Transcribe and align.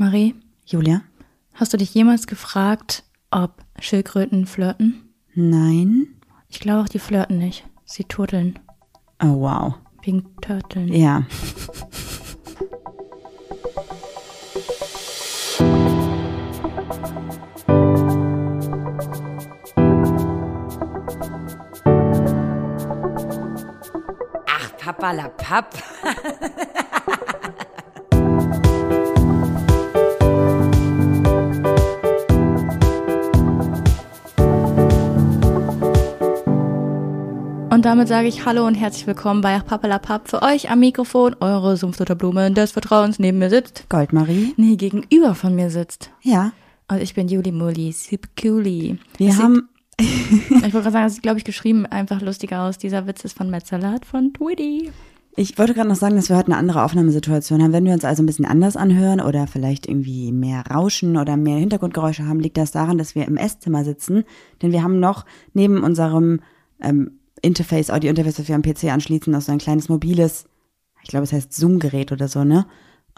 Marie, 0.00 0.34
Julia? 0.64 1.02
hast 1.52 1.74
du 1.74 1.76
dich 1.76 1.92
jemals 1.92 2.26
gefragt, 2.26 3.04
ob 3.30 3.62
Schildkröten 3.80 4.46
flirten? 4.46 5.12
Nein? 5.34 6.06
Ich 6.48 6.58
glaube 6.58 6.80
auch, 6.80 6.88
die 6.88 6.98
flirten 6.98 7.36
nicht. 7.36 7.66
Sie 7.84 8.04
turteln. 8.04 8.58
Oh, 9.22 9.40
wow. 9.42 9.74
Wegen 10.02 10.34
Turteln. 10.40 10.90
Ja. 10.90 11.26
Ach, 24.46 24.76
Papa 24.78 25.12
la 25.12 25.28
Papp. 25.28 25.74
Und 37.80 37.86
damit 37.86 38.08
sage 38.08 38.28
ich 38.28 38.44
Hallo 38.44 38.66
und 38.66 38.74
herzlich 38.74 39.06
willkommen 39.06 39.40
bei 39.40 39.58
Pappelapapp. 39.58 40.28
Für 40.28 40.42
euch 40.42 40.70
am 40.70 40.80
Mikrofon 40.80 41.34
eure 41.40 41.78
Sumpfdotterblume 41.78 42.50
des 42.50 42.72
Vertrauens 42.72 43.18
neben 43.18 43.38
mir 43.38 43.48
sitzt. 43.48 43.86
Goldmarie? 43.88 44.52
Nee, 44.58 44.76
gegenüber 44.76 45.34
von 45.34 45.54
mir 45.54 45.70
sitzt. 45.70 46.10
Ja. 46.20 46.52
Und 46.88 47.00
ich 47.00 47.14
bin 47.14 47.26
Juli 47.28 47.52
Mulli, 47.52 47.90
super 47.92 48.28
coolie. 48.38 48.98
Wir 49.16 49.28
Das 49.28 49.38
haben. 49.38 49.70
Ich 49.98 50.50
wollte 50.50 50.70
gerade 50.72 50.90
sagen, 50.90 51.04
das 51.06 51.14
sieht, 51.14 51.22
glaube 51.22 51.38
ich, 51.38 51.44
geschrieben 51.44 51.86
einfach 51.86 52.20
lustiger 52.20 52.64
aus. 52.64 52.76
Dieser 52.76 53.06
Witz 53.06 53.24
ist 53.24 53.34
von 53.34 53.48
Metzelat 53.48 54.04
von 54.04 54.34
Twitty. 54.34 54.92
Ich 55.36 55.56
wollte 55.56 55.72
gerade 55.72 55.88
noch 55.88 55.96
sagen, 55.96 56.16
dass 56.16 56.28
wir 56.28 56.36
heute 56.36 56.48
eine 56.48 56.58
andere 56.58 56.84
Aufnahmesituation 56.84 57.62
haben. 57.62 57.72
Wenn 57.72 57.86
wir 57.86 57.94
uns 57.94 58.04
also 58.04 58.22
ein 58.22 58.26
bisschen 58.26 58.44
anders 58.44 58.76
anhören 58.76 59.22
oder 59.22 59.46
vielleicht 59.46 59.88
irgendwie 59.88 60.32
mehr 60.32 60.64
Rauschen 60.66 61.16
oder 61.16 61.38
mehr 61.38 61.56
Hintergrundgeräusche 61.56 62.26
haben, 62.26 62.40
liegt 62.40 62.58
das 62.58 62.72
daran, 62.72 62.98
dass 62.98 63.14
wir 63.14 63.26
im 63.26 63.38
Esszimmer 63.38 63.84
sitzen. 63.84 64.24
Denn 64.60 64.70
wir 64.70 64.82
haben 64.82 65.00
noch 65.00 65.24
neben 65.54 65.82
unserem 65.82 66.40
ähm, 66.82 67.12
Interface, 67.42 67.90
Audio-Interface, 67.90 68.48
wir 68.48 68.54
am 68.54 68.62
PC 68.62 68.84
anschließen, 68.84 69.32
noch 69.32 69.40
so 69.40 69.52
ein 69.52 69.58
kleines 69.58 69.88
mobiles, 69.88 70.44
ich 71.02 71.08
glaube, 71.08 71.24
es 71.24 71.32
heißt 71.32 71.52
Zoom-Gerät 71.54 72.12
oder 72.12 72.28
so, 72.28 72.44
ne? 72.44 72.66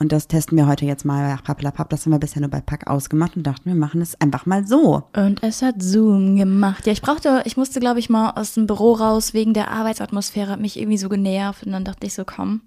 Und 0.00 0.10
das 0.10 0.26
testen 0.26 0.56
wir 0.56 0.66
heute 0.66 0.84
jetzt 0.84 1.04
mal 1.04 1.36
bei 1.36 1.42
Pappelapapp. 1.42 1.90
Das 1.90 2.04
haben 2.04 2.12
wir 2.12 2.18
bisher 2.18 2.40
nur 2.40 2.50
bei 2.50 2.60
Pack 2.60 2.88
ausgemacht 2.88 3.36
und 3.36 3.46
dachten, 3.46 3.66
wir 3.66 3.74
machen 3.74 4.00
es 4.00 4.20
einfach 4.20 4.46
mal 4.46 4.66
so. 4.66 5.04
Und 5.14 5.42
es 5.42 5.62
hat 5.62 5.82
Zoom 5.82 6.36
gemacht. 6.36 6.86
Ja, 6.86 6.92
ich 6.92 7.02
brauchte, 7.02 7.42
ich 7.44 7.56
musste, 7.56 7.78
glaube 7.78 8.00
ich, 8.00 8.08
mal 8.08 8.30
aus 8.30 8.54
dem 8.54 8.66
Büro 8.66 8.94
raus 8.94 9.34
wegen 9.34 9.54
der 9.54 9.70
Arbeitsatmosphäre, 9.70 10.50
hat 10.50 10.60
mich 10.60 10.78
irgendwie 10.78 10.98
so 10.98 11.08
genervt. 11.08 11.64
Und 11.64 11.72
dann 11.72 11.84
dachte 11.84 12.06
ich 12.06 12.14
so, 12.14 12.24
komm, 12.24 12.62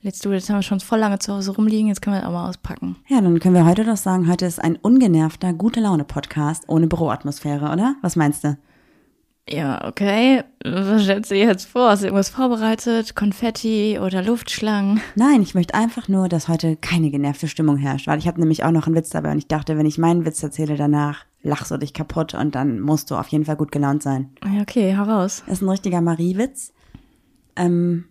jetzt 0.00 0.24
du, 0.24 0.32
jetzt 0.32 0.50
haben 0.50 0.56
wir 0.56 0.62
schon 0.62 0.80
voll 0.80 0.98
lange 0.98 1.20
zu 1.20 1.32
Hause 1.32 1.52
rumliegen, 1.52 1.88
jetzt 1.88 2.02
können 2.02 2.16
wir 2.16 2.20
das 2.20 2.28
auch 2.28 2.34
mal 2.34 2.48
auspacken. 2.48 2.96
Ja, 3.08 3.20
dann 3.20 3.38
können 3.38 3.54
wir 3.54 3.64
heute 3.64 3.84
doch 3.84 3.96
sagen, 3.96 4.28
heute 4.28 4.44
ist 4.44 4.62
ein 4.62 4.76
ungenervter, 4.76 5.52
gute 5.52 5.80
Laune-Podcast 5.80 6.64
ohne 6.66 6.86
Büroatmosphäre, 6.86 7.72
oder? 7.72 7.94
Was 8.02 8.16
meinst 8.16 8.44
du? 8.44 8.58
Ja, 9.48 9.86
okay. 9.86 10.42
Was 10.64 11.02
stellst 11.02 11.30
du 11.30 11.34
dir 11.34 11.46
jetzt 11.46 11.66
vor? 11.66 11.90
Hast 11.90 12.02
du 12.02 12.06
irgendwas 12.06 12.30
vorbereitet? 12.30 13.14
Konfetti 13.14 13.98
oder 14.00 14.22
Luftschlangen? 14.22 15.00
Nein, 15.16 15.42
ich 15.42 15.54
möchte 15.54 15.74
einfach 15.74 16.08
nur, 16.08 16.28
dass 16.28 16.48
heute 16.48 16.76
keine 16.76 17.10
genervte 17.10 17.46
Stimmung 17.46 17.76
herrscht, 17.76 18.06
weil 18.06 18.18
ich 18.18 18.26
habe 18.26 18.40
nämlich 18.40 18.64
auch 18.64 18.70
noch 18.70 18.86
einen 18.86 18.96
Witz 18.96 19.10
dabei 19.10 19.32
und 19.32 19.38
ich 19.38 19.48
dachte, 19.48 19.76
wenn 19.76 19.86
ich 19.86 19.98
meinen 19.98 20.24
Witz 20.24 20.42
erzähle 20.42 20.76
danach, 20.76 21.26
lachst 21.42 21.70
du 21.70 21.76
dich 21.76 21.92
kaputt 21.92 22.32
und 22.32 22.54
dann 22.54 22.80
musst 22.80 23.10
du 23.10 23.16
auf 23.16 23.28
jeden 23.28 23.44
Fall 23.44 23.56
gut 23.56 23.70
gelaunt 23.70 24.02
sein. 24.02 24.30
Ja, 24.44 24.62
okay, 24.62 24.92
heraus. 24.92 25.42
Das 25.46 25.58
ist 25.58 25.62
ein 25.62 25.68
richtiger 25.68 26.00
Marie-Witz. 26.00 26.72
Ähm, 27.56 28.06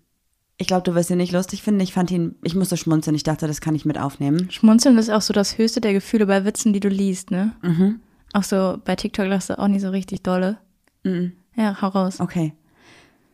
ich 0.57 0.67
glaube, 0.67 0.83
du 0.83 0.93
wirst 0.93 1.09
ihn 1.09 1.17
nicht 1.17 1.33
lustig 1.33 1.63
finden. 1.63 1.79
Ich 1.81 1.93
fand 1.93 2.11
ihn, 2.11 2.35
ich 2.43 2.53
musste 2.53 2.77
schmunzeln. 2.77 3.15
Ich 3.15 3.23
dachte, 3.23 3.47
das 3.47 3.59
kann 3.59 3.73
ich 3.73 3.85
mit 3.85 3.97
aufnehmen. 3.97 4.51
Schmunzeln 4.51 4.99
ist 4.99 5.09
auch 5.09 5.21
so 5.21 5.33
das 5.33 5.57
höchste 5.57 5.81
der 5.81 5.93
Gefühle 5.93 6.27
bei 6.27 6.45
Witzen, 6.45 6.73
die 6.73 6.79
du 6.79 6.89
liest, 6.89 7.31
ne? 7.31 7.53
Mhm. 7.63 8.01
Auch 8.33 8.43
so 8.43 8.77
bei 8.85 8.95
TikTok 8.95 9.25
lachst 9.27 9.49
du 9.49 9.57
auch 9.57 9.67
nicht 9.67 9.81
so 9.81 9.89
richtig 9.89 10.21
dolle. 10.21 10.59
Mhm. 11.03 11.33
Ja, 11.55 11.79
hau 11.81 11.87
raus. 11.89 12.19
Okay. 12.19 12.53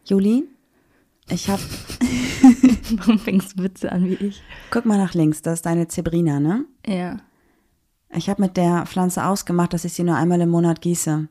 Juli, 0.05 0.45
ich 1.29 1.49
habe, 1.49 1.61
Warum 2.97 3.19
fängst 3.19 3.57
du 3.59 3.63
Witze 3.63 3.91
an 3.91 4.05
wie 4.05 4.15
ich? 4.15 4.41
guck 4.71 4.85
mal 4.85 4.97
nach 4.97 5.13
links, 5.13 5.41
das 5.41 5.55
ist 5.55 5.65
deine 5.65 5.87
Zebrina, 5.87 6.39
ne? 6.39 6.65
Ja. 6.85 7.17
Ich 8.11 8.29
habe 8.29 8.41
mit 8.41 8.57
der 8.57 8.85
Pflanze 8.87 9.23
ausgemacht, 9.25 9.73
dass 9.73 9.85
ich 9.85 9.93
sie 9.93 10.03
nur 10.03 10.15
einmal 10.15 10.41
im 10.41 10.49
Monat 10.49 10.81
gieße. 10.81 11.27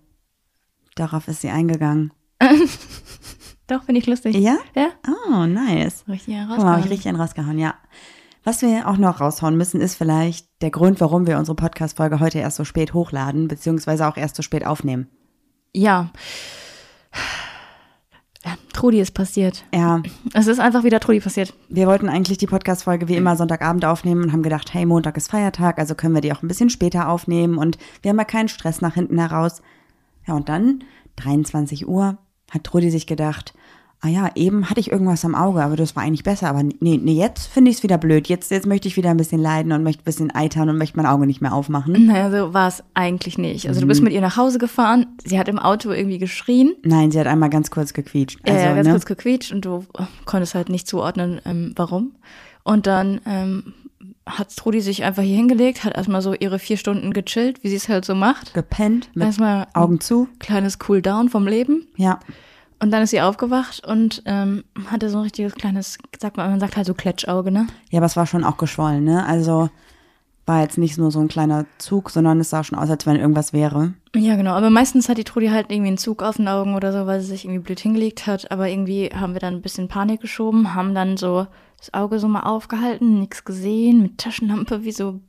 Darauf 0.95 1.27
ist 1.27 1.41
sie 1.41 1.51
eingegangen. 1.51 2.13
Doch, 3.67 3.83
finde 3.85 3.99
ich 4.01 4.07
lustig. 4.07 4.37
Ja? 4.37 4.57
Ja? 4.77 4.91
Oh, 5.29 5.45
nice. 5.47 6.05
Richtig 6.09 6.37
Guck 6.49 6.59
mal, 6.59 6.59
habe 6.59 6.59
ich 6.59 6.65
herausgehauen. 6.65 6.83
richtig 6.89 7.09
einen 7.09 7.21
rausgehauen, 7.21 7.59
ja. 7.59 7.75
Was 8.45 8.63
wir 8.63 8.89
auch 8.89 8.97
noch 8.97 9.21
raushauen 9.21 9.57
müssen, 9.57 9.81
ist 9.81 9.97
vielleicht 9.97 10.49
der 10.63 10.71
Grund, 10.71 11.01
warum 11.01 11.27
wir 11.27 11.39
unsere 11.39 11.57
Podcast-Folge 11.57 12.21
heute 12.21 12.39
erst 12.39 12.57
so 12.57 12.65
spät 12.65 12.95
hochladen, 12.95 13.49
beziehungsweise 13.49 14.07
auch 14.07 14.17
erst 14.17 14.37
so 14.37 14.43
spät 14.43 14.65
aufnehmen. 14.65 15.09
Ja. 15.73 16.11
ja. 18.45 18.57
Trudi 18.73 19.01
ist 19.01 19.13
passiert. 19.13 19.65
Ja, 19.75 20.03
Es 20.35 20.47
ist 20.47 20.61
einfach 20.61 20.85
wieder 20.85 21.01
Trudi 21.01 21.21
passiert. 21.21 21.55
wir 21.69 21.87
wollten 21.87 22.09
eigentlich 22.09 22.39
die 22.39 22.47
Podcast-Folge 22.47 23.09
wie 23.09 23.17
immer 23.17 23.37
Sonntagabend 23.37 23.85
aufnehmen 23.85 24.25
und 24.25 24.33
haben 24.33 24.43
gedacht, 24.43 24.73
hey, 24.73 24.87
Montag 24.87 25.17
ist 25.17 25.31
Feiertag, 25.31 25.79
also 25.79 25.95
können 25.95 26.15
wir 26.15 26.21
die 26.21 26.33
auch 26.33 26.43
ein 26.43 26.49
bisschen 26.49 26.71
später 26.71 27.09
aufnehmen 27.09 27.59
und 27.59 27.79
wir 28.03 28.11
haben 28.11 28.19
ja 28.19 28.25
keinen 28.25 28.49
Stress 28.49 28.81
nach 28.81 28.95
hinten 28.95 29.19
heraus. 29.19 29.63
Ja, 30.27 30.35
und 30.35 30.49
dann, 30.49 30.85
23 31.17 31.89
Uhr, 31.89 32.19
hat 32.51 32.65
Trudi 32.65 32.91
sich 32.91 33.07
gedacht, 33.07 33.55
ah 34.01 34.09
ja, 34.09 34.31
eben 34.37 34.71
hatte 34.71 34.81
ich 34.81 34.93
irgendwas 34.93 35.25
am 35.25 35.35
Auge, 35.35 35.63
aber 35.63 35.75
das 35.75 35.97
war 35.97 36.03
eigentlich 36.03 36.23
besser. 36.23 36.49
Aber 36.49 36.63
nee, 36.63 37.01
nee 37.03 37.15
jetzt 37.15 37.47
finde 37.47 37.71
ich 37.71 37.79
es 37.79 37.83
wieder 37.83 37.99
blöd. 37.99 38.29
Jetzt, 38.29 38.51
jetzt 38.51 38.67
möchte 38.67 38.87
ich 38.87 38.97
wieder 38.97 39.11
ein 39.11 39.17
bisschen 39.17 39.41
leiden 39.41 39.73
und 39.73 39.83
möchte 39.83 40.03
ein 40.03 40.05
bisschen 40.05 40.31
eitern 40.31 40.69
und 40.69 40.79
möchte 40.79 40.97
mein 40.97 41.07
Auge 41.07 41.27
nicht 41.27 41.41
mehr 41.41 41.53
aufmachen. 41.53 42.07
Naja, 42.07 42.31
so 42.31 42.55
war 42.55 42.69
es 42.69 42.85
eigentlich 42.95 43.39
nicht. 43.39 43.69
Also 43.69 43.81
du 43.81 43.87
bist 43.87 44.03
mit 44.03 44.13
ihr 44.13 44.21
nach 44.21 44.37
Hause 44.37 44.59
gefahren, 44.59 45.07
sie 45.25 45.39
hat 45.39 45.49
im 45.49 45.59
Auto 45.59 45.91
irgendwie 45.91 46.19
geschrien. 46.19 46.75
Nein, 46.85 47.11
sie 47.11 47.19
hat 47.19 47.27
einmal 47.27 47.51
ganz 47.51 47.71
kurz 47.71 47.93
gequietscht. 47.93 48.39
Also, 48.45 48.59
ja, 48.59 48.75
ganz 48.75 48.87
ne? 48.87 48.93
kurz 48.93 49.07
gequietscht 49.07 49.53
und 49.53 49.65
du 49.65 49.85
konntest 50.25 50.55
halt 50.55 50.69
nicht 50.69 50.87
zuordnen, 50.87 51.41
ähm, 51.45 51.73
warum. 51.75 52.13
Und 52.63 52.87
dann 52.87 53.21
ähm, 53.27 53.75
hat 54.27 54.55
Trudi 54.57 54.81
sich 54.81 55.05
einfach 55.05 55.23
hier 55.23 55.37
hingelegt, 55.37 55.85
hat 55.85 55.97
erstmal 55.97 56.23
so 56.23 56.35
ihre 56.35 56.59
vier 56.59 56.77
Stunden 56.77 57.13
gechillt, 57.13 57.65
wie 57.65 57.69
sie 57.69 57.77
es 57.77 57.89
halt 57.89 58.05
so 58.05 58.15
macht. 58.15 58.55
gepennt, 58.55 59.11
mit 59.15 59.27
Erstmal 59.27 59.67
Augen 59.75 60.01
zu. 60.01 60.29
kleines 60.39 60.79
Cooldown 60.79 61.31
vom 61.31 61.47
Leben. 61.47 61.89
Ja, 61.97 62.21
Und 62.81 62.93
dann 62.93 63.03
ist 63.03 63.11
sie 63.11 63.21
aufgewacht 63.21 63.85
und 63.87 64.23
ähm, 64.25 64.65
hatte 64.87 65.11
so 65.11 65.19
ein 65.19 65.23
richtiges 65.25 65.55
kleines, 65.55 65.99
sagt 66.19 66.37
man, 66.37 66.51
man 66.51 66.61
sagt 66.61 66.77
halt 66.77 66.87
so 66.87 66.95
Kletschauge, 66.95 67.51
ne? 67.51 67.67
ja, 67.91 67.99
aber 67.99 68.07
es 68.07 68.17
war 68.17 68.27
schon 68.27 68.45
auch 68.45 68.57
geschwollen, 68.57 69.05
ne? 69.05 69.27
Also 69.27 69.69
war 70.49 70.63
jetzt 70.63 70.79
nicht 70.79 70.97
nur 70.97 71.11
so 71.11 71.21
ein 71.21 71.29
kleiner 71.29 71.67
Zug, 71.77 72.11
sondern 72.11 72.41
es 72.41 72.51
sah 72.51 72.65
schon 72.65 72.79
aus, 72.79 72.89
als 72.89 73.07
wenn 73.07 73.17
irgendwas 73.17 73.53
wäre. 73.53 73.93
Ja, 74.17 74.35
genau. 74.35 74.53
Aber 74.53 74.71
meistens 74.71 75.09
hat 75.09 75.19
die 75.19 75.25
Trudi 75.25 75.49
halt 75.49 75.71
irgendwie 75.71 75.89
einen 75.89 75.99
Zug 75.99 76.23
auf 76.23 76.37
den 76.37 76.49
Augen 76.49 76.75
oder 76.75 76.93
so, 76.93 77.07
weil 77.07 77.21
sie 77.21 77.27
sich 77.27 77.45
irgendwie 77.45 77.61
blöd 77.61 77.79
hingelegt 77.79 78.27
hat. 78.27 78.51
Aber 78.51 78.67
irgendwie 78.67 79.11
haben 79.15 79.35
wir 79.35 79.41
dann 79.41 79.55
ein 79.55 79.63
bisschen 79.63 79.89
Panik 79.89 80.23
geschoben, 80.23 80.75
haben 80.75 80.95
dann 80.95 81.19
so 81.19 81.47
das 81.77 81.93
Auge 81.93 82.19
so 82.19 82.29
mal 82.29 82.45
aufgehalten, 82.45 83.21
nichts 83.21 83.45
gesehen, 83.45 84.01
mit 84.01 84.19
Taschenlampe 84.19 84.85
wie 84.85 84.93
so 84.93 85.21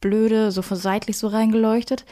blöde, 0.00 0.52
so 0.52 0.62
seitlich 0.62 1.16
so 1.16 1.28
reingeleuchtet. 1.28 2.04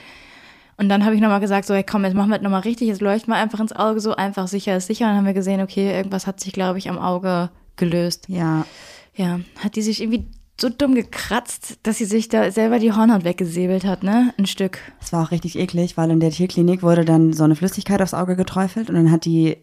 Und 0.79 0.89
dann 0.89 1.05
habe 1.05 1.15
ich 1.15 1.21
nochmal 1.21 1.41
gesagt, 1.41 1.67
so, 1.67 1.75
hey, 1.75 1.85
komm, 1.85 2.05
jetzt 2.05 2.15
machen 2.15 2.29
wir 2.29 2.37
das 2.37 2.45
nochmal 2.45 2.61
richtig, 2.61 2.89
jetzt 2.89 3.01
leuchten 3.01 3.33
wir 3.33 3.39
einfach 3.39 3.61
ins 3.61 3.73
Auge, 3.73 4.01
so 4.01 4.15
einfach 4.15 4.47
sicher 4.47 4.77
ist 4.77 4.87
sicher. 4.87 5.07
Und 5.07 5.11
dann 5.11 5.19
haben 5.19 5.27
wir 5.27 5.35
gesehen, 5.35 5.61
okay, 5.61 5.91
irgendwas 5.95 6.27
hat 6.27 6.41
sich, 6.41 6.53
glaube 6.53 6.79
ich, 6.79 6.91
am 6.91 6.99
Auge 6.99 7.51
gelöst. 7.77 8.27
Ja, 8.29 8.67
Ja, 9.15 9.41
hat 9.63 9.77
die 9.77 9.83
sich 9.83 10.03
irgendwie 10.03 10.27
so 10.61 10.69
dumm 10.69 10.95
gekratzt, 10.95 11.79
dass 11.83 11.99
sie 11.99 12.05
sich 12.05 12.29
da 12.29 12.51
selber 12.51 12.79
die 12.79 12.93
Hornhaut 12.93 13.25
weggesäbelt 13.25 13.85
hat, 13.85 14.03
ne? 14.03 14.33
Ein 14.39 14.47
Stück. 14.47 14.79
es 15.01 15.13
war 15.13 15.25
auch 15.25 15.31
richtig 15.31 15.59
eklig, 15.59 15.97
weil 15.97 16.11
in 16.11 16.21
der 16.21 16.31
Tierklinik 16.31 16.83
wurde 16.83 17.05
dann 17.05 17.33
so 17.33 17.45
eine 17.45 17.57
Flüssigkeit 17.57 18.01
aufs 18.01 18.15
Auge 18.15 18.37
geträufelt 18.37 18.89
und 18.89 18.97
dann 18.97 19.11
hat 19.11 19.25
die 19.27 19.59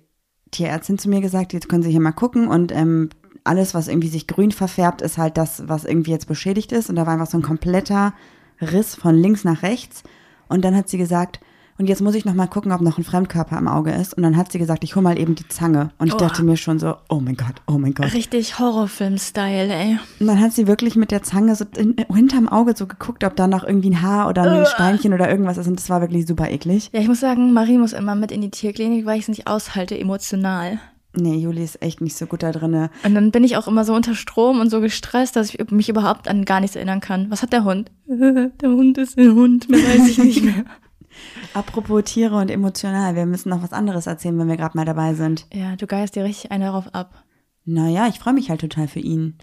Tierärztin 0.51 0.99
zu 0.99 1.09
mir 1.09 1.21
gesagt, 1.21 1.53
jetzt 1.53 1.67
können 1.67 1.81
Sie 1.81 1.89
hier 1.89 1.99
mal 1.99 2.11
gucken 2.11 2.47
und 2.47 2.71
ähm, 2.71 3.09
alles, 3.43 3.73
was 3.73 3.87
irgendwie 3.87 4.07
sich 4.07 4.27
grün 4.27 4.51
verfärbt, 4.51 5.01
ist 5.01 5.17
halt 5.17 5.37
das, 5.37 5.67
was 5.67 5.83
irgendwie 5.83 6.11
jetzt 6.11 6.27
beschädigt 6.27 6.71
ist 6.71 6.89
und 6.89 6.95
da 6.95 7.05
war 7.07 7.13
einfach 7.13 7.29
so 7.29 7.37
ein 7.37 7.43
kompletter 7.43 8.13
Riss 8.61 8.95
von 8.95 9.15
links 9.15 9.43
nach 9.43 9.63
rechts 9.63 10.03
und 10.49 10.63
dann 10.63 10.75
hat 10.75 10.89
sie 10.89 10.97
gesagt, 10.97 11.39
und 11.79 11.87
jetzt 11.89 12.01
muss 12.03 12.13
ich 12.13 12.23
noch 12.23 12.35
mal 12.35 12.45
gucken, 12.45 12.71
ob 12.71 12.81
noch 12.81 12.99
ein 12.99 13.03
Fremdkörper 13.03 13.57
im 13.57 13.67
Auge 13.67 13.91
ist 13.91 14.13
und 14.13 14.21
dann 14.21 14.37
hat 14.37 14.51
sie 14.51 14.59
gesagt, 14.59 14.83
ich 14.83 14.95
hol 14.95 15.01
mal 15.01 15.17
eben 15.17 15.33
die 15.33 15.47
Zange 15.47 15.89
und 15.97 16.05
ich 16.07 16.13
Oh. 16.13 16.17
dachte 16.17 16.43
mir 16.43 16.55
schon 16.55 16.77
so, 16.77 16.93
oh 17.09 17.19
mein 17.19 17.35
Gott, 17.35 17.55
oh 17.67 17.79
mein 17.79 17.95
Gott. 17.95 18.13
Richtig 18.13 18.59
Horrorfilm-Style, 18.59 19.73
ey. 19.73 19.97
Und 20.19 20.27
dann 20.27 20.39
hat 20.39 20.53
sie 20.53 20.67
wirklich 20.67 20.95
mit 20.95 21.09
der 21.09 21.23
Zange 21.23 21.55
so 21.55 21.65
in, 21.75 21.95
hinterm 22.13 22.47
Auge 22.47 22.75
so 22.77 22.85
geguckt, 22.85 23.23
ob 23.23 23.35
da 23.35 23.47
noch 23.47 23.63
irgendwie 23.63 23.89
ein 23.89 24.01
Haar 24.03 24.29
oder 24.29 24.43
ein 24.43 24.65
Steinchen 24.67 25.13
oder 25.15 25.29
irgendwas 25.31 25.57
ist. 25.57 25.67
Und 25.67 25.79
das 25.79 25.89
war 25.89 25.99
wirklich 26.01 26.27
super 26.27 26.49
eklig. 26.51 26.89
Ja, 26.93 26.99
ich 27.01 27.07
muss 27.07 27.19
sagen, 27.19 27.53
Marie 27.53 27.79
muss 27.79 27.93
immer 27.93 28.13
mit 28.13 28.31
in 28.31 28.41
die 28.41 28.51
Tierklinik, 28.51 29.07
weil 29.07 29.17
ich 29.17 29.23
es 29.23 29.29
nicht 29.29 29.47
aushalte, 29.47 29.97
emotional. 29.99 30.79
Nee, 31.15 31.35
Juli 31.35 31.63
ist 31.63 31.81
echt 31.81 32.01
nicht 32.01 32.15
so 32.17 32.25
gut 32.25 32.41
da 32.41 32.51
drinne. 32.51 32.89
Und 33.03 33.13
dann 33.13 33.29
bin 33.31 33.43
ich 33.43 33.55
auch 33.55 33.67
immer 33.67 33.85
so 33.85 33.93
unter 33.93 34.15
Strom 34.15 34.59
und 34.59 34.69
so 34.71 34.81
gestresst, 34.81 35.35
dass 35.35 35.53
ich 35.53 35.69
mich 35.69 35.87
überhaupt 35.87 36.27
an 36.27 36.43
gar 36.43 36.59
nichts 36.59 36.75
erinnern 36.75 37.01
kann. 37.01 37.29
Was 37.29 37.43
hat 37.43 37.53
der 37.53 37.63
Hund? 37.63 37.91
Der 38.07 38.69
Hund 38.69 38.97
ist 38.97 39.17
ein 39.17 39.33
Hund, 39.33 39.69
mehr 39.69 39.79
weiß 39.79 40.09
ich 40.09 40.17
nicht 40.17 40.43
mehr. 40.43 40.65
Apropos 41.53 42.03
Tiere 42.05 42.35
und 42.37 42.49
emotional, 42.49 43.15
wir 43.15 43.27
müssen 43.27 43.49
noch 43.49 43.61
was 43.61 43.73
anderes 43.73 44.07
erzählen, 44.07 44.37
wenn 44.39 44.47
wir 44.47 44.57
gerade 44.57 44.75
mal 44.75 44.85
dabei 44.85 45.13
sind. 45.13 45.45
Ja, 45.53 45.75
du 45.75 45.85
geist 45.85 46.15
dir 46.15 46.23
richtig 46.23 46.51
einen 46.51 46.63
darauf 46.63 46.93
ab. 46.95 47.23
Naja, 47.65 48.07
ich 48.07 48.17
freue 48.19 48.33
mich 48.33 48.49
halt 48.49 48.61
total 48.61 48.87
für 48.87 48.99
ihn. 48.99 49.37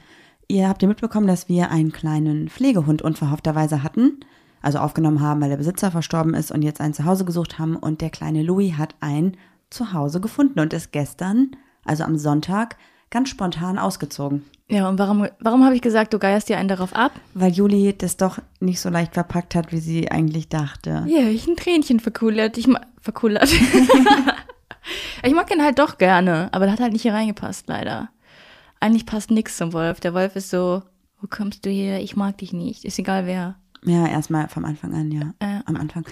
ihr 0.49 0.69
habt 0.69 0.83
ja 0.83 0.89
mitbekommen, 0.89 1.29
dass 1.29 1.49
wir 1.49 1.71
einen 1.71 1.93
kleinen 1.93 2.49
Pflegehund 2.49 3.03
unverhoffterweise 3.03 3.85
hatten. 3.85 4.19
Also 4.63 4.79
aufgenommen 4.79 5.21
haben, 5.21 5.41
weil 5.41 5.49
der 5.49 5.57
Besitzer 5.57 5.91
verstorben 5.91 6.35
ist 6.35 6.51
und 6.51 6.63
jetzt 6.63 6.81
ein 6.81 6.93
Zuhause 6.93 7.25
gesucht 7.25 7.59
haben. 7.59 7.77
Und 7.77 8.01
der 8.03 8.11
kleine 8.11 8.43
Louis 8.43 8.75
hat 8.77 8.95
ein 9.01 9.37
Zuhause 9.71 10.21
gefunden 10.21 10.61
und 10.61 10.73
ist 10.73 10.93
gestern, 10.93 11.53
also 11.85 12.05
am 12.05 12.19
Sonntag, 12.19 12.77
ganz 13.11 13.29
spontan 13.29 13.79
ausgezogen. 13.79 14.45
Ja, 14.69 14.89
und 14.89 14.99
warum, 15.01 15.27
warum 15.41 15.65
habe 15.65 15.75
ich 15.75 15.83
gesagt, 15.83 16.13
du 16.13 16.19
geierst 16.21 16.49
dir 16.49 16.57
einen 16.57 16.69
darauf 16.69 16.95
ab? 16.95 17.13
Weil 17.35 17.53
Juli 17.53 17.93
das 17.97 18.17
doch 18.17 18.39
nicht 18.61 18.81
so 18.81 18.89
leicht 18.89 19.15
verpackt 19.15 19.57
hat, 19.57 19.73
wie 19.73 19.81
sie 19.81 20.11
eigentlich 20.11 20.49
dachte. 20.49 21.05
Ja, 21.09 21.23
ich 21.29 21.49
ein 21.49 21.57
Tränchen 21.57 21.99
verkullert. 21.99 22.57
Ich 22.57 22.69
verkullert. 23.01 23.51
ich 25.25 25.35
mag 25.35 25.51
ihn 25.53 25.65
halt 25.65 25.81
doch 25.81 25.99
gerne, 25.99 26.49
aber 26.53 26.67
der 26.67 26.75
hat 26.75 26.81
halt 26.81 26.93
nicht 26.93 27.03
hier 27.03 27.15
reingepasst, 27.15 27.67
leider. 27.67 28.11
Eigentlich 28.79 29.07
passt 29.07 29.33
nix 29.33 29.57
zum 29.57 29.73
Wolf. 29.73 29.99
Der 29.99 30.15
Wolf 30.15 30.37
ist 30.37 30.51
so, 30.51 30.83
wo 31.21 31.27
kommst 31.29 31.67
du 31.67 31.71
her? 31.71 32.01
Ich 32.01 32.15
mag 32.15 32.39
dich 32.39 32.53
nicht. 32.53 32.85
Ist 32.85 32.99
egal 32.99 33.27
wer. 33.27 33.57
Ja, 33.85 34.07
erstmal 34.07 34.49
vom 34.49 34.65
Anfang 34.65 34.95
an, 34.95 35.11
ja. 35.11 35.33
Äh. 35.39 35.61
Am 35.65 35.77
Anfang. 35.77 36.05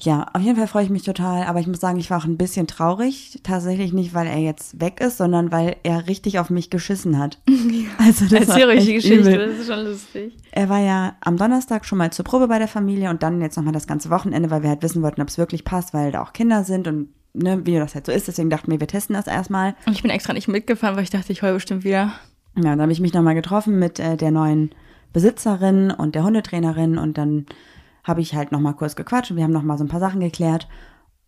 Ja, 0.00 0.26
auf 0.32 0.42
jeden 0.42 0.56
Fall 0.56 0.66
freue 0.66 0.84
ich 0.84 0.90
mich 0.90 1.02
total, 1.04 1.44
aber 1.44 1.60
ich 1.60 1.66
muss 1.68 1.80
sagen, 1.80 1.98
ich 1.98 2.10
war 2.10 2.18
auch 2.18 2.24
ein 2.24 2.36
bisschen 2.36 2.66
traurig. 2.66 3.38
Tatsächlich 3.44 3.92
nicht, 3.92 4.12
weil 4.14 4.26
er 4.26 4.38
jetzt 4.38 4.80
weg 4.80 5.00
ist, 5.00 5.18
sondern 5.18 5.52
weil 5.52 5.76
er 5.84 6.08
richtig 6.08 6.40
auf 6.40 6.50
mich 6.50 6.70
geschissen 6.70 7.18
hat. 7.18 7.38
Also 7.98 8.24
das 8.26 8.48
Erzähl 8.48 8.68
euch 8.68 8.84
die 8.84 8.94
Geschichte, 8.94 9.30
übel. 9.30 9.48
das 9.48 9.58
ist 9.58 9.66
schon 9.68 9.84
lustig. 9.84 10.36
Er 10.50 10.68
war 10.68 10.80
ja 10.80 11.16
am 11.20 11.36
Donnerstag 11.36 11.84
schon 11.84 11.98
mal 11.98 12.12
zur 12.12 12.24
Probe 12.24 12.48
bei 12.48 12.58
der 12.58 12.68
Familie 12.68 13.10
und 13.10 13.22
dann 13.22 13.40
jetzt 13.40 13.56
nochmal 13.56 13.72
das 13.72 13.86
ganze 13.86 14.10
Wochenende, 14.10 14.50
weil 14.50 14.62
wir 14.62 14.70
halt 14.70 14.82
wissen 14.82 15.02
wollten, 15.02 15.20
ob 15.22 15.28
es 15.28 15.38
wirklich 15.38 15.64
passt, 15.64 15.94
weil 15.94 16.10
da 16.10 16.22
auch 16.22 16.32
Kinder 16.32 16.64
sind 16.64 16.88
und 16.88 17.08
ne, 17.34 17.64
wie 17.64 17.74
das 17.74 17.94
halt 17.94 18.06
so 18.06 18.12
ist. 18.12 18.28
Deswegen 18.28 18.50
dachten 18.50 18.70
wir, 18.70 18.80
wir 18.80 18.88
testen 18.88 19.14
das 19.14 19.26
erstmal. 19.26 19.74
Und 19.86 19.92
ich 19.92 20.02
bin 20.02 20.10
extra 20.10 20.32
nicht 20.32 20.48
mitgefahren, 20.48 20.96
weil 20.96 21.04
ich 21.04 21.10
dachte, 21.10 21.32
ich 21.32 21.42
heule 21.42 21.54
bestimmt 21.54 21.84
wieder. 21.84 22.12
Ja, 22.56 22.62
dann 22.62 22.82
habe 22.82 22.92
ich 22.92 23.00
mich 23.00 23.14
nochmal 23.14 23.34
getroffen 23.34 23.78
mit 23.78 23.98
äh, 23.98 24.16
der 24.16 24.30
neuen 24.30 24.70
Besitzerin 25.12 25.90
und 25.90 26.14
der 26.14 26.24
Hundetrainerin 26.24 26.98
und 26.98 27.18
dann 27.18 27.46
habe 28.04 28.20
ich 28.20 28.34
halt 28.34 28.52
nochmal 28.52 28.74
kurz 28.74 28.96
gequatscht 28.96 29.30
und 29.30 29.36
wir 29.36 29.44
haben 29.44 29.52
nochmal 29.52 29.78
so 29.78 29.84
ein 29.84 29.88
paar 29.88 30.00
Sachen 30.00 30.20
geklärt. 30.20 30.68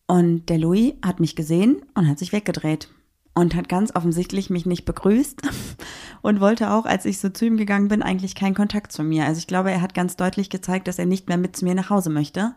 Und 0.06 0.48
der 0.48 0.58
Louis 0.58 0.94
hat 1.04 1.20
mich 1.20 1.36
gesehen 1.36 1.82
und 1.94 2.08
hat 2.08 2.19
sich 2.19 2.32
weggedreht 2.32 2.88
und 3.34 3.54
hat 3.54 3.69
ganz 3.69 3.94
offensichtlich 3.94 4.50
mich 4.50 4.66
nicht 4.66 4.84
begrüßt 4.84 5.42
und 6.22 6.40
wollte 6.40 6.70
auch, 6.70 6.84
als 6.84 7.04
ich 7.04 7.19
so 7.19 7.28
zu 7.28 7.46
ihm 7.46 7.56
gegangen 7.56 7.88
bin, 7.88 8.02
eigentlich 8.02 8.34
keinen 8.34 8.54
Kontakt 8.54 8.92
zu 8.92 9.02
mir. 9.02 9.25
Also 9.25 9.38
ich 9.38 9.46
glaube, 9.46 9.70
er 9.70 9.81
hat 9.81 9.94
ganz 9.94 10.16
deutlich 10.16 10.50
gezeigt, 10.50 10.88
dass 10.88 10.98
er 10.98 11.06
nicht 11.06 11.28
mehr 11.28 11.38
mit 11.38 11.56
zu 11.56 11.64
mir 11.64 11.75
nach 11.75 11.90
Hause 11.90 12.10
möchte. 12.10 12.54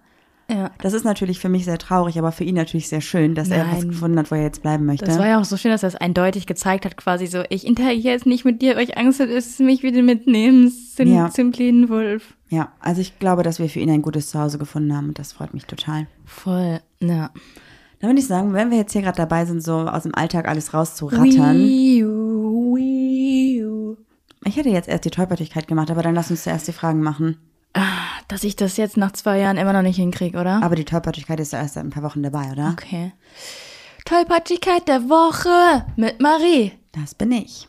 Ja. 0.49 0.71
Das 0.81 0.93
ist 0.93 1.03
natürlich 1.03 1.39
für 1.39 1.49
mich 1.49 1.65
sehr 1.65 1.77
traurig, 1.77 2.17
aber 2.17 2.31
für 2.31 2.45
ihn 2.45 2.55
natürlich 2.55 2.87
sehr 2.87 3.01
schön, 3.01 3.35
dass 3.35 3.49
er 3.49 3.65
was 3.67 3.79
Nein. 3.79 3.89
gefunden 3.89 4.17
hat, 4.17 4.31
wo 4.31 4.35
er 4.35 4.43
jetzt 4.43 4.61
bleiben 4.61 4.85
möchte. 4.85 5.05
Das 5.05 5.19
war 5.19 5.27
ja 5.27 5.39
auch 5.41 5.45
so 5.45 5.57
schön, 5.57 5.71
dass 5.71 5.83
er 5.83 5.89
es 5.89 5.95
eindeutig 5.95 6.45
gezeigt 6.47 6.85
hat, 6.85 6.95
quasi 6.95 7.27
so, 7.27 7.43
ich 7.49 7.67
interagiere 7.67 8.13
jetzt 8.13 8.25
nicht 8.25 8.45
mit 8.45 8.61
dir, 8.61 8.75
weil 8.77 8.83
ich 8.85 8.97
Angst 8.97 9.19
habe, 9.19 9.33
dass 9.33 9.57
du 9.57 9.63
mich 9.63 9.83
wieder 9.83 10.01
mitnimmst, 10.01 10.95
zum, 10.95 11.07
Ja. 11.07 11.29
zum 11.29 11.51
kleinen 11.51 11.89
Wolf. 11.89 12.33
ja, 12.49 12.71
also 12.79 13.01
ich 13.01 13.19
glaube, 13.19 13.43
dass 13.43 13.59
wir 13.59 13.67
für 13.67 13.79
ihn 13.79 13.89
ein 13.89 14.01
gutes 14.01 14.29
Zuhause 14.29 14.57
gefunden 14.57 14.95
haben 14.95 15.09
und 15.09 15.19
das 15.19 15.33
freut 15.33 15.53
mich 15.53 15.65
total. 15.65 16.07
Voll, 16.23 16.79
ja. 17.01 17.29
Dann 17.99 18.09
würde 18.11 18.19
ich 18.21 18.27
sagen, 18.27 18.53
wenn 18.53 18.69
wir 18.71 18.77
jetzt 18.77 18.93
hier 18.93 19.01
gerade 19.01 19.17
dabei 19.17 19.43
sind, 19.45 19.61
so 19.61 19.73
aus 19.79 20.03
dem 20.03 20.15
Alltag 20.15 20.47
alles 20.47 20.73
rauszurattern. 20.73 21.57
Wiu, 21.57 22.75
wiu. 22.75 23.97
Ich 24.45 24.55
hätte 24.55 24.69
jetzt 24.69 24.87
erst 24.87 25.03
die 25.05 25.09
Tollpatschigkeit 25.09 25.67
gemacht, 25.67 25.91
aber 25.91 26.03
dann 26.03 26.15
lass 26.15 26.31
uns 26.31 26.43
zuerst 26.43 26.67
die 26.67 26.73
Fragen 26.73 27.01
machen. 27.01 27.37
Dass 28.27 28.43
ich 28.43 28.55
das 28.55 28.77
jetzt 28.77 28.97
nach 28.97 29.13
zwei 29.13 29.39
Jahren 29.39 29.57
immer 29.57 29.73
noch 29.73 29.81
nicht 29.81 29.95
hinkriege, 29.95 30.37
oder? 30.37 30.61
Aber 30.61 30.75
die 30.75 30.85
Tollpatschigkeit 30.85 31.39
ist 31.39 31.53
ja 31.53 31.59
erst 31.59 31.75
seit 31.75 31.85
ein 31.85 31.91
paar 31.91 32.03
Wochen 32.03 32.23
dabei, 32.23 32.51
oder? 32.51 32.71
Okay. 32.73 33.13
Tollpatschigkeit 34.05 34.87
der 34.87 35.09
Woche 35.09 35.85
mit 35.95 36.21
Marie. 36.21 36.73
Das 36.91 37.15
bin 37.15 37.31
ich. 37.31 37.67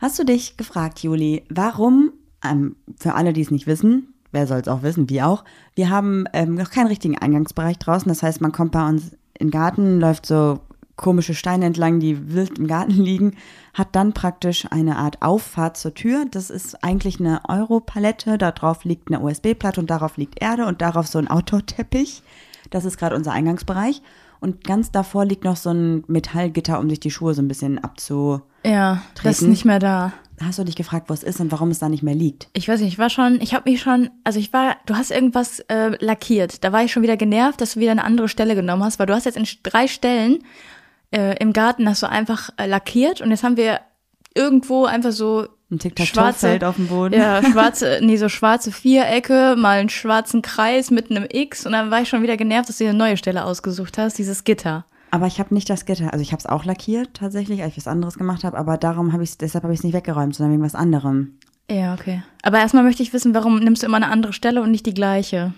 Hast 0.00 0.18
du 0.18 0.24
dich 0.24 0.56
gefragt, 0.56 1.00
Juli, 1.00 1.44
warum, 1.48 2.12
ähm, 2.44 2.76
für 2.98 3.14
alle, 3.14 3.32
die 3.32 3.40
es 3.40 3.50
nicht 3.50 3.66
wissen, 3.66 4.14
wer 4.32 4.46
soll 4.46 4.60
es 4.60 4.68
auch 4.68 4.82
wissen, 4.82 5.08
wie 5.08 5.22
auch, 5.22 5.44
wir 5.74 5.88
haben 5.88 6.26
ähm, 6.32 6.56
noch 6.56 6.70
keinen 6.70 6.88
richtigen 6.88 7.16
Eingangsbereich 7.16 7.78
draußen. 7.78 8.08
Das 8.08 8.22
heißt, 8.22 8.40
man 8.40 8.52
kommt 8.52 8.72
bei 8.72 8.86
uns 8.86 9.12
in 9.38 9.46
den 9.46 9.50
Garten, 9.50 10.00
läuft 10.00 10.26
so 10.26 10.60
komische 10.96 11.34
Steine 11.34 11.66
entlang, 11.66 12.00
die 12.00 12.34
wild 12.34 12.58
im 12.58 12.66
Garten 12.66 12.92
liegen, 12.92 13.36
hat 13.72 13.96
dann 13.96 14.12
praktisch 14.12 14.66
eine 14.70 14.96
Art 14.96 15.22
Auffahrt 15.22 15.76
zur 15.76 15.94
Tür. 15.94 16.26
Das 16.30 16.50
ist 16.50 16.84
eigentlich 16.84 17.18
eine 17.18 17.42
Europalette, 17.48 18.38
da 18.38 18.52
drauf 18.52 18.84
liegt 18.84 19.08
eine 19.08 19.20
USB-Platte 19.20 19.80
und 19.80 19.90
darauf 19.90 20.16
liegt 20.16 20.40
Erde 20.40 20.66
und 20.66 20.82
darauf 20.82 21.06
so 21.06 21.18
ein 21.18 21.28
Outdoor-Teppich. 21.28 22.22
Das 22.70 22.84
ist 22.84 22.96
gerade 22.96 23.16
unser 23.16 23.32
Eingangsbereich. 23.32 24.02
Und 24.40 24.62
ganz 24.62 24.90
davor 24.90 25.24
liegt 25.24 25.44
noch 25.44 25.56
so 25.56 25.70
ein 25.70 26.04
Metallgitter, 26.06 26.78
um 26.78 26.90
sich 26.90 27.00
die 27.00 27.10
Schuhe 27.10 27.34
so 27.34 27.40
ein 27.40 27.48
bisschen 27.48 27.78
abzu... 27.78 28.42
Ja, 28.64 29.02
das 29.22 29.40
ist 29.40 29.48
nicht 29.48 29.64
mehr 29.64 29.78
da. 29.78 30.12
Hast 30.40 30.58
du 30.58 30.64
dich 30.64 30.76
gefragt, 30.76 31.08
wo 31.08 31.14
es 31.14 31.22
ist 31.22 31.40
und 31.40 31.52
warum 31.52 31.70
es 31.70 31.78
da 31.78 31.88
nicht 31.88 32.02
mehr 32.02 32.14
liegt? 32.14 32.48
Ich 32.52 32.68
weiß 32.68 32.80
nicht, 32.80 32.92
ich 32.92 32.98
war 32.98 33.08
schon, 33.08 33.40
ich 33.40 33.54
habe 33.54 33.70
mich 33.70 33.80
schon, 33.80 34.10
also 34.24 34.38
ich 34.38 34.52
war, 34.52 34.76
du 34.86 34.96
hast 34.96 35.10
irgendwas 35.10 35.60
äh, 35.60 35.96
lackiert. 36.04 36.64
Da 36.64 36.72
war 36.72 36.82
ich 36.84 36.92
schon 36.92 37.02
wieder 37.02 37.16
genervt, 37.16 37.60
dass 37.60 37.74
du 37.74 37.80
wieder 37.80 37.92
eine 37.92 38.04
andere 38.04 38.28
Stelle 38.28 38.54
genommen 38.54 38.82
hast, 38.82 38.98
weil 38.98 39.06
du 39.06 39.14
hast 39.14 39.24
jetzt 39.24 39.36
in 39.36 39.46
drei 39.62 39.86
Stellen 39.86 40.40
äh, 41.14 41.36
im 41.38 41.52
Garten 41.52 41.88
hast 41.88 42.02
du 42.02 42.08
einfach 42.08 42.50
äh, 42.56 42.66
lackiert 42.66 43.20
und 43.20 43.30
jetzt 43.30 43.44
haben 43.44 43.56
wir 43.56 43.80
irgendwo 44.34 44.84
einfach 44.84 45.12
so 45.12 45.46
Ein 45.70 45.78
schwarze 46.04 46.58
auf 46.66 46.76
dem 46.76 46.88
Boden. 46.88 47.14
Ja, 47.14 47.40
schwarze, 47.52 48.00
nee, 48.02 48.16
so 48.16 48.28
schwarze 48.28 48.72
Vierecke, 48.72 49.54
mal 49.56 49.78
einen 49.78 49.88
schwarzen 49.88 50.42
Kreis 50.42 50.90
mit 50.90 51.10
einem 51.10 51.26
X 51.30 51.66
und 51.66 51.72
dann 51.72 51.90
war 51.90 52.02
ich 52.02 52.08
schon 52.08 52.22
wieder 52.22 52.36
genervt, 52.36 52.68
dass 52.68 52.78
du 52.78 52.84
eine 52.84 52.98
neue 52.98 53.16
Stelle 53.16 53.44
ausgesucht 53.44 53.96
hast, 53.96 54.18
dieses 54.18 54.42
Gitter. 54.42 54.84
Aber 55.12 55.28
ich 55.28 55.38
habe 55.38 55.54
nicht 55.54 55.70
das 55.70 55.84
Gitter. 55.86 56.12
Also 56.12 56.22
ich 56.22 56.32
habe 56.32 56.40
es 56.40 56.46
auch 56.46 56.64
lackiert 56.64 57.14
tatsächlich, 57.14 57.62
als 57.62 57.72
ich 57.72 57.76
was 57.78 57.86
anderes 57.86 58.18
gemacht 58.18 58.42
habe. 58.42 58.58
Aber 58.58 58.76
darum 58.76 59.12
habe 59.12 59.22
ich 59.22 59.38
deshalb 59.38 59.62
habe 59.62 59.72
ich 59.72 59.78
es 59.78 59.84
nicht 59.84 59.94
weggeräumt, 59.94 60.34
sondern 60.34 60.54
wegen 60.54 60.64
was 60.64 60.74
anderem. 60.74 61.38
Ja, 61.70 61.94
okay. 61.94 62.24
Aber 62.42 62.58
erstmal 62.58 62.82
möchte 62.82 63.04
ich 63.04 63.12
wissen, 63.12 63.32
warum 63.32 63.60
nimmst 63.60 63.82
du 63.82 63.86
immer 63.86 63.98
eine 63.98 64.08
andere 64.08 64.32
Stelle 64.32 64.60
und 64.60 64.72
nicht 64.72 64.86
die 64.86 64.94
gleiche? 64.94 65.54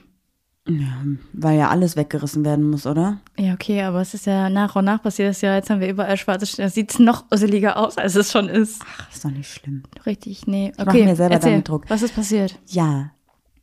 Weil 1.33 1.59
ja 1.59 1.69
alles 1.69 1.97
weggerissen 1.97 2.45
werden 2.45 2.69
muss, 2.69 2.87
oder? 2.87 3.19
Ja, 3.39 3.55
okay, 3.55 3.83
aber 3.83 4.01
es 4.01 4.15
ist 4.15 4.27
ja 4.27 4.51
nach 4.51 4.75
und 4.75 4.85
nach 4.85 5.01
passiert 5.03 5.29
das 5.29 5.41
ja. 5.41 5.55
Jetzt 5.55 5.71
haben 5.71 5.81
wir 5.81 5.89
überall 5.89 6.17
schwarze 6.17 6.47
Stellen. 6.47 6.71
Sieht 6.71 6.91
es 6.91 6.99
noch 6.99 7.25
usseliger 7.33 7.77
aus, 7.77 7.97
als 7.99 8.17
es 8.17 8.33
schon 8.33 8.49
ist. 8.49 8.83
Ach, 8.85 9.11
ist 9.13 9.25
doch 9.25 9.31
nicht 9.31 9.49
schlimm. 9.49 9.85
Richtig, 10.05 10.47
nee. 10.47 10.73
mach 10.77 10.89
Okay, 10.89 11.05
mir 11.05 11.15
selber 11.15 11.35
erzähl, 11.35 11.53
damit 11.53 11.69
Druck. 11.69 11.85
Was 11.89 12.03
ist 12.03 12.15
passiert? 12.17 12.59
Ja, 12.67 13.13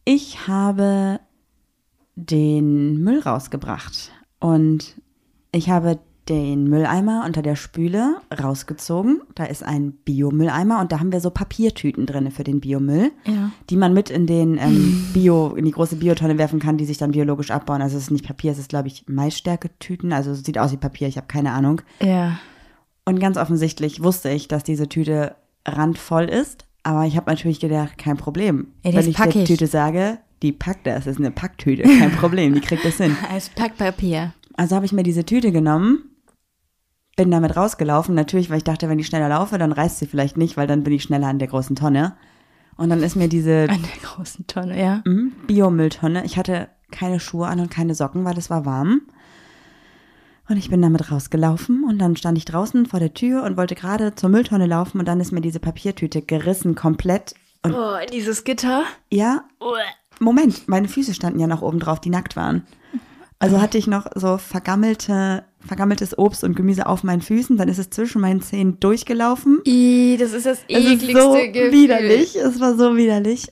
ich 0.06 0.48
habe 0.48 1.20
den 2.16 3.04
Müll 3.04 3.20
rausgebracht 3.20 4.12
und 4.40 4.96
ich 5.52 5.70
habe 5.70 6.00
den 6.30 6.70
Mülleimer 6.70 7.24
unter 7.26 7.42
der 7.42 7.56
Spüle 7.56 8.16
rausgezogen. 8.42 9.22
Da 9.36 9.44
ist 9.46 9.62
ein 9.64 9.92
Biomülleimer 9.92 10.80
und 10.80 10.92
da 10.92 11.00
haben 11.00 11.12
wir 11.12 11.20
so 11.20 11.30
Papiertüten 11.30 12.06
drin 12.06 12.32
für 12.32 12.44
den 12.46 12.62
Biomüll, 12.62 13.12
Ja. 13.26 13.52
die 13.70 13.76
man 13.78 13.94
mit 13.94 14.10
in 14.10 14.26
den 14.26 14.58
ähm, 14.58 15.06
Bio, 15.14 15.54
in 15.56 15.66
die 15.66 15.72
große 15.72 15.98
Biotonne 15.98 16.38
werfen 16.38 16.60
kann, 16.60 16.78
die 16.78 16.86
sich 16.86 16.98
dann 16.98 17.12
biologisch 17.12 17.52
abbauen. 17.52 17.82
Also 17.82 17.98
es 17.98 18.04
ist 18.04 18.12
nicht 18.12 18.26
Papier, 18.26 18.52
es 18.54 18.60
ist 18.60 18.70
glaube 18.70 18.88
ich 18.88 19.04
Maisstärke-Tüten. 19.08 20.14
Also 20.14 20.32
es 20.32 20.44
sieht 20.44 20.58
aus 20.58 20.72
wie 20.72 20.78
Papier, 20.78 21.08
ich 21.08 21.18
habe 21.18 21.28
keine 21.28 21.52
Ahnung. 21.52 21.82
Ja. 22.02 22.40
Und 23.06 23.20
ganz 23.20 23.38
offensichtlich 23.38 24.02
wusste 24.02 24.30
ich, 24.30 24.48
dass 24.48 24.64
diese 24.64 24.88
Tüte 24.88 25.36
randvoll 25.68 26.26
ist. 26.26 26.66
Aber 26.84 27.06
ich 27.06 27.16
habe 27.18 27.30
natürlich 27.30 27.60
gedacht, 27.60 27.98
kein 27.98 28.18
Problem. 28.18 28.68
Ja, 28.84 28.92
das 28.92 29.06
Wenn 29.06 29.12
ich 29.12 29.18
der 29.18 29.36
ich. 29.36 29.48
Tüte 29.48 29.68
sage, 29.68 30.20
die 30.42 30.52
packt 30.52 30.86
das, 30.88 31.08
ist 31.08 31.18
eine 31.20 31.32
Packtüte, 31.32 31.84
kein 32.00 32.12
Problem, 32.12 32.54
die 32.54 32.62
kriegt 32.62 32.86
das 32.86 32.96
hin. 32.98 33.16
Als 33.32 33.50
Packpapier. 33.50 34.34
Also 34.56 34.76
habe 34.76 34.86
ich 34.86 34.92
mir 34.94 35.04
diese 35.04 35.26
Tüte 35.26 35.52
genommen, 35.52 36.04
bin 37.16 37.30
damit 37.32 37.56
rausgelaufen, 37.56 38.16
natürlich, 38.16 38.50
weil 38.50 38.58
ich 38.58 38.64
dachte, 38.64 38.90
wenn 38.90 39.00
ich 39.00 39.08
schneller 39.08 39.30
laufe, 39.30 39.58
dann 39.58 39.72
reißt 39.72 40.00
sie 40.00 40.08
vielleicht 40.08 40.38
nicht, 40.38 40.58
weil 40.58 40.68
dann 40.68 40.84
bin 40.84 40.94
ich 40.94 41.04
schneller 41.04 41.28
an 41.28 41.40
der 41.40 41.48
großen 41.48 41.76
Tonne. 41.76 42.16
Und 42.76 42.90
dann 42.90 43.04
ist 43.04 43.16
mir 43.16 43.28
diese 43.28 43.68
An 43.70 43.82
der 43.84 44.10
großen 44.10 44.48
Tonne, 44.48 44.80
ja. 44.82 45.02
Mhm, 45.06 45.32
Biomülltonne. 45.48 46.26
Ich 46.26 46.38
hatte 46.38 46.70
keine 46.92 47.20
Schuhe 47.20 47.48
an 47.48 47.60
und 47.60 47.70
keine 47.70 47.94
Socken, 47.94 48.26
weil 48.26 48.38
es 48.38 48.50
war 48.50 48.66
warm. 48.66 49.02
Und 50.50 50.58
ich 50.58 50.70
bin 50.70 50.82
damit 50.82 51.10
rausgelaufen 51.12 51.84
und 51.88 52.00
dann 52.00 52.18
stand 52.18 52.38
ich 52.38 52.46
draußen 52.46 52.86
vor 52.88 53.00
der 53.00 53.14
Tür 53.14 53.44
und 53.44 53.56
wollte 53.58 53.76
gerade 53.76 54.14
zur 54.16 54.30
Mülltonne 54.30 54.66
laufen 54.66 55.00
und 55.00 55.08
dann 55.08 55.22
ist 55.22 55.32
mir 55.32 55.40
diese 55.42 55.60
Papiertüte 55.60 56.22
gerissen 56.22 56.76
komplett. 56.76 57.34
Und 57.64 57.74
Oh, 57.74 57.96
dieses 58.12 58.44
Gitter. 58.44 58.84
ja, 59.10 59.46
Moment, 60.20 60.68
meine 60.68 60.88
Füße 60.90 61.14
standen 61.14 61.40
ja 61.40 61.48
noch 61.48 61.62
oben 61.62 61.80
drauf, 61.80 62.00
die 62.02 62.10
nackt 62.10 62.36
waren. 62.36 62.64
Also 63.40 63.62
hatte 63.62 63.78
ich 63.78 63.88
noch 63.88 64.08
so 64.16 64.38
vergammelte, 64.38 65.44
vergammeltes 65.66 66.18
Obst 66.18 66.44
und 66.44 66.56
Gemüse 66.56 66.86
auf 66.88 67.04
meinen 67.04 67.22
Füßen, 67.22 67.58
dann 67.58 67.68
ist 67.70 67.78
es 67.80 67.90
zwischen 67.90 68.22
meinen 68.22 68.42
Zähnen 68.42 68.80
durchgelaufen. 68.80 69.60
I, 69.66 70.18
das 70.20 70.34
ist 70.34 70.46
das 70.46 70.60
Es 70.68 70.84
ist 70.86 70.92
ekligste 71.04 71.22
so 71.22 71.32
Gefühl. 71.34 71.72
widerlich. 71.72 72.36
Es 72.36 72.60
war 72.60 72.76
so 72.76 72.96
widerlich. 72.98 73.48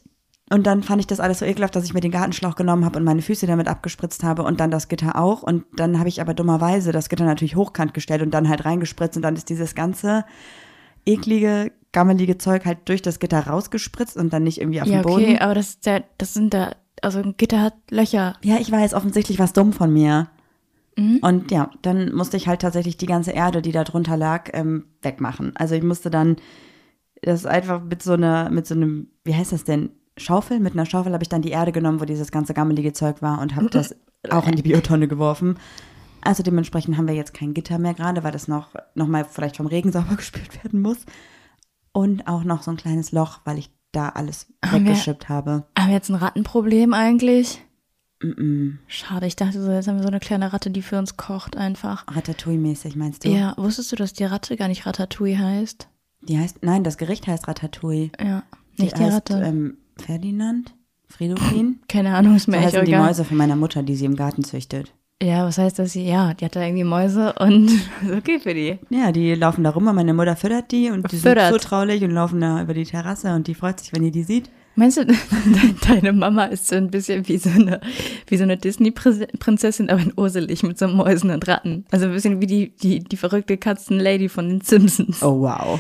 Und 0.54 0.68
dann 0.68 0.84
fand 0.84 1.00
ich 1.00 1.08
das 1.08 1.22
alles 1.22 1.40
so 1.40 1.46
ekelhaft, 1.46 1.76
dass 1.78 1.86
ich 1.86 1.94
mir 1.94 2.02
den 2.02 2.12
Gartenschlauch 2.12 2.56
genommen 2.56 2.84
habe 2.84 3.00
und 3.00 3.06
meine 3.06 3.22
Füße 3.22 3.48
damit 3.48 3.70
abgespritzt 3.70 4.26
habe 4.26 4.44
und 4.44 4.60
dann 4.60 4.70
das 4.70 4.90
Gitter 4.90 5.16
auch. 5.16 5.44
Und 5.44 5.64
dann 5.78 5.98
habe 5.98 6.10
ich 6.10 6.20
aber 6.20 6.34
dummerweise 6.34 6.92
das 6.92 7.08
Gitter 7.08 7.24
natürlich 7.24 7.56
hochkant 7.56 7.94
gestellt 7.94 8.22
und 8.22 8.32
dann 8.34 8.50
halt 8.50 8.66
reingespritzt 8.66 9.16
und 9.16 9.22
dann 9.24 9.38
ist 9.38 9.48
dieses 9.50 9.76
ganze 9.76 10.26
eklige, 11.06 11.72
gammelige 11.94 12.38
Zeug 12.38 12.66
halt 12.66 12.80
durch 12.86 13.02
das 13.02 13.20
Gitter 13.20 13.40
rausgespritzt 13.48 14.18
und 14.18 14.34
dann 14.34 14.44
nicht 14.44 14.60
irgendwie 14.60 14.82
auf 14.82 14.88
Ja, 14.88 15.00
dem 15.02 15.04
Boden. 15.04 15.24
okay, 15.24 15.40
aber 15.40 15.54
das 15.56 15.70
ist 15.70 15.86
ja, 15.86 16.02
das 16.18 16.34
sind 16.34 16.54
da, 16.54 16.72
also 17.02 17.20
ein 17.20 17.36
Gitter 17.38 17.62
hat 17.62 17.76
Löcher. 17.90 18.36
Ja, 18.44 18.58
ich 18.60 18.70
weiß, 18.72 18.94
offensichtlich 18.94 19.40
was 19.40 19.54
dumm 19.54 19.72
von 19.74 19.92
mir. 19.94 20.28
Mhm. 21.02 21.20
Und 21.22 21.52
ja, 21.52 21.72
dann 21.82 22.14
musste 22.14 22.38
ich 22.38 22.48
halt 22.48 22.62
tatsächlich 22.62 22.98
die 22.98 23.06
ganze 23.06 23.32
Erde, 23.32 23.62
die 23.62 23.72
da 23.72 23.84
drunter 23.84 24.18
lag, 24.18 24.50
ähm, 24.54 24.86
wegmachen. 25.02 25.54
Also 25.56 25.76
ich 25.76 25.84
musste 25.84 26.10
dann 26.10 26.36
Das 27.24 27.46
einfach 27.46 27.84
mit 27.84 28.02
so 28.02 28.14
einer, 28.14 28.50
mit 28.50 28.66
so 28.66 28.74
einem, 28.76 29.08
wie 29.24 29.36
heißt 29.36 29.52
das 29.52 29.64
denn? 29.64 29.92
Schaufel? 30.18 30.60
Mit 30.60 30.74
einer 30.74 30.86
Schaufel 30.86 31.14
habe 31.14 31.24
ich 31.24 31.30
dann 31.30 31.42
die 31.44 31.52
Erde 31.52 31.72
genommen, 31.72 32.02
wo 32.02 32.06
dieses 32.06 32.32
ganze 32.32 32.54
gammelige 32.54 32.94
Zeug 32.94 33.22
war 33.22 33.40
und 33.42 33.56
habe 33.56 33.70
das 33.70 33.96
auch 34.30 34.48
in 34.48 34.56
die 34.56 34.64
Biotonne 34.64 35.08
geworfen. 35.08 35.58
Also 36.22 36.44
dementsprechend 36.44 36.98
haben 36.98 37.08
wir 37.08 37.16
jetzt 37.16 37.34
kein 37.34 37.54
Gitter 37.54 37.80
mehr 37.80 37.94
gerade, 37.94 38.24
weil 38.24 38.32
das 38.32 38.48
noch, 38.48 38.76
noch 38.96 39.08
mal 39.08 39.24
vielleicht 39.26 39.58
vom 39.58 39.68
Regen 39.68 39.92
sauber 39.94 40.16
gespült 40.16 40.64
werden 40.64 40.82
muss. 40.82 41.06
Und 41.94 42.28
auch 42.28 42.44
noch 42.44 42.62
so 42.64 42.72
ein 42.72 42.78
kleines 42.78 43.12
Loch, 43.12 43.40
weil 43.46 43.58
ich 43.58 43.70
da 43.92 44.10
alles 44.10 44.48
Haben 44.66 44.86
wir- 44.86 44.92
weggeschippt 44.92 45.30
habe. 45.30 45.66
Haben 45.78 45.88
wir 45.90 45.96
jetzt 45.96 46.10
ein 46.10 46.16
Rattenproblem 46.16 46.94
eigentlich? 46.94 47.62
Mm 48.22 48.80
Schade, 48.88 49.26
ich 49.26 49.36
dachte 49.36 49.62
so, 49.62 49.72
jetzt 49.72 49.88
haben 49.88 49.98
wir 49.98 50.04
so 50.04 50.10
eine 50.10 50.20
kleine 50.20 50.54
Ratte, 50.54 50.70
die 50.70 50.82
für 50.82 50.98
uns 50.98 51.18
kocht 51.18 51.58
einfach. 51.58 52.06
-mm. 52.06 52.16
Ratatouille-mäßig 52.16 52.96
meinst 52.96 53.26
du? 53.26 53.30
Ja, 53.30 53.54
wusstest 53.58 53.92
du, 53.92 53.96
dass 53.96 54.14
die 54.14 54.26
Ratte 54.26 54.56
gar 54.58 54.68
nicht 54.68 54.86
Ratatouille 54.86 55.38
heißt? 55.38 55.88
Die 56.24 56.38
heißt, 56.38 56.58
nein, 56.62 56.84
das 56.84 56.98
Gericht 56.98 57.28
heißt 57.28 57.48
Ratatouille. 57.48 58.12
Ja, 58.20 58.44
nicht 58.78 58.98
die, 58.98 59.02
heißt, 59.04 59.14
Ratte. 59.14 59.42
Ähm, 59.44 59.78
Ferdinand? 59.98 60.74
Fridolin? 61.08 61.80
Keine 61.88 62.16
Ahnung, 62.16 62.36
ist 62.36 62.46
So 62.46 62.52
mir 62.52 62.58
echt 62.58 62.68
heißen 62.68 62.86
die. 62.86 62.96
Mäuse 62.96 63.26
von 63.26 63.38
meiner 63.38 63.56
Mutter, 63.56 63.84
die 63.84 63.96
sie 63.96 64.06
im 64.06 64.16
Garten 64.16 64.44
züchtet. 64.44 64.94
Ja, 65.22 65.46
was 65.46 65.60
heißt 65.60 65.78
das? 65.78 65.94
Ja, 65.94 66.34
die 66.34 66.46
hat 66.46 66.56
da 66.56 66.62
irgendwie 66.64 66.84
Mäuse 66.84 67.34
und 67.34 67.70
okay 68.18 68.40
für 68.40 68.56
die. 68.56 68.80
Ja, 68.90 69.12
die 69.12 69.36
laufen 69.36 69.64
da 69.64 69.70
rum 69.70 69.86
und 69.88 69.96
meine 69.96 70.16
Mutter 70.16 70.36
füttert 70.36 70.72
die 70.72 70.90
und 70.90 71.12
die 71.12 71.18
Füttert. 71.18 71.52
sind 71.52 71.62
so 71.62 71.68
traulich 71.70 72.04
und 72.04 72.12
laufen 72.12 72.42
da 72.42 72.62
über 72.62 72.74
die 72.74 72.86
Terrasse 72.86 73.34
und 73.36 73.46
die 73.46 73.54
freut 73.54 73.80
sich, 73.80 73.94
wenn 73.94 74.04
ihr 74.04 74.12
die 74.12 74.24
sieht. 74.24 74.50
Meinst 74.76 74.98
du, 74.98 75.06
deine 75.88 76.14
Mama 76.14 76.46
ist 76.46 76.68
so 76.68 76.76
ein 76.76 76.90
bisschen 76.90 77.28
wie 77.28 77.38
so 77.38 77.50
eine, 77.50 77.82
wie 78.28 78.38
so 78.38 78.44
eine 78.44 78.58
Disney-Prinzessin, 78.58 79.90
aber 79.90 80.02
in 80.02 80.14
urselig 80.16 80.64
mit 80.64 80.78
so 80.80 80.88
Mäusen 80.88 81.30
und 81.30 81.48
Ratten. 81.48 81.86
Also 81.92 82.06
ein 82.06 82.14
bisschen 82.14 82.42
wie 82.42 82.48
die, 82.48 82.76
die, 82.78 83.00
die 83.04 83.18
verrückte 83.18 83.58
Katzenlady 83.58 84.30
von 84.30 84.48
den 84.50 84.62
Simpsons. 84.62 85.22
Oh 85.24 85.42
wow. 85.42 85.80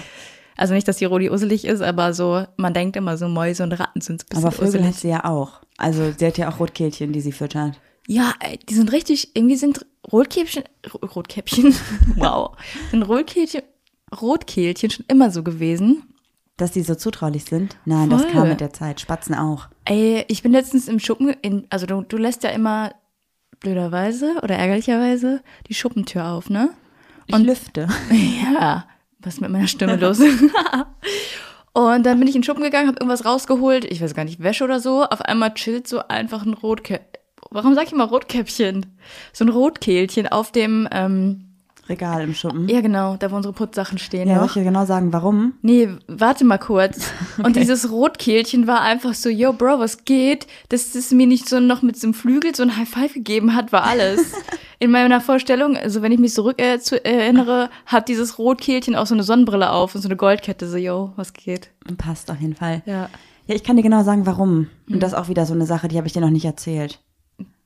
Also 0.57 0.73
nicht, 0.73 0.87
dass 0.87 0.97
die 0.97 1.05
Rodi 1.05 1.29
urselig 1.29 1.65
ist, 1.65 1.81
aber 1.81 2.13
so, 2.13 2.45
man 2.57 2.73
denkt 2.73 2.95
immer 2.95 3.17
so, 3.17 3.27
Mäuse 3.27 3.63
und 3.63 3.71
Ratten 3.73 4.01
sind 4.01 4.23
ein 4.23 4.25
bisschen 4.29 4.43
Aber 4.45 4.51
Vögel 4.51 4.85
hat 4.85 4.95
sie 4.95 5.07
ja 5.09 5.23
auch. 5.25 5.61
Also 5.77 6.11
sie 6.15 6.25
hat 6.27 6.37
ja 6.37 6.49
auch 6.51 6.59
Rotkehlchen, 6.59 7.13
die 7.13 7.21
sie 7.21 7.31
füttert. 7.31 7.79
Ja, 8.07 8.33
die 8.69 8.73
sind 8.73 8.91
richtig, 8.91 9.35
irgendwie 9.35 9.55
sind 9.55 9.85
Rotkäppchen, 10.11 10.63
Ro- 10.93 11.05
Rotkäppchen, 11.05 11.73
wow, 12.17 12.51
sind 12.91 13.03
Rotkehlchen, 13.03 13.61
Rotkehlchen 14.21 14.89
schon 14.91 15.05
immer 15.07 15.31
so 15.31 15.43
gewesen. 15.43 16.03
Dass 16.61 16.69
die 16.69 16.83
so 16.83 16.93
zutraulich 16.93 17.45
sind? 17.45 17.75
Nein, 17.85 18.11
das 18.11 18.21
Voll. 18.21 18.31
kam 18.33 18.49
mit 18.49 18.61
der 18.61 18.71
Zeit. 18.71 19.01
Spatzen 19.01 19.33
auch. 19.33 19.67
Ey, 19.85 20.25
ich 20.27 20.43
bin 20.43 20.51
letztens 20.51 20.87
im 20.87 20.99
Schuppen, 20.99 21.29
in, 21.41 21.65
also 21.71 21.87
du, 21.87 22.03
du 22.03 22.17
lässt 22.17 22.43
ja 22.43 22.51
immer 22.51 22.93
blöderweise 23.61 24.35
oder 24.43 24.57
ärgerlicherweise 24.57 25.41
die 25.67 25.73
Schuppentür 25.73 26.27
auf, 26.27 26.51
ne? 26.51 26.69
Ich 27.25 27.35
lüfte. 27.35 27.87
Ja, 28.53 28.85
was 29.17 29.33
ist 29.33 29.41
mit 29.41 29.49
meiner 29.49 29.65
Stimme 29.65 29.95
los? 29.95 30.19
Und 31.73 32.05
dann 32.05 32.19
bin 32.19 32.27
ich 32.27 32.35
in 32.35 32.41
den 32.41 32.43
Schuppen 32.43 32.63
gegangen, 32.63 32.89
habe 32.89 32.99
irgendwas 32.99 33.25
rausgeholt, 33.25 33.83
ich 33.85 33.99
weiß 33.99 34.13
gar 34.13 34.25
nicht, 34.25 34.43
Wäsche 34.43 34.63
oder 34.63 34.79
so. 34.79 35.03
Auf 35.03 35.21
einmal 35.21 35.55
chillt 35.55 35.87
so 35.87 36.07
einfach 36.09 36.45
ein 36.45 36.53
Rotkäppchen. 36.53 37.07
Warum 37.49 37.73
sag 37.73 37.87
ich 37.87 37.93
immer 37.93 38.05
Rotkäppchen? 38.07 38.85
So 39.33 39.45
ein 39.45 39.49
Rotkehlchen 39.49 40.27
auf 40.27 40.51
dem, 40.51 40.87
ähm, 40.91 41.50
Regal 41.89 42.21
im 42.21 42.33
Schuppen. 42.33 42.67
ja 42.69 42.79
genau, 42.81 43.17
da 43.17 43.31
wo 43.31 43.35
unsere 43.35 43.53
Putzsachen 43.53 43.97
stehen 43.97 44.27
Ja, 44.29 44.35
noch. 44.37 44.45
ich 44.45 44.53
dir 44.53 44.63
genau 44.63 44.85
sagen, 44.85 45.11
warum? 45.11 45.53
Nee, 45.61 45.89
warte 46.07 46.45
mal 46.45 46.57
kurz. 46.57 47.11
Und 47.43 47.55
dieses 47.55 47.91
Rotkehlchen 47.91 48.67
war 48.67 48.81
einfach 48.81 49.13
so, 49.13 49.29
yo, 49.29 49.51
Bro, 49.53 49.79
was 49.79 50.05
geht? 50.05 50.47
Dass 50.69 50.95
es 50.95 51.11
mir 51.11 51.27
nicht 51.27 51.49
so 51.49 51.59
noch 51.59 51.81
mit 51.81 51.97
so 51.97 52.07
einem 52.07 52.13
Flügel 52.13 52.55
so 52.55 52.63
ein 52.63 52.77
High 52.77 52.87
Five 52.89 53.13
gegeben 53.13 53.55
hat, 53.55 53.71
war 53.71 53.83
alles. 53.83 54.33
In 54.79 54.91
meiner 54.91 55.21
Vorstellung, 55.21 55.75
also 55.77 56.01
wenn 56.01 56.11
ich 56.11 56.19
mich 56.19 56.33
zurück 56.33 56.61
äh, 56.61 56.79
zu, 56.79 57.03
erinnere, 57.03 57.69
hat 57.85 58.07
dieses 58.07 58.37
Rotkehlchen 58.39 58.95
auch 58.95 59.05
so 59.05 59.13
eine 59.13 59.23
Sonnenbrille 59.23 59.69
auf 59.71 59.93
und 59.95 60.01
so 60.01 60.07
eine 60.07 60.15
Goldkette, 60.15 60.67
so, 60.67 60.77
yo, 60.77 61.11
was 61.17 61.33
geht? 61.33 61.69
Passt 61.97 62.31
auf 62.31 62.39
jeden 62.39 62.55
Fall. 62.55 62.81
Ja. 62.85 63.09
Ja, 63.47 63.55
ich 63.55 63.63
kann 63.63 63.75
dir 63.75 63.83
genau 63.83 64.03
sagen, 64.03 64.25
warum. 64.25 64.67
Mhm. 64.85 64.93
Und 64.95 64.99
das 65.03 65.11
ist 65.13 65.17
auch 65.17 65.27
wieder 65.27 65.45
so 65.45 65.53
eine 65.53 65.65
Sache, 65.65 65.87
die 65.87 65.97
habe 65.97 66.07
ich 66.07 66.13
dir 66.13 66.21
noch 66.21 66.29
nicht 66.29 66.45
erzählt. 66.45 66.99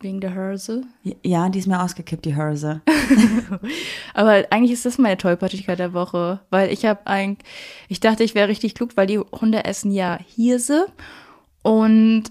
Wegen 0.05 0.21
der 0.21 0.35
Hörse. 0.35 0.83
Ja, 1.23 1.49
die 1.49 1.57
ist 1.57 1.65
mir 1.65 1.81
ausgekippt, 1.81 2.25
die 2.25 2.35
Hörse. 2.35 2.81
Aber 4.13 4.43
eigentlich 4.51 4.71
ist 4.71 4.85
das 4.85 4.99
meine 4.99 5.17
Tollpatschigkeit 5.17 5.79
der 5.79 5.93
Woche, 5.93 6.41
weil 6.51 6.71
ich 6.71 6.85
habe 6.85 6.99
eigentlich, 7.05 7.39
ich 7.87 8.01
dachte, 8.01 8.23
ich 8.23 8.35
wäre 8.35 8.47
richtig 8.47 8.75
klug, 8.75 8.91
weil 8.97 9.07
die 9.07 9.17
Hunde 9.17 9.65
essen 9.65 9.89
ja 9.89 10.19
Hirse 10.35 10.85
und 11.63 12.25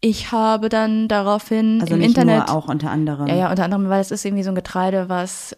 ich 0.00 0.32
habe 0.32 0.68
dann 0.68 1.06
daraufhin 1.06 1.80
Also 1.80 1.94
im 1.94 2.00
nicht 2.00 2.08
Internet 2.08 2.48
nur, 2.48 2.56
auch 2.56 2.66
unter 2.66 2.90
anderem. 2.90 3.28
Ja, 3.28 3.36
ja, 3.36 3.50
unter 3.50 3.62
anderem, 3.62 3.88
weil 3.88 4.00
es 4.00 4.10
ist 4.10 4.24
irgendwie 4.24 4.42
so 4.42 4.50
ein 4.50 4.56
Getreide, 4.56 5.08
was 5.08 5.56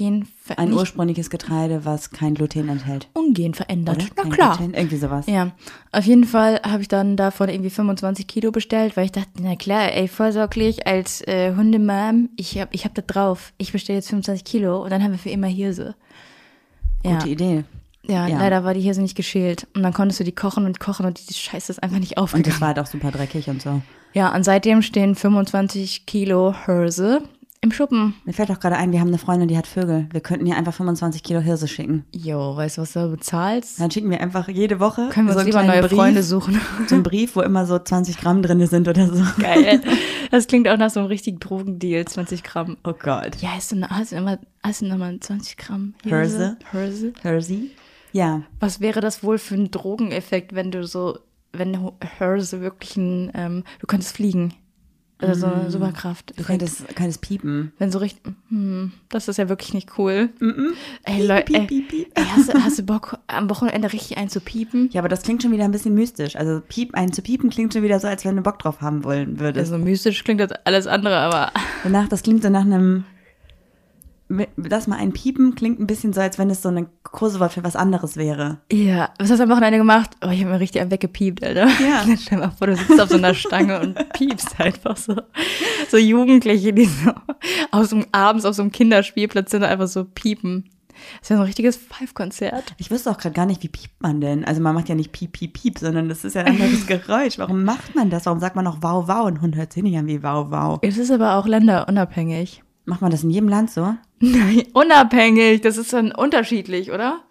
ungen 0.00 0.28
Ein 0.56 0.72
ursprüngliches 0.72 1.30
Getreide, 1.30 1.84
was 1.84 2.10
kein 2.10 2.34
Gluten 2.34 2.68
enthält. 2.68 3.08
ungen 3.14 3.54
verändert. 3.54 3.96
Oder? 3.96 4.06
Na 4.16 4.22
kein 4.22 4.32
klar. 4.32 4.56
Gluten, 4.56 4.74
irgendwie 4.74 4.96
sowas. 4.96 5.26
Ja, 5.26 5.52
auf 5.92 6.04
jeden 6.04 6.24
Fall 6.24 6.60
habe 6.62 6.82
ich 6.82 6.88
dann 6.88 7.16
davon 7.16 7.48
irgendwie 7.48 7.70
25 7.70 8.26
Kilo 8.26 8.50
bestellt, 8.52 8.96
weil 8.96 9.04
ich 9.06 9.12
dachte, 9.12 9.28
na 9.40 9.56
klar, 9.56 9.92
ey, 9.92 10.08
vorsorglich 10.08 10.86
als 10.86 11.20
äh, 11.26 11.54
Hundemam, 11.54 12.30
ich 12.36 12.58
hab, 12.58 12.74
ich 12.74 12.84
hab 12.84 12.94
das 12.94 13.06
drauf. 13.06 13.52
Ich 13.58 13.72
bestelle 13.72 13.98
jetzt 13.98 14.08
25 14.08 14.44
Kilo 14.44 14.82
und 14.82 14.90
dann 14.90 15.02
haben 15.02 15.12
wir 15.12 15.18
für 15.18 15.30
immer 15.30 15.46
Hirse. 15.48 15.94
Ja, 17.04 17.14
Gute 17.18 17.28
Idee. 17.30 17.64
ja, 18.06 18.26
Ja. 18.28 18.38
leider 18.38 18.64
war 18.64 18.74
die 18.74 18.80
Hirse 18.80 19.02
nicht 19.02 19.16
geschält. 19.16 19.66
Und 19.74 19.82
dann 19.82 19.92
konntest 19.92 20.20
du 20.20 20.24
die 20.24 20.32
kochen 20.32 20.64
und 20.66 20.80
kochen 20.80 21.04
und 21.06 21.28
die 21.28 21.34
Scheiße 21.34 21.72
ist 21.72 21.82
einfach 21.82 21.98
nicht 21.98 22.16
Und 22.16 22.22
aufgegangen. 22.24 22.50
das 22.50 22.60
war 22.60 22.68
halt 22.68 22.78
auch 22.78 22.86
super 22.86 23.10
dreckig 23.10 23.48
und 23.48 23.60
so. 23.60 23.82
Ja, 24.14 24.34
und 24.34 24.44
seitdem 24.44 24.82
stehen 24.82 25.14
25 25.14 26.06
Kilo 26.06 26.54
Hirse 26.66 27.22
im 27.62 27.70
Schuppen. 27.70 28.14
Mir 28.24 28.32
fällt 28.32 28.50
auch 28.50 28.58
gerade 28.58 28.76
ein, 28.76 28.90
wir 28.90 29.00
haben 29.00 29.08
eine 29.08 29.18
Freundin, 29.18 29.46
die 29.46 29.56
hat 29.56 29.68
Vögel. 29.68 30.08
Wir 30.10 30.20
könnten 30.20 30.46
ihr 30.46 30.56
einfach 30.56 30.74
25 30.74 31.22
Kilo 31.22 31.40
Hirse 31.40 31.68
schicken. 31.68 32.04
Jo, 32.12 32.56
weißt 32.56 32.76
du, 32.76 32.82
was 32.82 32.92
du 32.92 33.08
bezahlst? 33.08 33.80
Dann 33.80 33.90
schicken 33.90 34.10
wir 34.10 34.20
einfach 34.20 34.48
jede 34.48 34.80
Woche 34.80 35.08
Können 35.10 35.28
wir 35.28 35.34
so 35.34 35.38
uns 35.38 35.46
lieber 35.46 35.62
neue 35.62 35.82
Brief, 35.82 35.92
Freunde 35.92 36.22
suchen. 36.24 36.60
So 36.88 36.96
einen 36.96 37.04
Brief, 37.04 37.36
wo 37.36 37.40
immer 37.40 37.64
so 37.64 37.78
20 37.78 38.18
Gramm 38.18 38.42
drin 38.42 38.66
sind 38.66 38.88
oder 38.88 39.06
so. 39.08 39.24
Geil. 39.40 39.80
Das 40.30 40.46
klingt 40.46 40.66
auch 40.66 40.78
nach 40.78 40.88
so 40.88 40.98
einem 40.98 41.10
richtigen 41.10 41.40
Drogendeal, 41.40 42.06
20 42.06 42.42
Gramm. 42.42 42.78
Oh 42.84 42.94
Gott. 42.94 43.36
Ja, 43.42 43.50
hast 43.50 43.70
du, 43.70 43.82
hast 43.82 44.12
du, 44.12 44.16
immer, 44.16 44.38
hast 44.62 44.80
du 44.80 44.86
nochmal 44.86 45.20
20 45.20 45.58
Gramm 45.58 45.92
Hirse? 46.04 46.56
Hirse? 46.70 47.12
Hirse? 47.20 47.58
Ja. 48.12 48.40
Was 48.58 48.80
wäre 48.80 49.02
das 49.02 49.22
wohl 49.22 49.36
für 49.36 49.56
ein 49.56 49.70
Drogeneffekt, 49.70 50.54
wenn 50.54 50.70
du 50.70 50.86
so, 50.86 51.18
wenn 51.52 51.78
Hirse 52.16 52.62
wirklich 52.62 52.96
ein, 52.96 53.30
ähm, 53.34 53.64
du 53.78 53.86
könntest 53.86 54.16
fliegen. 54.16 54.54
Also 55.28 55.48
so 55.48 55.54
eine 55.54 55.70
Superkraft. 55.70 56.32
Mm. 56.32 56.36
Du 56.36 56.44
könntest, 56.44 56.96
könntest 56.96 57.20
piepen. 57.20 57.72
Wenn 57.78 57.90
so 57.90 57.98
richtig, 57.98 58.22
hm, 58.48 58.92
das 59.08 59.28
ist 59.28 59.36
ja 59.36 59.48
wirklich 59.48 59.74
nicht 59.74 59.98
cool. 59.98 60.30
Mm 60.40 60.72
Ey, 61.04 61.26
Leute, 61.26 61.44
piep, 61.44 61.68
piep, 61.68 61.88
piep. 61.88 62.10
ey, 62.14 62.24
hast, 62.24 62.52
du, 62.52 62.62
hast 62.62 62.78
du 62.78 62.82
Bock, 62.82 63.18
am 63.26 63.50
Wochenende 63.50 63.92
richtig 63.92 64.16
einzupiepen? 64.16 64.90
Ja, 64.92 65.00
aber 65.00 65.08
das 65.08 65.22
klingt 65.22 65.42
schon 65.42 65.52
wieder 65.52 65.64
ein 65.64 65.72
bisschen 65.72 65.94
mystisch. 65.94 66.36
Also 66.36 66.60
piep, 66.66 66.94
einen 66.94 67.12
zu 67.12 67.22
piepen 67.22 67.50
klingt 67.50 67.72
schon 67.72 67.82
wieder 67.82 67.98
so, 68.00 68.08
als 68.08 68.24
wenn 68.24 68.36
du 68.36 68.42
Bock 68.42 68.58
drauf 68.58 68.80
haben 68.80 69.04
wollen 69.04 69.40
würdest. 69.40 69.72
Also 69.72 69.82
mystisch 69.82 70.24
klingt 70.24 70.40
das 70.40 70.52
alles 70.64 70.86
andere, 70.86 71.16
aber 71.16 71.52
Danach, 71.82 72.08
das 72.08 72.22
klingt 72.22 72.42
so 72.42 72.48
nach 72.48 72.62
einem. 72.62 73.04
Lass 74.56 74.86
mal 74.86 74.96
ein 74.96 75.12
Piepen 75.12 75.54
klingt 75.54 75.80
ein 75.80 75.86
bisschen 75.86 76.12
so, 76.12 76.20
als 76.20 76.38
wenn 76.38 76.50
es 76.50 76.62
so 76.62 76.68
eine 76.68 76.86
Kurswort 77.02 77.52
für 77.52 77.64
was 77.64 77.76
anderes 77.76 78.16
wäre. 78.16 78.58
Ja, 78.70 79.10
was 79.18 79.30
hast 79.30 79.38
du 79.38 79.44
am 79.44 79.50
Wochenende 79.50 79.78
gemacht? 79.78 80.10
Oh, 80.24 80.30
ich 80.30 80.40
habe 80.40 80.52
mir 80.52 80.60
richtig 80.60 80.80
am 80.82 80.90
weggepiept, 80.90 81.44
Alter. 81.44 81.66
Ja. 81.66 82.04
Stell 82.16 82.38
dir 82.38 82.46
mal 82.46 82.50
vor, 82.50 82.66
du 82.66 82.76
sitzt 82.76 83.00
auf 83.00 83.08
so 83.08 83.16
einer 83.16 83.34
Stange 83.34 83.80
und 83.80 84.12
piepst 84.12 84.58
einfach 84.58 84.96
so. 84.96 85.16
So 85.90 85.96
Jugendliche, 85.96 86.72
die 86.72 86.86
so 86.86 87.12
aus 87.70 87.90
dem, 87.90 88.06
abends 88.12 88.44
auf 88.44 88.54
so 88.54 88.62
einem 88.62 88.72
Kinderspielplatz 88.72 89.50
sind 89.50 89.62
und 89.62 89.68
einfach 89.68 89.88
so 89.88 90.04
piepen. 90.04 90.64
Das 91.20 91.22
ist 91.22 91.30
ja 91.30 91.36
so 91.36 91.42
ein 91.42 91.46
richtiges 91.46 91.76
Five-Konzert. 91.76 92.74
Ich 92.78 92.90
wüsste 92.90 93.10
auch 93.10 93.18
gerade 93.18 93.34
gar 93.34 93.46
nicht, 93.46 93.62
wie 93.62 93.68
piept 93.68 94.00
man 94.00 94.20
denn? 94.20 94.44
Also 94.44 94.60
man 94.60 94.74
macht 94.74 94.88
ja 94.88 94.94
nicht 94.94 95.12
piep, 95.12 95.32
piep, 95.32 95.54
piep, 95.54 95.78
sondern 95.78 96.08
das 96.08 96.24
ist 96.24 96.34
ja 96.34 96.42
ein 96.42 96.60
anderes 96.60 96.86
Geräusch. 96.86 97.38
Warum 97.38 97.64
macht 97.64 97.94
man 97.94 98.10
das? 98.10 98.26
Warum 98.26 98.40
sagt 98.40 98.56
man 98.56 98.66
auch 98.66 98.78
wow, 98.80 99.08
wow? 99.08 99.26
Ein 99.26 99.40
Hund 99.40 99.56
hört 99.56 99.72
sich 99.72 99.82
nicht 99.82 99.96
an 99.96 100.06
wie 100.06 100.22
wow, 100.22 100.46
wow. 100.50 100.78
Es 100.82 100.98
ist 100.98 101.10
aber 101.10 101.36
auch 101.36 101.46
länderunabhängig. 101.46 102.62
Macht 102.84 103.00
man 103.00 103.10
das 103.10 103.22
in 103.22 103.30
jedem 103.30 103.48
Land 103.48 103.70
so? 103.70 103.94
Nein, 104.18 104.64
unabhängig. 104.72 105.60
Das 105.60 105.76
ist 105.76 105.92
dann 105.92 106.12
unterschiedlich, 106.12 106.90
oder? 106.90 107.22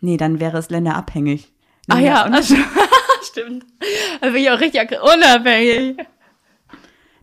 Nee, 0.00 0.16
dann 0.16 0.40
wäre 0.40 0.58
es 0.58 0.70
länderabhängig. 0.70 1.52
Ach 1.88 1.98
ja, 1.98 2.22
also, 2.22 2.54
stimmt. 3.22 3.64
Da 4.20 4.28
bin 4.28 4.36
ich 4.42 4.50
auch 4.50 4.60
richtig 4.60 4.90
unabhängig. 5.00 5.96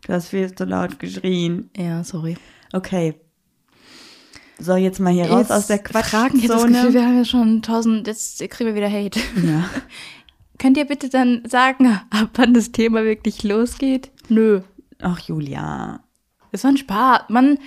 du 0.06 0.14
hast 0.14 0.30
viel 0.30 0.54
zu 0.54 0.66
laut 0.66 1.00
geschrien. 1.00 1.70
Ja, 1.78 2.04
sorry. 2.04 2.38
Okay. 2.74 3.16
So, 4.62 4.76
jetzt 4.76 5.00
mal 5.00 5.14
hier 5.14 5.30
raus 5.30 5.48
Jetzt 5.48 5.52
aus 5.52 5.68
der 5.68 5.80
Fragen, 5.80 6.38
ich 6.38 6.50
habe 6.50 6.54
das 6.54 6.64
Gefühl, 6.64 6.72
Quatschzone. 6.74 6.94
wir 6.94 7.06
haben 7.06 7.18
ja 7.18 7.26
schon 7.26 7.62
tausend, 7.62 8.08
jetzt 8.08 8.40
kriegen 8.50 8.68
wir 8.68 8.76
wieder 8.76 8.92
Hate. 8.92 9.20
Ja. 9.42 9.70
Könnt 10.58 10.76
ihr 10.76 10.84
bitte 10.86 11.08
dann 11.08 11.44
sagen, 11.48 11.88
ab 12.10 12.32
wann 12.34 12.54
das 12.54 12.74
Thema 12.74 13.06
wirklich 13.06 13.44
losgeht? 13.44 14.12
Nö. 14.28 14.62
Ach, 15.02 15.20
Julia. 15.20 16.02
Das 16.51 16.63
war 16.63 16.72
ein 16.72 16.77
Spaß. 16.77 17.24
Man, 17.29 17.58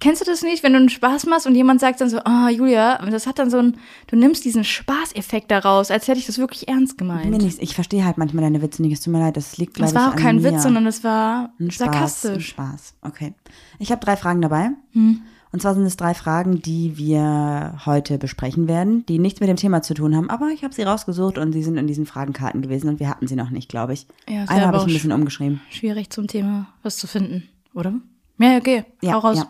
kennst 0.00 0.20
du 0.20 0.26
das 0.26 0.42
nicht, 0.42 0.62
wenn 0.62 0.72
du 0.72 0.78
einen 0.78 0.88
Spaß 0.88 1.26
machst 1.26 1.46
und 1.46 1.54
jemand 1.54 1.80
sagt 1.80 2.00
dann 2.00 2.10
so, 2.10 2.18
ah, 2.24 2.48
Julia, 2.50 3.02
und 3.02 3.12
das 3.12 3.26
hat 3.26 3.38
dann 3.38 3.50
so 3.50 3.58
ein, 3.58 3.76
du 4.08 4.16
nimmst 4.16 4.44
diesen 4.44 4.64
Spaßeffekt 4.64 5.50
daraus, 5.50 5.90
als 5.90 6.08
hätte 6.08 6.18
ich 6.18 6.26
das 6.26 6.38
wirklich 6.38 6.68
ernst 6.68 7.00
Mir 7.00 7.06
gemeint. 7.06 7.42
nicht, 7.42 7.62
ich 7.62 7.74
verstehe 7.74 8.04
halt 8.04 8.18
manchmal 8.18 8.44
deine 8.44 8.62
Witze 8.62 8.82
nicht. 8.82 8.92
Es 8.92 9.00
tut 9.00 9.12
mir 9.12 9.20
leid, 9.20 9.36
das 9.36 9.56
liegt, 9.58 9.74
glaube 9.74 9.90
ich, 9.90 9.94
war 9.94 10.08
auch 10.08 10.16
an 10.16 10.22
kein 10.22 10.36
mir. 10.36 10.44
Witz, 10.44 10.62
sondern 10.62 10.86
es 10.86 11.02
war 11.04 11.52
ein 11.58 11.70
Spaß, 11.70 11.88
ein 11.88 11.92
sarkastisch. 11.92 12.48
Spaß. 12.48 12.94
Okay. 13.02 13.34
Ich 13.78 13.90
habe 13.90 14.04
drei 14.04 14.16
Fragen 14.16 14.42
dabei. 14.42 14.70
Hm. 14.92 15.22
Und 15.52 15.62
zwar 15.62 15.74
sind 15.74 15.84
es 15.84 15.96
drei 15.96 16.12
Fragen, 16.12 16.60
die 16.60 16.98
wir 16.98 17.78
heute 17.86 18.18
besprechen 18.18 18.68
werden, 18.68 19.06
die 19.06 19.18
nichts 19.18 19.40
mit 19.40 19.48
dem 19.48 19.56
Thema 19.56 19.80
zu 19.80 19.94
tun 19.94 20.14
haben. 20.14 20.28
Aber 20.28 20.48
ich 20.48 20.64
habe 20.64 20.74
sie 20.74 20.82
rausgesucht 20.82 21.38
und 21.38 21.52
sie 21.52 21.62
sind 21.62 21.78
in 21.78 21.86
diesen 21.86 22.04
Fragenkarten 22.04 22.60
gewesen 22.60 22.90
und 22.90 23.00
wir 23.00 23.08
hatten 23.08 23.26
sie 23.26 23.36
noch 23.36 23.48
nicht, 23.48 23.70
glaube 23.70 23.94
ich. 23.94 24.06
Ja, 24.28 24.44
Eine 24.48 24.66
habe 24.66 24.76
ich 24.78 24.82
ein 24.82 24.92
bisschen 24.92 25.12
umgeschrieben. 25.12 25.62
Schwierig 25.70 26.10
zum 26.10 26.26
Thema 26.26 26.66
was 26.82 26.98
zu 26.98 27.06
finden, 27.06 27.48
oder? 27.72 27.94
Ja, 28.38 28.56
okay. 28.56 28.84
Hau 29.04 29.18
raus. 29.18 29.38
ja. 29.38 29.48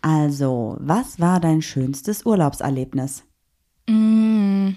Also, 0.00 0.76
was 0.80 1.20
war 1.20 1.38
dein 1.38 1.62
schönstes 1.62 2.26
Urlaubserlebnis? 2.26 3.24
Mm, 3.88 4.70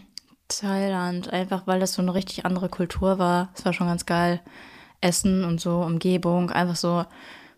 Thailand, 0.47 1.33
einfach 1.33 1.65
weil 1.65 1.79
das 1.79 1.93
so 1.93 2.01
eine 2.03 2.13
richtig 2.13 2.45
andere 2.45 2.69
Kultur 2.69 3.17
war. 3.17 3.49
Es 3.55 3.65
war 3.65 3.73
schon 3.73 3.87
ganz 3.87 4.05
geil. 4.05 4.41
Essen 5.01 5.43
und 5.43 5.59
so, 5.59 5.81
Umgebung, 5.81 6.51
einfach 6.51 6.75
so, 6.75 7.05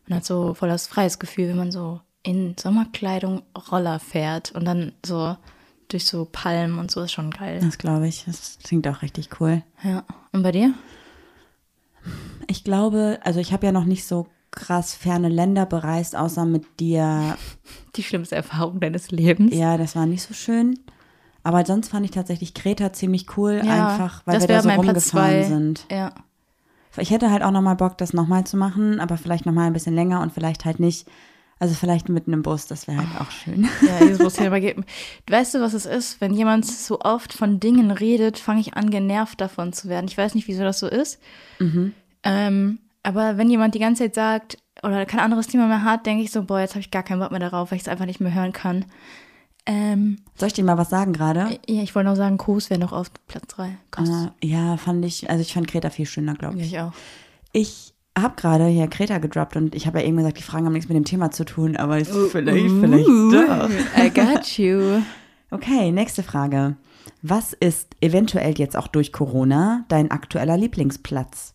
man 0.08 0.18
hat 0.18 0.26
so 0.26 0.54
voll 0.54 0.70
das 0.70 0.88
freies 0.88 1.20
Gefühl, 1.20 1.50
wenn 1.50 1.58
man 1.58 1.72
so 1.72 2.00
in 2.24 2.56
Sommerkleidung 2.58 3.44
Roller 3.72 4.00
fährt 4.00 4.52
und 4.52 4.66
dann 4.66 4.94
so 5.06 5.36
durch 5.90 6.06
so 6.06 6.26
Palmen 6.26 6.80
und 6.80 6.92
so 6.92 7.02
ist 7.02 7.14
schon 7.14 7.32
geil. 7.32 7.60
Das 7.62 7.78
glaube 7.78 8.08
ich. 8.08 8.26
Das 8.26 8.58
klingt 8.64 8.88
auch 8.88 9.02
richtig 9.02 9.30
cool. 9.40 9.64
Ja. 9.84 10.04
Und 10.32 10.44
bei 10.44 10.52
dir? 10.52 10.74
Ich 12.48 12.64
glaube, 12.64 13.20
also 13.24 13.40
ich 13.40 13.54
habe 13.54 13.66
ja 13.66 13.72
noch 13.72 13.86
nicht 13.86 14.06
so 14.06 14.28
krass 14.58 14.96
ferne 14.96 15.30
Länder 15.30 15.66
bereist, 15.66 16.16
außer 16.16 16.46
mit 16.46 16.80
dir. 16.80 17.38
Die 17.96 18.04
schlimmste 18.04 18.36
Erfahrung 18.36 18.80
deines 18.80 19.12
Lebens. 19.12 19.54
Ja, 19.56 19.78
das 19.78 19.96
war 19.96 20.06
nicht 20.06 20.24
so 20.24 20.34
schön. 20.34 20.80
Aber 21.44 21.66
sonst 21.66 21.90
fand 21.90 22.06
ich 22.06 22.12
tatsächlich 22.12 22.54
Kreta 22.54 22.92
ziemlich 22.92 23.38
cool, 23.38 23.62
Ja, 23.64 23.88
einfach 23.88 24.24
weil 24.26 24.42
wir 24.42 24.48
da 24.48 24.62
so 24.62 24.70
rumgefahren 24.70 25.44
sind. 25.46 25.86
Ja. 25.90 26.12
Ich 26.98 27.12
hätte 27.12 27.32
halt 27.32 27.44
auch 27.44 27.52
nochmal 27.52 27.76
Bock, 27.76 27.98
das 27.98 28.12
nochmal 28.12 28.46
zu 28.46 28.58
machen, 28.58 29.00
aber 29.00 29.18
vielleicht 29.18 29.46
nochmal 29.46 29.68
ein 29.68 29.74
bisschen 29.74 29.94
länger 29.94 30.22
und 30.22 30.34
vielleicht 30.34 30.66
halt 30.66 30.80
nicht. 30.80 31.08
Also 31.60 31.74
vielleicht 31.74 32.10
mit 32.10 32.28
einem 32.28 32.44
Bus, 32.44 32.68
das 32.68 32.88
wäre 32.88 32.98
halt 32.98 33.22
auch 33.22 33.32
schön. 33.32 33.68
Ja, 33.82 34.00
dieses 34.02 34.20
Busthema 34.20 34.60
geht. 34.60 34.78
Weißt 35.28 35.56
du, 35.56 35.62
was 35.62 35.74
es 35.74 35.86
ist? 35.86 36.22
Wenn 36.22 36.34
jemand 36.34 36.66
so 36.66 37.00
oft 37.00 37.34
von 37.34 37.60
Dingen 37.60 37.90
redet, 37.92 38.38
fange 38.38 38.62
ich 38.62 38.76
an, 38.76 38.92
genervt 38.92 39.42
davon 39.42 39.74
zu 39.74 39.90
werden. 39.90 40.08
Ich 40.08 40.18
weiß 40.18 40.36
nicht, 40.36 40.48
wieso 40.48 40.64
das 40.64 40.80
so 40.80 40.88
ist. 40.88 41.20
Ähm, 42.24 42.80
aber 43.04 43.38
wenn 43.38 43.50
jemand 43.50 43.76
die 43.76 43.80
ganze 43.80 44.04
Zeit 44.04 44.16
sagt 44.16 44.58
oder 44.84 45.06
kein 45.06 45.20
anderes 45.22 45.48
Thema 45.48 45.68
mehr 45.68 45.84
hat, 45.84 46.06
denke 46.06 46.24
ich 46.24 46.32
so, 46.32 46.44
boah, 46.44 46.60
jetzt 46.60 46.72
habe 46.72 46.82
ich 46.82 46.92
gar 46.92 47.04
keinen 47.04 47.20
Bock 47.20 47.32
mehr 47.32 47.40
darauf, 47.40 47.72
weil 47.72 47.78
ich 47.78 47.84
es 47.84 47.88
einfach 47.88 48.06
nicht 48.06 48.20
mehr 48.20 48.34
hören 48.34 48.54
kann. 48.54 48.86
Ähm, 49.66 50.20
Soll 50.36 50.48
ich 50.48 50.54
dir 50.54 50.64
mal 50.64 50.78
was 50.78 50.90
sagen 50.90 51.14
gerade? 51.14 51.60
ja, 51.68 51.82
ich 51.84 51.94
wollte 51.96 52.10
noch 52.10 52.16
sagen, 52.16 52.38
Kurs 52.38 52.70
wäre 52.70 52.80
noch 52.80 52.94
auf 52.94 53.12
Platz 53.28 53.48
drei. 53.48 53.78
Krass. 53.92 54.10
Äh, 54.42 54.48
ja, 54.48 54.78
fand 54.78 55.04
ich, 55.04 55.30
also 55.30 55.42
ich 55.42 55.54
fand 55.54 55.68
Kreta 55.68 55.90
viel 55.90 56.06
schöner, 56.06 56.36
glaube 56.36 56.58
Ja, 56.58 56.64
ich. 56.64 56.74
ich 56.74 56.80
auch. 56.80 56.94
Ich 57.52 57.94
habe 58.18 58.36
gerade 58.36 58.66
hier 58.68 58.88
Kreta 58.88 59.18
gedroppt 59.18 59.56
und 59.58 59.76
ich 59.76 59.86
habe 59.86 60.00
ja 60.00 60.06
eben 60.06 60.18
gesagt, 60.18 60.38
die 60.38 60.44
Fragen 60.44 60.66
haben 60.66 60.74
nichts 60.74 60.88
mit 60.90 60.96
dem 60.96 61.06
Thema 61.06 61.32
zu 61.32 61.44
tun, 61.44 61.76
aber 61.76 61.98
es 62.00 62.10
Uh, 62.14 62.28
vielleicht, 62.30 62.72
vielleicht 62.80 63.08
doch. 63.08 63.70
I 63.98 64.10
got 64.10 64.58
you. 64.58 65.02
Okay, 65.50 65.94
nächste 65.94 66.24
Frage. 66.24 66.76
Was 67.22 67.54
ist 67.54 67.96
eventuell 68.02 68.58
jetzt 68.58 68.76
auch 68.76 68.88
durch 68.88 69.14
Corona 69.14 69.86
dein 69.88 70.12
aktueller 70.12 70.58
Lieblingsplatz? 70.58 71.54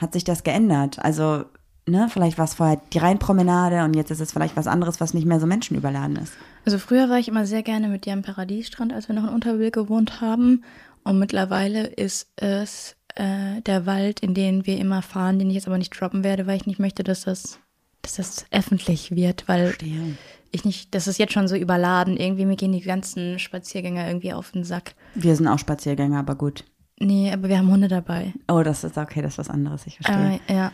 Hat 0.00 0.14
sich 0.14 0.24
das 0.24 0.44
geändert? 0.44 0.98
Also, 0.98 1.44
ne, 1.86 2.08
vielleicht 2.10 2.38
war 2.38 2.46
es 2.46 2.54
vorher 2.54 2.80
die 2.92 2.98
Rheinpromenade 2.98 3.84
und 3.84 3.94
jetzt 3.94 4.10
ist 4.10 4.20
es 4.20 4.32
vielleicht 4.32 4.56
was 4.56 4.66
anderes, 4.66 5.00
was 5.00 5.12
nicht 5.12 5.26
mehr 5.26 5.40
so 5.40 5.46
menschenüberladen 5.46 6.16
ist. 6.16 6.32
Also 6.64 6.78
früher 6.78 7.08
war 7.10 7.18
ich 7.18 7.28
immer 7.28 7.46
sehr 7.46 7.62
gerne 7.62 7.88
mit 7.88 8.06
dir 8.06 8.14
am 8.14 8.22
Paradiesstrand, 8.22 8.92
als 8.92 9.08
wir 9.08 9.14
noch 9.14 9.24
in 9.24 9.34
Unterwil 9.34 9.70
gewohnt 9.70 10.20
haben. 10.20 10.64
Und 11.04 11.18
mittlerweile 11.18 11.86
ist 11.86 12.28
es 12.36 12.96
äh, 13.14 13.60
der 13.62 13.86
Wald, 13.86 14.20
in 14.20 14.34
den 14.34 14.66
wir 14.66 14.78
immer 14.78 15.02
fahren, 15.02 15.38
den 15.38 15.48
ich 15.48 15.56
jetzt 15.56 15.66
aber 15.66 15.78
nicht 15.78 15.98
droppen 15.98 16.24
werde, 16.24 16.46
weil 16.46 16.56
ich 16.56 16.66
nicht 16.66 16.78
möchte, 16.78 17.04
dass 17.04 17.22
das, 17.22 17.58
dass 18.02 18.14
das 18.14 18.46
öffentlich 18.50 19.10
wird, 19.14 19.48
weil 19.48 19.68
Verstehe. 19.68 20.16
ich 20.50 20.64
nicht, 20.64 20.94
das 20.94 21.08
ist 21.08 21.18
jetzt 21.18 21.32
schon 21.32 21.48
so 21.48 21.56
überladen. 21.56 22.16
Irgendwie 22.16 22.46
mir 22.46 22.56
gehen 22.56 22.72
die 22.72 22.80
ganzen 22.80 23.38
Spaziergänger 23.38 24.06
irgendwie 24.06 24.32
auf 24.32 24.52
den 24.52 24.64
Sack. 24.64 24.94
Wir 25.14 25.36
sind 25.36 25.48
auch 25.48 25.58
Spaziergänger, 25.58 26.18
aber 26.18 26.34
gut. 26.34 26.64
Nee, 27.00 27.32
aber 27.32 27.48
wir 27.48 27.58
haben 27.58 27.70
Hunde 27.70 27.88
dabei. 27.88 28.34
Oh, 28.48 28.62
das 28.62 28.84
ist 28.84 28.98
okay, 28.98 29.22
das 29.22 29.32
ist 29.32 29.38
was 29.38 29.50
anderes, 29.50 29.86
ich 29.86 29.96
verstehe. 29.96 30.38
Äh, 30.46 30.54
ja. 30.54 30.72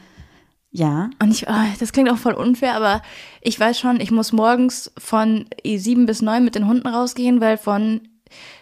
ja, 0.72 1.10
Und 1.22 1.30
ich, 1.30 1.48
ah, 1.48 1.66
das 1.78 1.92
klingt 1.92 2.10
auch 2.10 2.18
voll 2.18 2.34
unfair, 2.34 2.74
aber 2.74 3.00
ich 3.40 3.58
weiß 3.58 3.78
schon, 3.78 4.00
ich 4.00 4.10
muss 4.10 4.32
morgens 4.32 4.92
von 4.98 5.46
sieben 5.64 6.04
bis 6.04 6.22
neun 6.22 6.44
mit 6.44 6.56
den 6.56 6.66
Hunden 6.66 6.88
rausgehen, 6.88 7.40
weil 7.40 7.56
von 7.56 8.00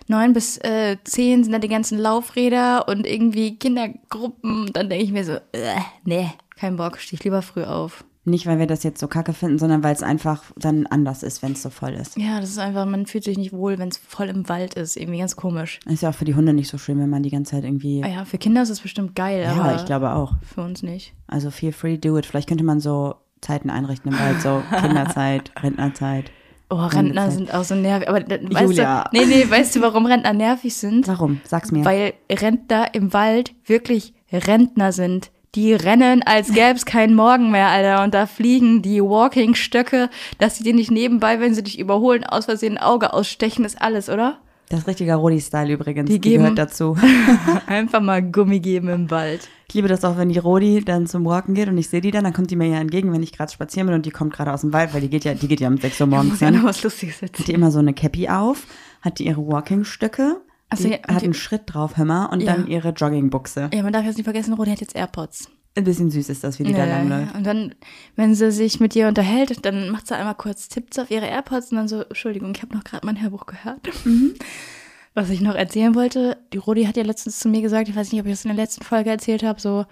neun 0.07 0.35
bis 0.35 0.59
äh, 0.59 0.98
zehn 1.05 1.42
sind 1.42 1.53
da 1.55 1.59
die 1.59 1.68
ganzen 1.68 1.98
Laufräder 1.98 2.87
und 2.87 3.07
irgendwie 3.07 3.59
Kindergruppen. 3.59 4.70
Dann 4.74 4.90
denke 4.90 5.05
ich 5.05 5.12
mir 5.12 5.24
so, 5.24 5.33
äh, 5.53 5.81
nee, 6.05 6.31
kein 6.57 6.77
Bock, 6.77 6.98
steh 6.98 7.16
ich 7.16 7.24
lieber 7.24 7.40
früh 7.40 7.64
auf. 7.64 8.05
Nicht, 8.26 8.46
weil 8.46 8.58
wir 8.58 8.66
das 8.66 8.82
jetzt 8.82 9.00
so 9.00 9.06
kacke 9.08 9.32
finden, 9.32 9.58
sondern 9.58 9.82
weil 9.82 9.94
es 9.94 10.02
einfach 10.02 10.42
dann 10.56 10.87
anders 10.87 11.22
ist, 11.22 11.42
wenn 11.42 11.52
es 11.52 11.62
so 11.62 11.70
voll 11.70 11.92
ist. 11.92 12.16
Ja, 12.16 12.40
das 12.40 12.50
ist 12.50 12.58
einfach, 12.58 12.87
man 12.87 13.06
fühlt 13.06 13.24
sich 13.24 13.37
nicht 13.37 13.52
wohl, 13.52 13.78
wenn 13.78 13.88
es 13.88 13.98
voll 13.98 14.28
im 14.28 14.48
Wald 14.48 14.74
ist. 14.74 14.96
Irgendwie 14.96 15.18
ganz 15.18 15.37
komisch. 15.37 15.80
Ist 15.87 16.02
ja 16.02 16.10
auch 16.10 16.14
für 16.14 16.24
die 16.24 16.34
Hunde 16.34 16.52
nicht 16.54 16.68
so 16.70 16.78
schön, 16.78 16.98
wenn 16.98 17.10
man 17.10 17.22
die 17.22 17.30
ganze 17.30 17.52
Zeit 17.52 17.64
irgendwie. 17.64 18.02
Ah 18.04 18.08
ja, 18.08 18.24
für 18.24 18.38
Kinder 18.38 18.62
ist 18.62 18.70
es 18.70 18.80
bestimmt 18.80 19.14
geil, 19.14 19.42
Ja, 19.42 19.52
aber 19.52 19.76
ich 19.76 19.84
glaube 19.84 20.12
auch. 20.14 20.32
für 20.54 20.62
uns 20.62 20.82
nicht. 20.82 21.12
Also 21.26 21.50
feel 21.50 21.72
free, 21.72 21.98
do 21.98 22.16
it. 22.18 22.26
Vielleicht 22.26 22.48
könnte 22.48 22.64
man 22.64 22.80
so 22.80 23.14
Zeiten 23.40 23.68
einrichten 23.68 24.12
im 24.12 24.18
Wald, 24.18 24.40
so 24.40 24.62
Kinderzeit, 24.80 25.52
Rentnerzeit. 25.62 26.30
Oh, 26.70 26.76
Rentner 26.76 27.30
sind 27.30 27.52
auch 27.52 27.62
so 27.62 27.74
nervig. 27.74 28.08
Aber 28.08 28.20
weißt 28.22 28.62
Julia. 28.62 29.04
du, 29.12 29.18
nee, 29.18 29.26
nee, 29.26 29.48
weißt 29.50 29.76
du, 29.76 29.82
warum 29.82 30.06
Rentner 30.06 30.32
nervig 30.32 30.74
sind? 30.74 31.06
Warum? 31.06 31.40
Sag's 31.44 31.70
mir. 31.70 31.84
Weil 31.84 32.14
Rentner 32.32 32.94
im 32.94 33.12
Wald 33.12 33.52
wirklich 33.66 34.14
Rentner 34.32 34.90
sind. 34.92 35.30
Die 35.55 35.73
rennen, 35.73 36.23
als 36.25 36.49
gäbe 36.53 36.75
es 36.75 36.85
keinen 36.85 37.14
Morgen 37.14 37.51
mehr, 37.51 37.69
Alter. 37.69 38.03
Und 38.03 38.12
da 38.14 38.27
fliegen 38.27 38.83
die 38.83 39.01
Walking-Stöcke, 39.01 40.11
dass 40.38 40.57
sie 40.57 40.64
dir 40.64 40.75
nicht 40.75 40.90
nebenbei, 40.90 41.38
wenn 41.40 41.55
sie 41.55 41.62
dich 41.62 41.79
überholen, 41.79 42.25
aus 42.25 42.47
Versehen 42.47 42.77
ein 42.77 42.83
Auge 42.85 43.12
ausstechen, 43.12 43.64
ist 43.64 43.81
alles, 43.81 44.09
oder? 44.09 44.38
das 44.71 44.81
ist 44.81 44.88
richtiger 44.88 45.17
Rodi-Style 45.17 45.73
übrigens. 45.73 46.09
Die, 46.09 46.19
Die 46.19 46.31
geben- 46.31 46.43
gehört 46.43 46.59
dazu. 46.59 46.97
Einfach 47.67 48.01
mal 48.01 48.23
Gummi 48.23 48.59
geben 48.61 48.88
im 48.88 49.11
Wald. 49.11 49.49
Ich 49.69 49.75
liebe 49.75 49.87
das 49.88 50.05
auch, 50.05 50.17
wenn 50.17 50.31
die 50.31 50.38
Rodi 50.38 50.83
dann 50.85 51.07
zum 51.07 51.25
Walken 51.27 51.55
geht 51.55 51.69
und 51.69 51.79
ich 51.79 51.88
sehe 51.88 52.01
die 52.01 52.11
dann, 52.11 52.25
dann 52.25 52.33
kommt 52.33 52.51
die 52.51 52.57
mir 52.57 52.67
ja 52.67 52.79
entgegen, 52.81 53.12
wenn 53.12 53.23
ich 53.23 53.31
gerade 53.33 53.53
spazieren 53.53 53.87
bin 53.87 53.95
und 53.95 54.07
die 54.07 54.11
kommt 54.11 54.33
gerade 54.33 54.53
aus 54.53 54.62
dem 54.62 54.73
Wald, 54.73 54.93
weil 54.95 55.03
die 55.03 55.11
geht 55.11 55.25
ja, 55.25 55.35
die 55.35 55.47
geht 55.47 55.61
ja 55.61 55.69
um 55.69 55.77
6 55.77 56.01
Uhr 56.01 56.07
morgens 56.09 56.31
Muss 56.33 56.40
ja 56.40 56.49
hin. 56.49 56.61
was 56.64 56.83
Lustiges 56.83 57.23
Hat 57.23 57.47
die 57.47 57.53
immer 57.53 57.71
so 57.71 57.79
eine 57.79 57.93
Cappy 57.95 58.29
auf, 58.29 58.67
hat 59.03 59.19
die 59.21 59.27
ihre 59.27 59.47
Walking-Stöcke, 59.47 60.40
Ach 60.74 60.78
so, 60.78 60.84
die 60.84 60.90
ja, 60.94 60.98
hat 61.08 61.20
die- 61.22 61.24
einen 61.26 61.34
Schritt 61.34 61.62
drauf, 61.66 61.96
hör 61.96 62.04
mal, 62.04 62.26
und 62.26 62.40
Ja. 62.42 62.52
dann 62.54 62.66
ihre 62.66 62.90
Joggingbuchse. 62.90 63.70
Ja, 63.72 63.82
man 63.82 63.92
darf 63.92 64.04
jetzt 64.04 64.16
nicht 64.16 64.24
vergessen, 64.24 64.52
Rodi 64.54 64.70
hat 64.70 64.80
jetzt 64.80 64.94
AirPods. 64.96 65.48
Ein 65.76 65.84
bisschen 65.84 66.08
süß 66.10 66.28
ist 66.28 66.44
das, 66.44 66.58
wie 66.60 66.62
die 66.64 66.72
da 66.72 66.87
Ja, 66.87 66.98
langläuft. 66.98 67.34
Und 67.34 67.44
dann, 67.44 67.74
wenn 68.14 68.34
sie 68.37 68.52
sich 68.52 68.78
mit 68.78 68.94
dir 68.94 69.08
unterhält, 69.08 69.64
dann 69.66 69.90
macht 69.90 70.06
sie 70.06 70.14
einmal 70.16 70.37
kurz 70.37 70.68
Tipps 70.68 70.98
auf 71.00 71.10
ihre 71.10 71.26
AirPods 71.26 71.72
und 71.72 71.78
dann 71.78 71.88
so, 71.88 72.02
Entschuldigung, 72.02 72.52
ich 72.54 72.62
habe 72.62 72.74
noch 72.76 72.84
gerade 72.84 73.04
mein 73.04 73.20
Hörbuch 73.20 73.46
gehört. 73.46 73.80
Mhm. 74.04 74.34
Was 75.14 75.30
ich 75.30 75.40
noch 75.40 75.54
erzählen 75.54 75.94
wollte, 75.94 76.37
die 76.52 76.58
Rodi 76.58 76.84
hat 76.87 76.96
ja 76.96 77.02
letztens 77.04 77.38
zu 77.38 77.48
mir 77.48 77.62
gesagt, 77.62 77.88
ich 77.88 77.94
weiß 77.96 78.10
nicht, 78.12 78.20
ob 78.20 78.26
ich 78.26 78.32
das 78.32 78.44
in 78.44 78.48
der 78.48 78.56
letzten 78.64 78.84
Folge 78.84 79.10
erzählt 79.10 79.42
habe, 79.44 79.60
so, 79.60 79.84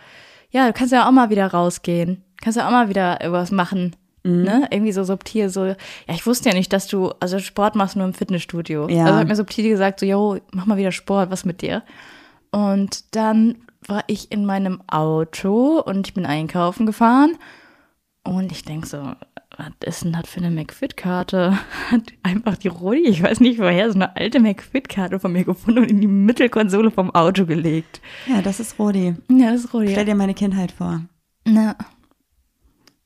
ja, 0.50 0.66
du 0.66 0.72
kannst 0.72 0.92
ja 0.92 1.06
auch 1.08 1.12
mal 1.12 1.30
wieder 1.30 1.46
rausgehen. 1.48 2.22
Kannst 2.40 2.58
ja 2.58 2.66
auch 2.66 2.72
mal 2.72 2.88
wieder 2.88 3.20
irgendwas 3.20 3.50
machen. 3.52 3.94
Mhm. 4.24 4.42
Ne? 4.42 4.68
Irgendwie 4.70 4.92
so 4.92 5.04
subtil, 5.04 5.48
so, 5.48 5.64
ja, 5.64 5.76
ich 6.08 6.26
wusste 6.26 6.50
ja 6.50 6.54
nicht, 6.54 6.72
dass 6.72 6.86
du, 6.86 7.10
also 7.20 7.38
Sport 7.38 7.74
machst 7.74 7.96
nur 7.96 8.06
im 8.06 8.14
Fitnessstudio. 8.14 8.88
Ja. 8.88 9.06
Also 9.06 9.18
hat 9.18 9.28
mir 9.28 9.36
subtil 9.36 9.68
gesagt, 9.68 10.00
so, 10.00 10.06
yo, 10.06 10.38
mach 10.52 10.66
mal 10.66 10.76
wieder 10.76 10.92
Sport, 10.92 11.30
was 11.30 11.44
mit 11.44 11.62
dir? 11.62 11.82
Und 12.50 13.16
dann 13.16 13.56
war 13.86 14.04
ich 14.06 14.30
in 14.30 14.44
meinem 14.44 14.82
Auto 14.86 15.80
und 15.80 16.06
ich 16.06 16.14
bin 16.14 16.26
einkaufen 16.26 16.86
gefahren 16.86 17.36
und 18.24 18.52
ich 18.52 18.64
denk 18.64 18.86
so, 18.86 19.12
was 19.56 19.72
ist 19.84 20.04
denn 20.04 20.12
das 20.12 20.28
für 20.28 20.38
eine 20.38 20.50
McFit-Karte? 20.50 21.58
Hat 21.90 22.12
einfach 22.22 22.56
die 22.56 22.68
Rodi, 22.68 23.08
ich 23.08 23.22
weiß 23.22 23.40
nicht 23.40 23.58
woher, 23.58 23.90
so 23.90 23.96
eine 23.96 24.16
alte 24.16 24.40
McFit-Karte 24.40 25.18
von 25.18 25.32
mir 25.32 25.44
gefunden 25.44 25.80
und 25.80 25.90
in 25.90 26.00
die 26.00 26.06
Mittelkonsole 26.06 26.90
vom 26.90 27.10
Auto 27.10 27.44
gelegt. 27.44 28.00
Ja, 28.26 28.40
das 28.40 28.60
ist 28.60 28.78
Rodi. 28.78 29.16
Ja, 29.30 29.52
das 29.52 29.64
ist 29.64 29.74
Rodi. 29.74 29.88
Stell 29.90 30.04
dir 30.04 30.14
meine 30.14 30.34
Kindheit 30.34 30.72
vor. 30.72 31.00
Na, 31.44 31.76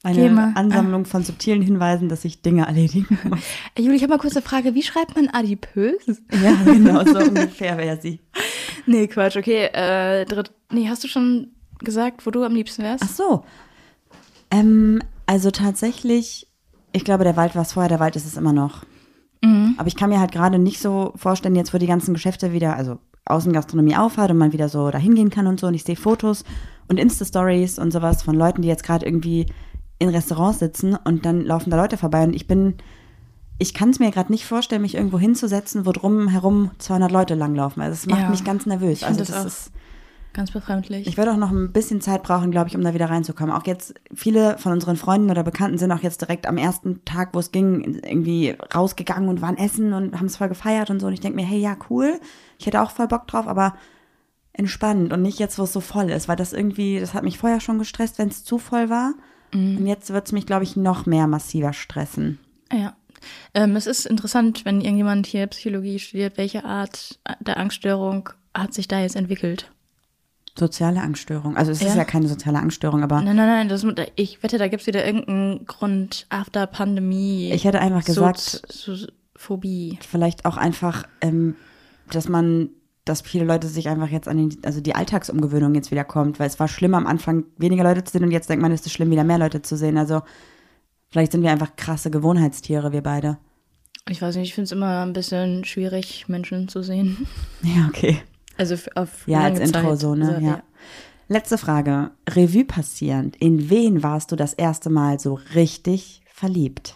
Eine 0.06 0.30
mal. 0.30 0.52
Ansammlung 0.54 1.04
von 1.04 1.22
subtilen 1.22 1.62
Hinweisen, 1.62 2.08
dass 2.08 2.24
ich 2.24 2.42
Dinge 2.42 2.66
erledigen 2.66 3.18
muss. 3.28 3.40
Juli, 3.78 3.96
ich 3.96 4.02
habe 4.02 4.12
mal 4.12 4.18
kurz 4.18 4.36
eine 4.36 4.42
Frage. 4.42 4.74
Wie 4.74 4.82
schreibt 4.82 5.16
man 5.16 5.28
adipös? 5.28 6.22
Ja, 6.32 6.54
genau, 6.64 7.04
so 7.04 7.18
ungefähr 7.18 7.76
wäre 7.78 8.00
sie. 8.00 8.20
Nee, 8.88 9.08
Quatsch. 9.08 9.36
Okay, 9.36 9.64
äh, 9.72 10.24
dritt, 10.26 10.52
nee, 10.70 10.88
hast 10.88 11.02
du 11.02 11.08
schon 11.08 11.48
gesagt, 11.80 12.24
wo 12.24 12.30
du 12.30 12.44
am 12.44 12.54
liebsten 12.54 12.84
wärst? 12.84 13.02
Ach 13.04 13.10
so. 13.10 13.44
Ähm, 14.52 15.02
also 15.26 15.50
tatsächlich, 15.50 16.46
ich 16.92 17.04
glaube, 17.04 17.24
der 17.24 17.36
Wald 17.36 17.56
war 17.56 17.62
es 17.62 17.72
vorher, 17.72 17.88
der 17.88 17.98
Wald 17.98 18.14
ist 18.14 18.26
es 18.26 18.36
immer 18.36 18.52
noch. 18.52 18.84
Aber 19.78 19.88
ich 19.88 19.96
kann 19.96 20.10
mir 20.10 20.20
halt 20.20 20.32
gerade 20.32 20.58
nicht 20.58 20.80
so 20.80 21.12
vorstellen, 21.16 21.54
jetzt 21.54 21.72
wo 21.72 21.78
die 21.78 21.86
ganzen 21.86 22.14
Geschäfte 22.14 22.52
wieder, 22.52 22.76
also 22.76 22.98
Außengastronomie 23.26 23.96
aufhat 23.96 24.30
und 24.30 24.38
man 24.38 24.52
wieder 24.52 24.68
so 24.68 24.90
dahin 24.90 25.14
gehen 25.14 25.30
kann 25.30 25.46
und 25.46 25.60
so 25.60 25.66
und 25.66 25.74
ich 25.74 25.84
sehe 25.84 25.96
Fotos 25.96 26.44
und 26.88 26.98
Insta-Stories 26.98 27.78
und 27.78 27.92
sowas 27.92 28.22
von 28.22 28.34
Leuten, 28.34 28.62
die 28.62 28.68
jetzt 28.68 28.84
gerade 28.84 29.04
irgendwie 29.04 29.46
in 29.98 30.08
Restaurants 30.08 30.58
sitzen 30.58 30.94
und 31.04 31.24
dann 31.24 31.40
laufen 31.42 31.70
da 31.70 31.76
Leute 31.76 31.96
vorbei 31.96 32.22
und 32.24 32.34
ich 32.34 32.46
bin, 32.46 32.74
ich 33.58 33.72
kann 33.74 33.90
es 33.90 33.98
mir 33.98 34.10
gerade 34.10 34.30
nicht 34.30 34.44
vorstellen, 34.44 34.82
mich 34.82 34.94
irgendwo 34.94 35.18
hinzusetzen, 35.18 35.86
wo 35.86 35.92
drum 35.92 36.28
herum 36.28 36.70
200 36.78 37.10
Leute 37.10 37.34
langlaufen. 37.34 37.82
Also 37.82 37.94
es 37.94 38.06
macht 38.06 38.22
Ja. 38.22 38.28
mich 38.30 38.44
ganz 38.44 38.66
nervös. 38.66 38.98
Ich 38.98 39.06
Also 39.06 39.20
das 39.20 39.28
das 39.28 39.42
auch. 39.42 39.46
ist 39.46 39.70
ganz 40.34 40.50
befremdlich. 40.50 41.06
Ich 41.06 41.16
würde 41.16 41.32
auch 41.32 41.38
noch 41.38 41.50
ein 41.50 41.72
bisschen 41.72 42.02
Zeit 42.02 42.22
brauchen, 42.22 42.50
glaube 42.50 42.68
ich, 42.68 42.76
um 42.76 42.82
da 42.84 42.92
wieder 42.92 43.08
reinzukommen. 43.08 43.54
Auch 43.54 43.66
jetzt, 43.66 43.94
viele 44.14 44.58
von 44.58 44.72
unseren 44.72 44.96
Freunden 44.96 45.30
oder 45.30 45.42
Bekannten 45.42 45.78
sind 45.78 45.90
auch 45.92 46.02
jetzt 46.02 46.20
direkt 46.20 46.46
am 46.46 46.58
ersten 46.58 47.02
Tag, 47.06 47.30
wo 47.32 47.38
es 47.38 47.52
ging, 47.52 47.94
irgendwie 48.04 48.54
rausgegangen 48.74 49.30
und 49.30 49.40
waren 49.40 49.56
essen 49.56 49.94
und 49.94 50.14
haben 50.18 50.26
es 50.26 50.36
voll 50.36 50.48
gefeiert 50.50 50.90
und 50.90 51.00
so. 51.00 51.06
Und 51.06 51.14
ich 51.14 51.20
denke 51.20 51.36
mir, 51.36 51.46
hey, 51.46 51.58
ja, 51.58 51.74
cool. 51.88 52.20
Ich 52.58 52.66
hätte 52.66 52.82
auch 52.82 52.90
voll 52.90 53.08
Bock 53.08 53.26
drauf, 53.28 53.46
aber 53.48 53.76
entspannt 54.52 55.12
und 55.12 55.22
nicht 55.22 55.38
jetzt, 55.38 55.58
wo 55.58 55.62
es 55.64 55.72
so 55.72 55.80
voll 55.80 56.10
ist, 56.10 56.28
weil 56.28 56.36
das 56.36 56.52
irgendwie, 56.52 57.00
das 57.00 57.14
hat 57.14 57.24
mich 57.24 57.38
vorher 57.38 57.60
schon 57.60 57.78
gestresst, 57.78 58.18
wenn 58.18 58.28
es 58.28 58.44
zu 58.44 58.58
voll 58.58 58.90
war. 58.90 59.14
Und 59.52 59.86
jetzt 59.86 60.12
wird 60.12 60.26
es 60.26 60.32
mich, 60.32 60.46
glaube 60.46 60.64
ich, 60.64 60.76
noch 60.76 61.06
mehr 61.06 61.26
massiver 61.26 61.72
stressen. 61.72 62.38
Ja. 62.72 62.96
Ähm, 63.54 63.74
es 63.76 63.86
ist 63.86 64.06
interessant, 64.06 64.64
wenn 64.64 64.80
irgendjemand 64.80 65.26
hier 65.26 65.46
Psychologie 65.46 65.98
studiert, 65.98 66.36
welche 66.36 66.64
Art 66.64 67.18
der 67.40 67.56
Angststörung 67.58 68.28
hat 68.54 68.74
sich 68.74 68.88
da 68.88 69.00
jetzt 69.00 69.16
entwickelt? 69.16 69.70
Soziale 70.58 71.00
Angststörung. 71.02 71.56
Also 71.56 71.70
es 71.72 71.82
ist 71.82 71.88
Ja. 71.88 71.96
ja 71.96 72.04
keine 72.04 72.28
soziale 72.28 72.58
Angststörung, 72.58 73.02
aber 73.02 73.20
Nein, 73.20 73.36
nein, 73.36 73.46
nein, 73.46 73.68
das, 73.68 73.84
ich 74.14 74.42
wette, 74.42 74.56
da 74.58 74.68
gibt 74.68 74.80
es 74.82 74.86
wieder 74.86 75.04
irgendeinen 75.04 75.66
Grund 75.66 76.26
after 76.30 76.66
Pandemie. 76.66 77.50
ich 77.52 77.64
hätte 77.64 77.80
einfach 77.80 78.04
gesagt, 78.04 78.62
Phobie. 79.34 79.98
vielleicht 80.08 80.44
auch 80.46 80.56
einfach, 80.56 81.04
ähm, 81.20 81.56
dass 82.10 82.28
man, 82.28 82.70
dass 83.06 83.22
viele 83.22 83.44
Leute 83.46 83.66
sich 83.68 83.88
einfach 83.88 84.08
jetzt 84.08 84.28
an 84.28 84.36
den, 84.36 84.58
also 84.64 84.80
die 84.82 84.94
Alltagsumgewöhnung 84.94 85.74
jetzt 85.74 85.90
wieder 85.90 86.04
kommt, 86.04 86.38
weil 86.38 86.48
es 86.48 86.60
war 86.60 86.68
schlimm 86.68 86.92
am 86.94 87.06
Anfang 87.06 87.44
weniger 87.56 87.84
Leute 87.84 88.04
zu 88.04 88.12
sehen 88.12 88.24
und 88.24 88.32
jetzt 88.32 88.50
denkt 88.50 88.60
man, 88.60 88.72
es 88.72 88.84
ist 88.84 88.92
schlimm, 88.92 89.10
wieder 89.10 89.24
mehr 89.24 89.38
Leute 89.38 89.62
zu 89.62 89.76
sehen. 89.76 89.96
Also 89.96 90.20
vielleicht 91.08 91.32
sind 91.32 91.42
wir 91.42 91.50
einfach 91.52 91.76
krasse 91.76 92.10
Gewohnheitstiere, 92.10 92.92
wir 92.92 93.02
beide. 93.02 93.38
Ich 94.08 94.20
weiß 94.20 94.36
nicht, 94.36 94.48
ich 94.48 94.54
finde 94.54 94.66
es 94.66 94.72
immer 94.72 95.02
ein 95.04 95.12
bisschen 95.14 95.64
schwierig, 95.64 96.28
Menschen 96.28 96.68
zu 96.68 96.82
sehen. 96.82 97.26
Ja, 97.62 97.86
okay. 97.88 98.18
Also 98.58 98.76
auf 98.94 99.26
Ja, 99.26 99.40
als 99.40 99.58
lange 99.58 99.64
Intro 99.66 99.90
Zeit. 99.92 100.00
so, 100.00 100.14
ne? 100.14 100.38
ja. 100.42 100.62
Letzte 101.28 101.58
Frage. 101.58 102.12
Revue 102.28 102.64
passierend. 102.64 103.34
In 103.36 103.68
wen 103.70 104.02
warst 104.04 104.30
du 104.30 104.36
das 104.36 104.54
erste 104.54 104.90
Mal 104.90 105.18
so 105.18 105.40
richtig 105.54 106.22
verliebt? 106.32 106.94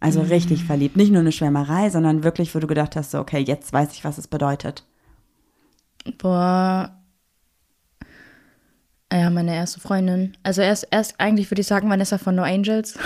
Also 0.00 0.20
Mm. 0.22 0.26
richtig 0.26 0.64
verliebt. 0.64 0.96
Nicht 0.96 1.12
nur 1.12 1.20
eine 1.20 1.30
Schwärmerei, 1.32 1.88
sondern 1.90 2.24
wirklich, 2.24 2.54
wo 2.54 2.58
du 2.58 2.66
gedacht 2.66 2.96
hast, 2.96 3.12
so, 3.12 3.20
okay, 3.20 3.38
jetzt 3.38 3.72
weiß 3.72 3.92
ich, 3.92 4.04
was 4.04 4.18
es 4.18 4.26
bedeutet. 4.26 4.84
Boah. 6.18 7.00
Ja, 9.12 9.30
meine 9.30 9.54
erste 9.54 9.80
Freundin. 9.80 10.36
Also 10.42 10.60
erst, 10.60 10.88
erst 10.90 11.20
eigentlich 11.20 11.50
würde 11.50 11.60
ich 11.60 11.66
sagen 11.66 11.88
Vanessa 11.88 12.18
von 12.18 12.34
No 12.34 12.42
Angels. 12.42 12.98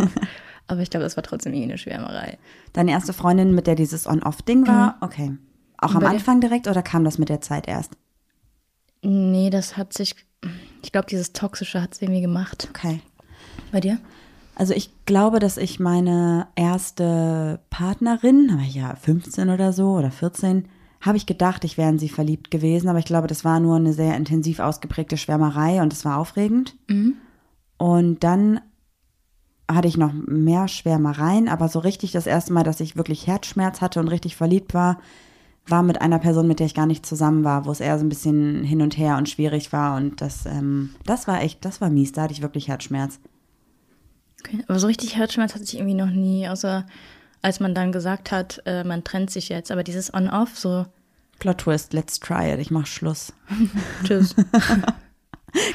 Aber 0.68 0.80
ich 0.80 0.90
glaube, 0.90 1.02
das 1.02 1.16
war 1.16 1.24
trotzdem 1.24 1.52
eh 1.54 1.64
eine 1.64 1.78
Schwärmerei. 1.78 2.38
Deine 2.72 2.92
erste 2.92 3.12
Freundin, 3.12 3.54
mit 3.54 3.66
der 3.66 3.74
dieses 3.74 4.06
On-Off-Ding 4.06 4.68
war? 4.68 4.98
Okay. 5.00 5.36
Auch 5.78 5.90
am 5.90 5.96
Mhm. 5.96 6.00
Bei 6.00 6.10
Anfang 6.10 6.40
direkt 6.40 6.68
oder 6.68 6.82
kam 6.82 7.04
das 7.04 7.18
mit 7.18 7.28
der 7.28 7.40
Zeit 7.40 7.66
erst? 7.66 7.92
Nee, 9.02 9.50
das 9.50 9.76
hat 9.76 9.92
sich. 9.92 10.14
Ich 10.82 10.92
glaube, 10.92 11.08
dieses 11.08 11.32
Toxische 11.32 11.82
hat 11.82 11.94
es 11.94 12.02
irgendwie 12.02 12.20
gemacht. 12.20 12.68
Okay. 12.70 13.00
Bei 13.72 13.80
dir? 13.80 13.98
Also 14.54 14.74
ich 14.74 14.90
glaube, 15.06 15.38
dass 15.38 15.56
ich 15.56 15.80
meine 15.80 16.46
erste 16.54 17.60
Partnerin, 17.70 18.48
da 18.48 18.54
war 18.54 18.62
ich 18.62 18.74
ja 18.74 18.94
15 18.94 19.48
oder 19.50 19.72
so 19.72 19.92
oder 19.92 20.10
14, 20.10 20.68
habe 21.00 21.16
ich 21.16 21.26
gedacht, 21.26 21.64
ich 21.64 21.78
wäre 21.78 21.88
in 21.88 21.98
sie 21.98 22.08
verliebt 22.08 22.50
gewesen, 22.50 22.88
aber 22.88 22.98
ich 22.98 23.06
glaube, 23.06 23.26
das 23.26 23.44
war 23.44 23.58
nur 23.58 23.76
eine 23.76 23.92
sehr 23.92 24.16
intensiv 24.16 24.58
ausgeprägte 24.58 25.16
Schwärmerei 25.16 25.80
und 25.82 25.92
es 25.92 26.04
war 26.04 26.18
aufregend. 26.18 26.76
Und 27.78 28.22
dann 28.22 28.60
hatte 29.66 29.88
ich 29.88 29.96
noch 29.96 30.12
mehr 30.12 30.68
Schwärmereien, 30.68 31.48
aber 31.48 31.68
so 31.68 31.78
richtig 31.78 32.12
das 32.12 32.26
erste 32.26 32.52
Mal, 32.52 32.64
dass 32.64 32.80
ich 32.80 32.96
wirklich 32.96 33.26
Herzschmerz 33.26 33.80
hatte 33.80 34.00
und 34.00 34.08
richtig 34.08 34.36
verliebt 34.36 34.74
war, 34.74 34.98
war 35.66 35.82
mit 35.82 36.00
einer 36.00 36.18
Person, 36.18 36.48
mit 36.48 36.58
der 36.58 36.66
ich 36.66 36.74
gar 36.74 36.86
nicht 36.86 37.06
zusammen 37.06 37.44
war, 37.44 37.64
wo 37.64 37.70
es 37.70 37.80
eher 37.80 37.98
so 37.98 38.04
ein 38.04 38.08
bisschen 38.08 38.64
hin 38.64 38.82
und 38.82 38.98
her 38.98 39.16
und 39.16 39.28
schwierig 39.28 39.72
war 39.72 39.96
und 39.96 40.20
das, 40.20 40.44
ähm, 40.46 40.94
das 41.06 41.28
war 41.28 41.40
echt, 41.42 41.64
das 41.64 41.80
war 41.80 41.88
mies, 41.88 42.12
da 42.12 42.22
hatte 42.22 42.32
ich 42.32 42.42
wirklich 42.42 42.68
Herzschmerz. 42.68 43.20
Okay. 44.40 44.64
Aber 44.68 44.78
so 44.78 44.86
richtig 44.86 45.16
Herzschmerz 45.16 45.54
hatte 45.54 45.64
ich 45.64 45.76
irgendwie 45.76 45.94
noch 45.94 46.10
nie, 46.10 46.48
außer 46.48 46.86
als 47.42 47.60
man 47.60 47.74
dann 47.74 47.92
gesagt 47.92 48.32
hat, 48.32 48.62
äh, 48.66 48.84
man 48.84 49.04
trennt 49.04 49.30
sich 49.30 49.48
jetzt. 49.48 49.70
Aber 49.70 49.82
dieses 49.82 50.12
On-Off, 50.12 50.58
so, 50.58 50.86
Plot 51.38 51.58
Twist, 51.58 51.92
let's 51.92 52.20
try 52.20 52.52
it, 52.52 52.60
ich 52.60 52.70
mach 52.70 52.86
Schluss. 52.86 53.32
tschüss. 54.04 54.34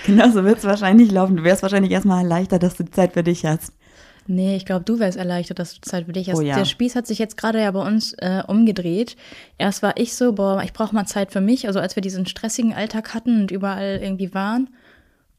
Genau 0.05 0.29
so 0.29 0.45
wird 0.45 0.59
es 0.59 0.63
wahrscheinlich 0.63 1.11
laufen. 1.11 1.35
Du 1.35 1.43
wärst 1.43 1.61
wahrscheinlich 1.61 1.91
erstmal 1.91 2.23
erleichtert, 2.23 2.63
dass 2.63 2.75
du 2.75 2.83
die 2.83 2.91
Zeit 2.91 3.11
für 3.11 3.23
dich 3.23 3.45
hast. 3.45 3.73
Nee, 4.27 4.55
ich 4.55 4.65
glaube, 4.65 4.85
du 4.85 4.99
wärst 4.99 5.17
erleichtert, 5.17 5.59
dass 5.59 5.75
du 5.75 5.81
Zeit 5.81 6.05
für 6.05 6.13
dich 6.13 6.29
hast. 6.29 6.37
Oh 6.37 6.41
ja. 6.41 6.55
Der 6.55 6.65
Spieß 6.65 6.95
hat 6.95 7.05
sich 7.05 7.19
jetzt 7.19 7.37
gerade 7.37 7.59
ja 7.59 7.69
bei 7.71 7.85
uns 7.85 8.13
äh, 8.13 8.41
umgedreht. 8.47 9.17
Erst 9.57 9.83
war 9.83 9.97
ich 9.97 10.15
so, 10.15 10.33
boah, 10.33 10.63
ich 10.63 10.73
brauche 10.73 10.95
mal 10.95 11.05
Zeit 11.05 11.31
für 11.31 11.41
mich. 11.41 11.67
Also 11.67 11.79
als 11.79 11.95
wir 11.95 12.01
diesen 12.01 12.25
stressigen 12.25 12.73
Alltag 12.73 13.13
hatten 13.13 13.41
und 13.41 13.51
überall 13.51 13.99
irgendwie 14.01 14.33
waren. 14.33 14.69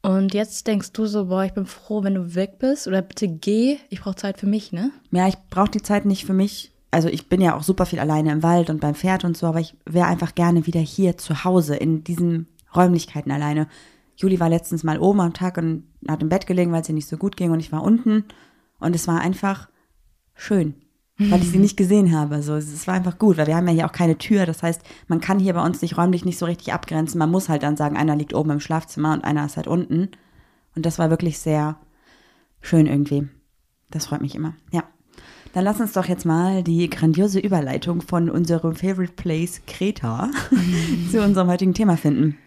Und 0.07 0.33
jetzt 0.33 0.67
denkst 0.67 0.93
du 0.93 1.05
so, 1.05 1.25
boah, 1.25 1.43
ich 1.43 1.53
bin 1.53 1.65
froh, 1.65 2.01
wenn 2.01 2.15
du 2.15 2.33
weg 2.33 2.59
bist. 2.59 2.87
Oder 2.87 3.01
bitte 3.01 3.27
geh, 3.27 3.77
ich 3.89 3.99
brauche 3.99 4.15
Zeit 4.15 4.37
für 4.37 4.47
mich, 4.47 4.71
ne? 4.71 4.91
Ja, 5.11 5.27
ich 5.27 5.35
brauche 5.49 5.69
die 5.69 5.81
Zeit 5.81 6.05
nicht 6.05 6.25
für 6.25 6.31
mich. 6.31 6.71
Also 6.91 7.09
ich 7.09 7.27
bin 7.27 7.41
ja 7.41 7.57
auch 7.57 7.63
super 7.63 7.85
viel 7.85 7.99
alleine 7.99 8.31
im 8.31 8.41
Wald 8.41 8.69
und 8.69 8.79
beim 8.79 8.95
Pferd 8.95 9.25
und 9.25 9.35
so, 9.35 9.47
aber 9.47 9.59
ich 9.59 9.75
wäre 9.85 10.07
einfach 10.07 10.33
gerne 10.33 10.65
wieder 10.65 10.79
hier 10.79 11.17
zu 11.17 11.43
Hause 11.43 11.75
in 11.75 12.05
diesen 12.05 12.47
Räumlichkeiten 12.73 13.33
alleine. 13.33 13.67
Juli 14.15 14.39
war 14.39 14.47
letztens 14.47 14.85
mal 14.85 14.97
oben 14.97 15.19
am 15.19 15.33
Tag 15.33 15.57
und 15.57 15.83
hat 16.07 16.21
im 16.21 16.29
Bett 16.29 16.47
gelegen, 16.47 16.71
weil 16.71 16.83
es 16.83 16.89
ihr 16.89 16.95
nicht 16.95 17.09
so 17.09 17.17
gut 17.17 17.35
ging 17.35 17.51
und 17.51 17.59
ich 17.59 17.73
war 17.73 17.83
unten 17.83 18.23
und 18.79 18.95
es 18.95 19.09
war 19.09 19.19
einfach 19.19 19.67
schön, 20.35 20.75
weil 21.17 21.41
ich 21.41 21.49
sie 21.49 21.57
nicht 21.57 21.77
gesehen 21.77 22.15
habe. 22.15 22.43
So, 22.43 22.55
es 22.55 22.85
war 22.87 22.93
einfach 22.93 23.17
gut, 23.17 23.37
weil 23.37 23.47
wir 23.47 23.55
haben 23.55 23.67
ja 23.67 23.73
hier 23.73 23.85
auch 23.87 23.91
keine 23.91 24.17
Tür. 24.17 24.45
Das 24.45 24.61
heißt, 24.61 24.81
man 25.07 25.19
kann 25.19 25.39
hier 25.39 25.53
bei 25.53 25.63
uns 25.63 25.79
sich 25.79 25.97
räumlich 25.97 26.25
nicht 26.25 26.37
so 26.37 26.45
richtig 26.45 26.73
abgrenzen. 26.73 27.17
Man 27.17 27.31
muss 27.31 27.49
halt 27.49 27.63
dann 27.63 27.77
sagen, 27.77 27.97
einer 27.97 28.15
liegt 28.15 28.33
oben 28.33 28.51
im 28.51 28.59
Schlafzimmer 28.59 29.13
und 29.13 29.23
einer 29.23 29.45
ist 29.45 29.57
halt 29.57 29.67
unten. 29.67 30.09
Und 30.75 30.85
das 30.85 30.99
war 30.99 31.09
wirklich 31.09 31.39
sehr 31.39 31.77
schön 32.61 32.85
irgendwie. 32.85 33.27
Das 33.89 34.05
freut 34.07 34.21
mich 34.21 34.35
immer. 34.35 34.53
Ja. 34.71 34.83
Dann 35.53 35.63
lass 35.63 35.79
uns 35.79 35.93
doch 35.93 36.05
jetzt 36.05 36.25
mal 36.25 36.61
die 36.61 36.87
grandiose 36.89 37.39
Überleitung 37.39 38.01
von 38.01 38.29
unserem 38.29 38.75
Favorite 38.75 39.13
Place 39.13 39.61
Kreta 39.65 40.29
zu 41.11 41.23
unserem 41.23 41.47
heutigen 41.47 41.73
Thema 41.73 41.97
finden. 41.97 42.37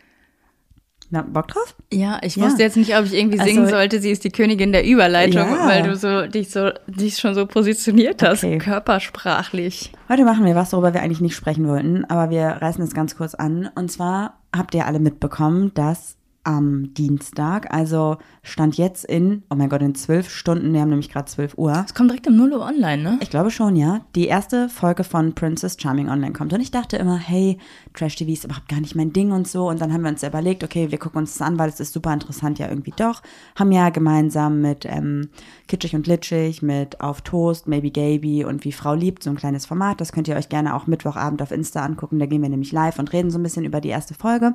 Na, 1.12 1.22
Bock 1.22 1.48
drauf? 1.48 1.74
Ja, 1.92 2.20
ich 2.22 2.36
Ja. 2.36 2.44
wusste 2.44 2.62
jetzt 2.62 2.76
nicht, 2.76 2.96
ob 2.96 3.04
ich 3.04 3.14
irgendwie 3.14 3.38
singen 3.38 3.60
Also- 3.64 3.74
sollte, 3.74 4.00
sie 4.00 4.10
ist 4.12 4.22
die 4.22 4.30
Königin 4.30 4.70
der 4.70 4.84
Überleitung, 4.86 5.42
Ja. 5.48 5.66
weil 5.66 5.82
du 5.82 5.96
so 5.96 6.26
dich 6.28 6.50
so 6.50 6.70
dich 6.86 7.16
schon 7.18 7.34
so 7.34 7.46
positioniert 7.46 8.22
hast, 8.22 8.44
Okay. 8.44 8.58
körpersprachlich. 8.58 9.92
Heute 10.08 10.24
machen 10.24 10.44
wir 10.44 10.54
was, 10.54 10.72
worüber 10.72 10.94
wir 10.94 11.02
eigentlich 11.02 11.20
nicht 11.20 11.34
sprechen 11.34 11.66
wollten, 11.66 12.04
aber 12.04 12.30
wir 12.30 12.46
reißen 12.46 12.82
es 12.84 12.94
ganz 12.94 13.16
kurz 13.16 13.34
an. 13.34 13.68
Und 13.74 13.90
zwar 13.90 14.34
habt 14.56 14.74
ihr 14.74 14.86
alle 14.86 15.00
mitbekommen, 15.00 15.72
dass 15.74 16.16
am 16.42 16.94
Dienstag, 16.94 17.72
also 17.72 18.16
stand 18.42 18.78
jetzt 18.78 19.04
in, 19.04 19.42
oh 19.50 19.54
mein 19.54 19.68
Gott, 19.68 19.82
in 19.82 19.94
zwölf 19.94 20.30
Stunden, 20.30 20.72
wir 20.72 20.80
haben 20.80 20.88
nämlich 20.88 21.10
gerade 21.10 21.26
12 21.26 21.58
Uhr. 21.58 21.84
Es 21.84 21.94
kommt 21.94 22.10
direkt 22.10 22.26
um 22.26 22.36
0 22.36 22.52
Uhr 22.52 22.64
online, 22.64 23.02
ne? 23.02 23.18
Ich 23.20 23.28
glaube 23.28 23.50
schon, 23.50 23.76
ja. 23.76 24.00
Die 24.14 24.26
erste 24.26 24.68
Folge 24.70 25.04
von 25.04 25.34
Princess 25.34 25.76
Charming 25.78 26.08
online 26.08 26.32
kommt. 26.32 26.52
Und 26.52 26.60
ich 26.60 26.70
dachte 26.70 26.96
immer, 26.96 27.18
hey, 27.18 27.58
Trash 27.92 28.16
TV 28.16 28.32
ist 28.32 28.44
überhaupt 28.44 28.68
gar 28.68 28.80
nicht 28.80 28.94
mein 28.94 29.12
Ding 29.12 29.32
und 29.32 29.48
so. 29.48 29.68
Und 29.68 29.80
dann 29.80 29.92
haben 29.92 30.02
wir 30.02 30.10
uns 30.10 30.22
überlegt, 30.22 30.64
okay, 30.64 30.90
wir 30.90 30.98
gucken 30.98 31.18
uns 31.18 31.36
das 31.36 31.46
an, 31.46 31.58
weil 31.58 31.68
es 31.68 31.80
ist 31.80 31.92
super 31.92 32.12
interessant 32.12 32.58
ja 32.58 32.68
irgendwie 32.68 32.94
doch. 32.96 33.22
Haben 33.56 33.72
ja 33.72 33.90
gemeinsam 33.90 34.62
mit 34.62 34.86
ähm, 34.86 35.28
Kitschig 35.68 35.94
und 35.94 36.06
Litschig, 36.06 36.62
mit 36.62 37.00
Auf 37.02 37.20
Toast, 37.20 37.68
Maybe 37.68 37.90
Gaby 37.90 38.44
und 38.44 38.64
Wie 38.64 38.72
Frau 38.72 38.94
liebt, 38.94 39.22
so 39.22 39.30
ein 39.30 39.36
kleines 39.36 39.66
Format. 39.66 40.00
Das 40.00 40.12
könnt 40.12 40.28
ihr 40.28 40.36
euch 40.36 40.48
gerne 40.48 40.74
auch 40.74 40.86
Mittwochabend 40.86 41.42
auf 41.42 41.50
Insta 41.50 41.84
angucken. 41.84 42.18
Da 42.18 42.26
gehen 42.26 42.42
wir 42.42 42.48
nämlich 42.48 42.72
live 42.72 42.98
und 42.98 43.12
reden 43.12 43.30
so 43.30 43.38
ein 43.38 43.42
bisschen 43.42 43.64
über 43.64 43.82
die 43.82 43.88
erste 43.90 44.14
Folge. 44.14 44.54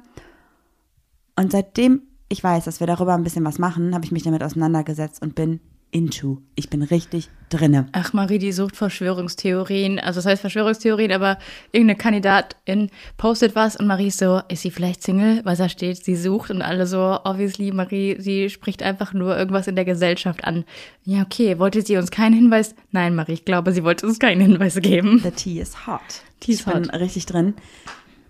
Und 1.35 1.51
seitdem 1.51 2.01
ich 2.29 2.43
weiß, 2.43 2.65
dass 2.65 2.79
wir 2.79 2.87
darüber 2.87 3.13
ein 3.13 3.23
bisschen 3.23 3.45
was 3.45 3.59
machen, 3.59 3.93
habe 3.93 4.05
ich 4.05 4.11
mich 4.11 4.23
damit 4.23 4.43
auseinandergesetzt 4.43 5.21
und 5.21 5.35
bin 5.35 5.59
into. 5.91 6.41
Ich 6.55 6.69
bin 6.69 6.81
richtig 6.81 7.29
drinne. 7.49 7.85
Ach, 7.93 8.11
Marie, 8.11 8.39
die 8.39 8.51
sucht 8.51 8.75
Verschwörungstheorien. 8.75 9.99
Also 9.99 10.17
das 10.17 10.25
heißt 10.25 10.41
Verschwörungstheorien, 10.41 11.11
aber 11.11 11.37
irgendeine 11.71 11.97
Kandidatin 11.97 12.89
postet 13.15 13.55
was 13.55 13.77
und 13.77 13.87
Marie 13.87 14.07
ist 14.07 14.17
so, 14.17 14.41
ist 14.49 14.63
sie 14.63 14.71
vielleicht 14.71 15.03
Single? 15.03 15.45
Weil 15.45 15.55
da 15.55 15.69
steht, 15.69 16.03
sie 16.03 16.15
sucht 16.17 16.49
und 16.49 16.61
alle 16.61 16.87
so, 16.87 17.19
obviously, 17.23 17.71
Marie, 17.71 18.17
sie 18.19 18.49
spricht 18.49 18.83
einfach 18.83 19.13
nur 19.13 19.37
irgendwas 19.37 19.67
in 19.67 19.75
der 19.75 19.85
Gesellschaft 19.85 20.43
an. 20.43 20.65
Ja, 21.03 21.21
okay, 21.21 21.59
wollte 21.59 21.81
sie 21.83 21.95
uns 21.95 22.11
keinen 22.11 22.33
Hinweis? 22.33 22.75
Nein, 22.91 23.15
Marie, 23.15 23.33
ich 23.33 23.45
glaube, 23.45 23.71
sie 23.71 23.83
wollte 23.83 24.07
uns 24.07 24.19
keinen 24.19 24.41
Hinweis 24.41 24.75
geben. 24.81 25.21
The 25.23 25.31
tea 25.31 25.61
is 25.61 25.87
hot. 25.87 26.01
Tea 26.41 26.53
is 26.53 26.59
ich 26.61 26.65
bin 26.65 26.87
hot. 26.91 26.93
richtig 26.99 27.27
drin. 27.27 27.53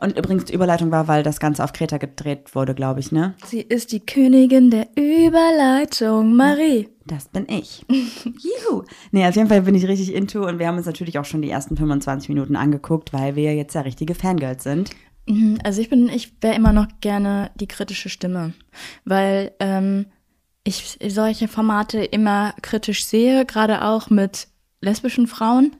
Und 0.06 0.20
übrigens, 0.20 0.46
die 0.46 0.54
Überleitung 0.54 0.92
war, 0.92 1.08
weil 1.08 1.24
das 1.24 1.40
Ganze 1.40 1.64
auf 1.64 1.74
Kreta 1.74 1.98
gedreht 1.98 2.54
wurde, 2.54 2.76
glaube 2.76 3.00
ich, 3.00 3.12
ne? 3.12 3.34
Sie 3.44 3.62
ist 3.62 3.92
die 3.92 4.06
Königin 4.06 4.70
der 4.70 4.88
Überleitung, 4.96 6.36
Marie. 6.36 6.90
Das 7.08 7.28
bin 7.30 7.48
ich. 7.50 7.84
Juhu. 7.90 8.84
Nee, 9.12 9.28
auf 9.28 9.36
jeden 9.36 9.50
Fall 9.50 9.64
bin 9.64 9.74
ich 9.74 9.88
richtig 9.88 10.14
into 10.14 10.48
und 10.48 10.60
wir 10.60 10.68
haben 10.68 10.78
uns 10.78 10.86
natürlich 10.86 11.18
auch 11.18 11.26
schon 11.26 11.42
die 11.42 11.50
ersten 11.50 11.76
25 11.76 12.30
Minuten 12.30 12.56
angeguckt, 12.56 13.14
weil 13.14 13.36
wir 13.36 13.56
jetzt 13.56 13.74
ja 13.74 13.82
richtige 13.82 14.14
Fangirls 14.14 14.64
sind. 14.64 14.92
Mhm, 15.28 15.58
Also 15.64 15.82
ich 15.82 15.90
bin, 15.90 16.08
ich 16.10 16.34
wäre 16.40 16.54
immer 16.54 16.72
noch 16.72 16.86
gerne 17.02 17.50
die 17.56 17.68
kritische 17.68 18.10
Stimme, 18.10 18.54
weil 19.06 19.54
ähm, 19.60 20.06
ich 20.64 21.00
solche 21.08 21.48
Formate 21.48 22.04
immer 22.04 22.54
kritisch 22.62 23.06
sehe, 23.06 23.44
gerade 23.48 23.84
auch 23.84 24.12
mit 24.12 24.50
lesbischen 24.82 25.26
Frauen. 25.26 25.76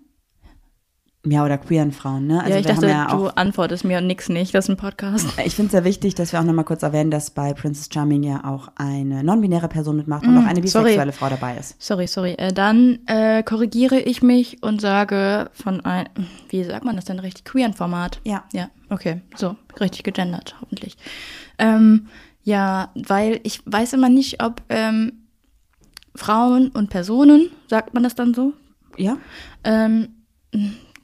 Ja, 1.26 1.44
oder 1.44 1.58
queeren 1.58 1.92
Frauen, 1.92 2.28
ne? 2.28 2.40
Also 2.40 2.52
ja, 2.54 2.60
ich 2.60 2.66
dachte, 2.66 2.88
ja 2.88 3.08
du 3.08 3.28
auch, 3.28 3.36
antwortest 3.36 3.84
mir 3.84 3.98
und 3.98 4.08
nix 4.08 4.30
nicht. 4.30 4.54
Das 4.54 4.66
ist 4.66 4.70
ein 4.70 4.78
Podcast. 4.78 5.28
ich 5.46 5.56
finde 5.56 5.68
es 5.68 5.72
sehr 5.72 5.84
wichtig, 5.84 6.16
dass 6.16 6.32
wir 6.32 6.40
auch 6.40 6.44
nochmal 6.44 6.66
kurz 6.66 6.84
erwähnen, 6.84 7.10
dass 7.12 7.32
bei 7.32 7.54
Princess 7.54 7.90
Charming 7.92 8.24
ja 8.24 8.44
auch 8.46 8.70
eine 8.76 9.24
non-binäre 9.24 9.68
Person 9.68 9.98
mitmacht 9.98 10.26
und 10.26 10.38
auch 10.38 10.44
eine 10.46 10.62
Mm, 10.62 10.68
sorry. 10.68 10.84
bisexuelle 10.86 11.12
Frau 11.12 11.30
dabei 11.30 11.58
ist. 11.58 11.82
Sorry, 11.82 12.08
sorry. 12.08 12.34
Äh, 12.34 12.54
dann 12.54 13.00
äh, 13.08 13.44
korrigiere 13.44 14.00
ich 14.00 14.22
mich 14.22 14.62
und 14.64 14.82
sage 14.82 15.50
von 15.54 15.82
ein, 15.84 16.08
wie 16.50 16.64
sagt 16.64 16.86
man 16.86 16.96
das 16.96 17.06
denn 17.06 17.20
richtig? 17.20 17.46
Queeren 17.46 17.74
Format. 17.74 18.22
Ja. 18.24 18.44
Ja, 18.54 18.70
okay. 18.90 19.22
So, 19.36 19.56
richtig 19.80 20.04
gegendert, 20.04 20.56
hoffentlich. 20.62 20.96
Ähm, 21.58 22.08
ja, 22.44 22.90
weil 22.94 23.40
ich 23.44 23.62
weiß 23.66 23.94
immer 23.94 24.10
nicht, 24.10 24.44
ob 24.44 24.62
ähm, 24.70 25.14
Frauen 26.16 26.70
und 26.70 26.90
Personen, 26.90 27.50
sagt 27.68 27.94
man 27.96 28.04
das 28.04 28.14
dann 28.16 28.34
so? 28.34 28.54
Ja? 28.98 29.18
Ähm, 29.64 30.10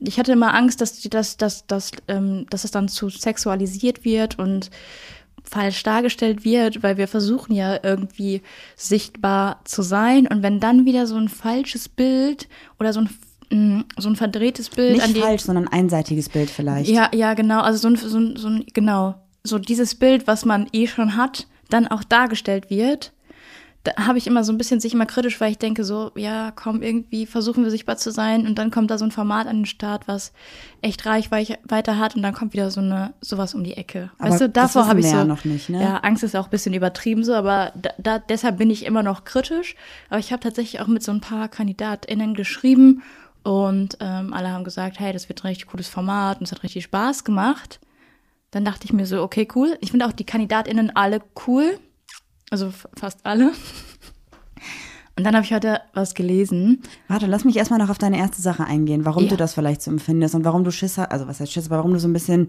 ich 0.04 0.18
hatte 0.18 0.32
immer 0.32 0.54
Angst, 0.54 0.82
dass, 0.82 1.00
dass, 1.02 1.38
dass, 1.38 1.68
dass, 1.68 1.92
ähm, 2.08 2.46
dass 2.50 2.64
es 2.64 2.72
dann 2.72 2.88
zu 2.88 3.10
sexualisiert 3.10 4.04
wird 4.04 4.40
und 4.40 4.72
falsch 5.44 5.84
dargestellt 5.84 6.44
wird, 6.46 6.84
weil 6.84 6.98
wir 6.98 7.08
versuchen 7.08 7.54
ja 7.54 7.80
irgendwie 7.84 8.42
sichtbar 8.76 9.62
zu 9.66 9.82
sein. 9.82 10.28
Und 10.28 10.44
wenn 10.44 10.60
dann 10.60 10.86
wieder 10.86 11.08
so 11.08 11.16
ein 11.16 11.30
falsches 11.30 11.90
Bild 11.90 12.48
oder 12.80 12.94
so 12.94 13.02
ein, 13.02 13.10
mm, 13.50 13.82
so 13.98 14.10
ein 14.10 14.16
verdrehtes 14.16 14.70
Bild 14.70 14.98
Nicht 14.98 15.16
die. 15.16 15.22
falsch, 15.22 15.44
sondern 15.44 15.68
einseitiges 15.68 16.30
Bild 16.30 16.50
vielleicht. 16.50 16.90
Ja, 16.90 17.10
ja, 17.14 17.34
genau. 17.34 17.62
Also 17.62 17.80
so 17.80 17.88
ein, 17.90 17.96
so 17.96 18.18
ein, 18.18 18.38
so 18.38 18.48
ein, 18.48 18.66
genau. 18.74 19.16
So 19.44 19.58
dieses 19.58 19.96
Bild, 19.96 20.28
was 20.28 20.46
man 20.46 20.68
eh 20.72 20.88
schon 20.88 21.16
hat, 21.16 21.48
dann 21.70 21.88
auch 21.88 22.04
dargestellt 22.04 22.70
wird. 22.70 23.12
Da 23.84 23.96
habe 24.06 24.20
ich 24.20 24.28
immer 24.28 24.44
so 24.44 24.52
ein 24.52 24.60
bisschen 24.60 24.80
sich 24.80 24.94
immer 24.94 25.08
kritisch, 25.08 25.42
weil 25.42 25.52
ich 25.52 25.58
denke 25.58 25.84
so, 25.84 26.12
ja, 26.16 26.52
komm, 26.52 26.84
irgendwie 26.84 27.26
versuchen 27.26 27.64
wir 27.64 27.72
sichtbar 27.72 27.98
zu 27.98 28.12
sein 28.12 28.46
und 28.46 28.56
dann 28.60 28.70
kommt 28.70 28.92
da 28.92 29.00
so 29.00 29.06
ein 29.06 29.12
Format 29.12 29.48
an 29.48 29.58
den 29.58 29.66
Start, 29.66 30.08
was 30.08 30.34
echt 30.82 31.06
Reichweite 31.08 31.98
hat 31.98 32.16
und 32.16 32.22
dann 32.22 32.34
kommt 32.36 32.54
wieder 32.54 32.70
so 32.70 32.80
eine 32.80 33.14
sowas 33.22 33.56
um 33.56 33.64
die 33.64 33.76
Ecke. 33.76 34.12
Aber 34.20 34.32
weißt 34.32 34.42
du, 34.42 34.50
davor 34.50 34.88
habe 34.88 35.00
ich 35.00 35.08
so 35.08 35.16
ja 35.16 35.26
noch 35.26 35.46
nicht, 35.46 35.70
ne? 35.70 35.82
Ja, 35.82 35.98
Angst 35.98 36.24
ist 36.24 36.36
auch 36.36 36.46
ein 36.46 36.52
bisschen 36.52 36.76
übertrieben 36.76 37.24
so, 37.24 37.34
aber 37.34 37.72
da, 37.76 37.90
da 37.98 38.20
deshalb 38.20 38.58
bin 38.60 38.70
ich 38.70 38.86
immer 38.86 39.02
noch 39.02 39.24
kritisch, 39.24 39.76
aber 40.10 40.20
ich 40.20 40.32
habe 40.32 40.44
tatsächlich 40.44 40.80
auch 40.80 40.88
mit 40.88 41.02
so 41.02 41.12
ein 41.12 41.22
paar 41.22 41.48
KandidatInnen 41.48 42.36
geschrieben 42.36 43.02
und 43.44 43.98
ähm, 44.00 44.34
alle 44.34 44.50
haben 44.52 44.64
gesagt, 44.64 45.00
hey, 45.00 45.14
das 45.14 45.28
wird 45.28 45.44
ein 45.44 45.48
richtig 45.48 45.68
cooles 45.68 45.88
Format 45.88 46.40
und 46.40 46.46
es 46.46 46.52
hat 46.52 46.64
richtig 46.64 46.84
Spaß 46.84 47.24
gemacht. 47.24 47.80
Dann 48.52 48.66
dachte 48.66 48.86
ich 48.86 48.94
mir 48.94 49.06
so, 49.06 49.24
okay, 49.24 49.48
cool. 49.56 49.78
Ich 49.82 49.92
finde 49.92 50.06
auch 50.06 50.12
die 50.12 50.26
KandidatInnen 50.26 50.96
alle 50.96 51.22
cool. 51.48 51.80
Also 52.52 52.72
fast 52.96 53.26
alle. 53.26 53.52
Und 55.18 55.24
dann 55.26 55.36
habe 55.36 55.44
ich 55.46 55.54
heute 55.54 55.82
was 55.94 56.14
gelesen. 56.14 56.82
Warte, 57.08 57.26
lass 57.26 57.44
mich 57.46 57.56
erstmal 57.58 57.80
noch 57.80 57.90
auf 57.90 57.98
deine 57.98 58.18
erste 58.18 58.42
Sache 58.42 58.66
eingehen, 58.66 59.06
warum 59.06 59.24
Ja. 59.24 59.30
du 59.32 59.38
das 59.38 59.54
vielleicht 59.54 59.82
so 59.82 59.90
empfindest 59.92 60.36
und 60.36 60.46
warum 60.46 60.64
du 60.64 60.72
Schiss 60.72 60.98
hast, 60.98 61.12
also 61.12 61.28
was 61.28 61.40
heißt 61.40 61.52
Schiss, 61.52 61.68
aber 61.68 61.78
warum 61.78 61.94
du 61.94 62.00
so 62.00 62.08
ein 62.08 62.14
bisschen 62.14 62.48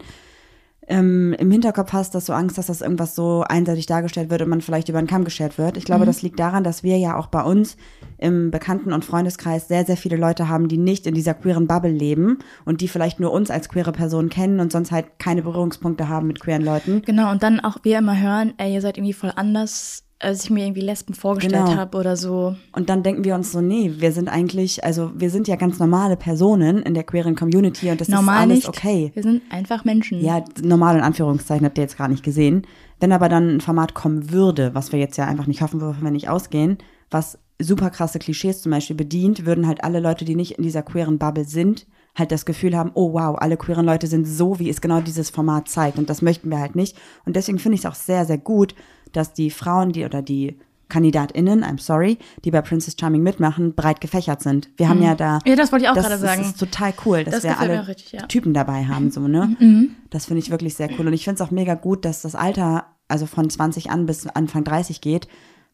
ähm, 0.89 1.33
im 1.39 1.51
Hinterkopf 1.51 1.93
hast, 1.93 2.15
dass 2.15 2.25
du 2.27 2.33
Angst 2.33 2.59
hast, 2.59 2.69
dass 2.69 2.81
irgendwas 2.81 3.15
so 3.15 3.45
einseitig 3.49 3.87
dargestellt 3.87 4.31
wird 4.31 4.43
und 4.43 4.49
man 4.49 4.61
vielleicht 4.61 4.89
über 4.89 5.01
den 5.01 5.07
Kamm 5.07 5.25
geschert 5.25 5.57
wird. 5.59 5.77
Ich 5.77 5.85
Mhm. 5.85 5.87
glaube, 5.87 6.07
das 6.07 6.23
liegt 6.23 6.39
daran, 6.41 6.65
dass 6.65 6.83
wir 6.83 6.99
ja 6.99 7.17
auch 7.17 7.29
bei 7.29 7.43
uns 7.43 7.77
im 8.19 8.51
Bekannten- 8.51 8.93
und 8.93 9.05
Freundeskreis 9.05 9.69
sehr, 9.69 9.85
sehr 9.85 9.97
viele 9.97 10.17
Leute 10.17 10.49
haben, 10.49 10.69
die 10.69 10.79
nicht 10.79 11.07
in 11.07 11.15
dieser 11.15 11.35
queeren 11.35 11.67
Bubble 11.67 11.91
leben 11.93 12.39
und 12.65 12.81
die 12.81 12.89
vielleicht 12.89 13.21
nur 13.21 13.33
uns 13.33 13.51
als 13.51 13.69
queere 13.69 13.93
Person 13.93 14.29
kennen 14.29 14.61
und 14.61 14.73
sonst 14.73 14.91
halt 14.93 15.19
keine 15.19 15.43
Berührungspunkte 15.43 16.09
haben 16.09 16.27
mit 16.27 16.41
queeren 16.41 16.63
Leuten. 16.65 17.03
Genau, 17.05 17.31
und 17.31 17.43
dann 17.43 17.61
auch 17.61 17.79
wir 17.83 17.99
immer 17.99 18.21
hören, 18.21 18.55
ey, 18.59 18.75
ihr 18.75 18.81
seid 18.81 18.97
irgendwie 18.99 19.13
voll 19.13 19.33
anders, 19.35 20.05
als 20.23 20.45
ich 20.45 20.51
mir 20.51 20.65
irgendwie 20.65 20.81
Lesben 20.83 21.15
vorgestellt 21.15 21.67
Genau. 21.67 21.77
habe 21.77 21.99
oder 21.99 22.17
so. 22.17 22.55
Und 22.73 22.89
dann 22.89 23.03
denken 23.03 23.25
wir 23.25 23.35
uns 23.35 23.53
so, 23.53 23.61
nee, 23.61 23.93
wir 23.99 24.13
sind 24.13 24.29
eigentlich, 24.29 24.85
also 24.85 25.11
wir 25.15 25.31
sind 25.31 25.49
ja 25.49 25.57
ganz 25.57 25.79
normale 25.79 26.17
Personen 26.17 26.79
in 26.83 26.95
der 26.95 27.05
queeren 27.05 27.35
Community 27.35 27.91
und 27.91 28.01
das 28.01 28.09
Normal 28.09 28.37
ist 28.37 28.41
alles 28.43 28.55
nicht. 28.57 28.69
okay. 28.69 29.11
Wir 29.15 29.23
sind 29.23 29.43
einfach 29.51 29.85
Menschen. 29.85 30.21
Ja, 30.25 30.45
normal 30.63 30.97
in 30.97 31.03
Anführungszeichen 31.03 31.67
habt 31.67 31.77
ihr 31.79 31.83
jetzt 31.85 31.99
gar 31.99 32.09
nicht 32.09 32.23
gesehen. 32.25 32.67
Wenn 33.01 33.13
aber 33.13 33.29
dann 33.29 33.57
ein 33.57 33.61
Format 33.61 33.95
kommen 33.95 34.31
würde, 34.31 34.75
was 34.75 34.93
wir 34.93 34.99
jetzt 34.99 35.17
ja 35.17 35.27
einfach 35.27 35.47
nicht 35.47 35.61
hoffen, 35.63 35.81
wovon 35.81 36.03
wir 36.05 36.11
nicht 36.11 36.29
ausgehen, 36.29 36.79
was 37.11 37.39
super 37.61 37.91
krasse 37.91 38.19
Klischees 38.19 38.63
zum 38.63 38.73
Beispiel 38.73 38.97
bedient, 38.97 39.45
würden 39.47 39.67
halt 39.67 39.85
alle 39.85 40.01
Leute, 40.01 40.25
die 40.25 40.35
nicht 40.37 40.53
in 40.53 40.65
dieser 40.65 40.83
queeren 40.83 41.19
Bubble 41.19 41.45
sind, 41.45 41.87
halt 42.15 42.31
das 42.31 42.45
Gefühl 42.45 42.77
haben, 42.77 42.91
oh 42.95 43.13
wow, 43.15 43.37
alle 43.39 43.57
queeren 43.57 43.87
Leute 43.87 44.07
sind 44.07 44.27
so, 44.27 44.59
wie 44.59 44.69
es 44.69 44.81
genau 44.81 45.01
dieses 45.01 45.31
Format 45.31 45.69
zeigt. 45.69 45.99
Und 45.99 46.11
das 46.11 46.23
möchten 46.23 46.51
wir 46.51 46.59
halt 46.61 46.77
nicht. 46.77 46.97
Und 47.25 47.37
deswegen 47.37 47.59
finde 47.59 47.75
ich 47.77 47.81
es 47.83 47.87
auch 47.87 47.95
sehr, 47.95 48.25
sehr 48.27 48.39
gut, 48.39 48.75
dass 49.13 49.33
die 49.33 49.51
Frauen, 49.51 49.93
die 49.93 50.05
oder 50.05 50.23
die 50.23 50.59
KandidatInnen, 50.89 51.65
I'm 51.65 51.81
sorry, 51.81 52.19
die 52.45 52.51
bei 52.51 52.61
Princess 52.61 52.97
Charming 53.01 53.23
mitmachen, 53.23 53.75
breit 53.75 54.03
gefächert 54.03 54.43
sind. 54.43 54.69
Wir 54.77 54.91
haben 54.91 55.03
ja 55.03 55.15
da. 55.15 55.37
Mhm. 55.37 55.51
Ja, 55.51 55.57
das 55.57 55.73
wollte 55.73 55.87
ich 55.87 55.91
auch 55.91 55.95
das 55.95 56.07
gerade 56.07 56.19
sagen. 56.21 56.43
ist 56.43 56.59
total 56.59 56.93
cool, 57.07 57.25
dass 57.25 57.37
Das 57.37 57.45
wir 57.45 57.59
alle 57.59 57.89
richtig, 57.89 58.13
ja. 58.13 58.23
Mhm. 58.23 58.29
Typen 58.29 58.53
dabei 58.53 58.85
haben, 58.85 59.11
so, 59.11 59.27
ne? 59.27 59.57
Das 60.11 60.27
finde 60.27 60.41
ich 60.41 60.51
wirklich 60.51 60.75
sehr 60.75 60.91
cool. 60.99 61.07
Und 61.07 61.15
ich 61.15 61.25
finde 61.25 61.43
es 61.43 61.49
auch 61.49 61.51
mega 61.51 61.75
gut, 61.75 62.05
dass 62.05 62.21
das 62.23 62.35
Alter 62.35 62.87
also 63.09 63.27
von 63.27 63.49
20 63.49 63.91
an 63.91 64.05
bis 64.07 64.27
Anfang 64.27 64.65
30 64.65 65.01
geht, 65.01 65.29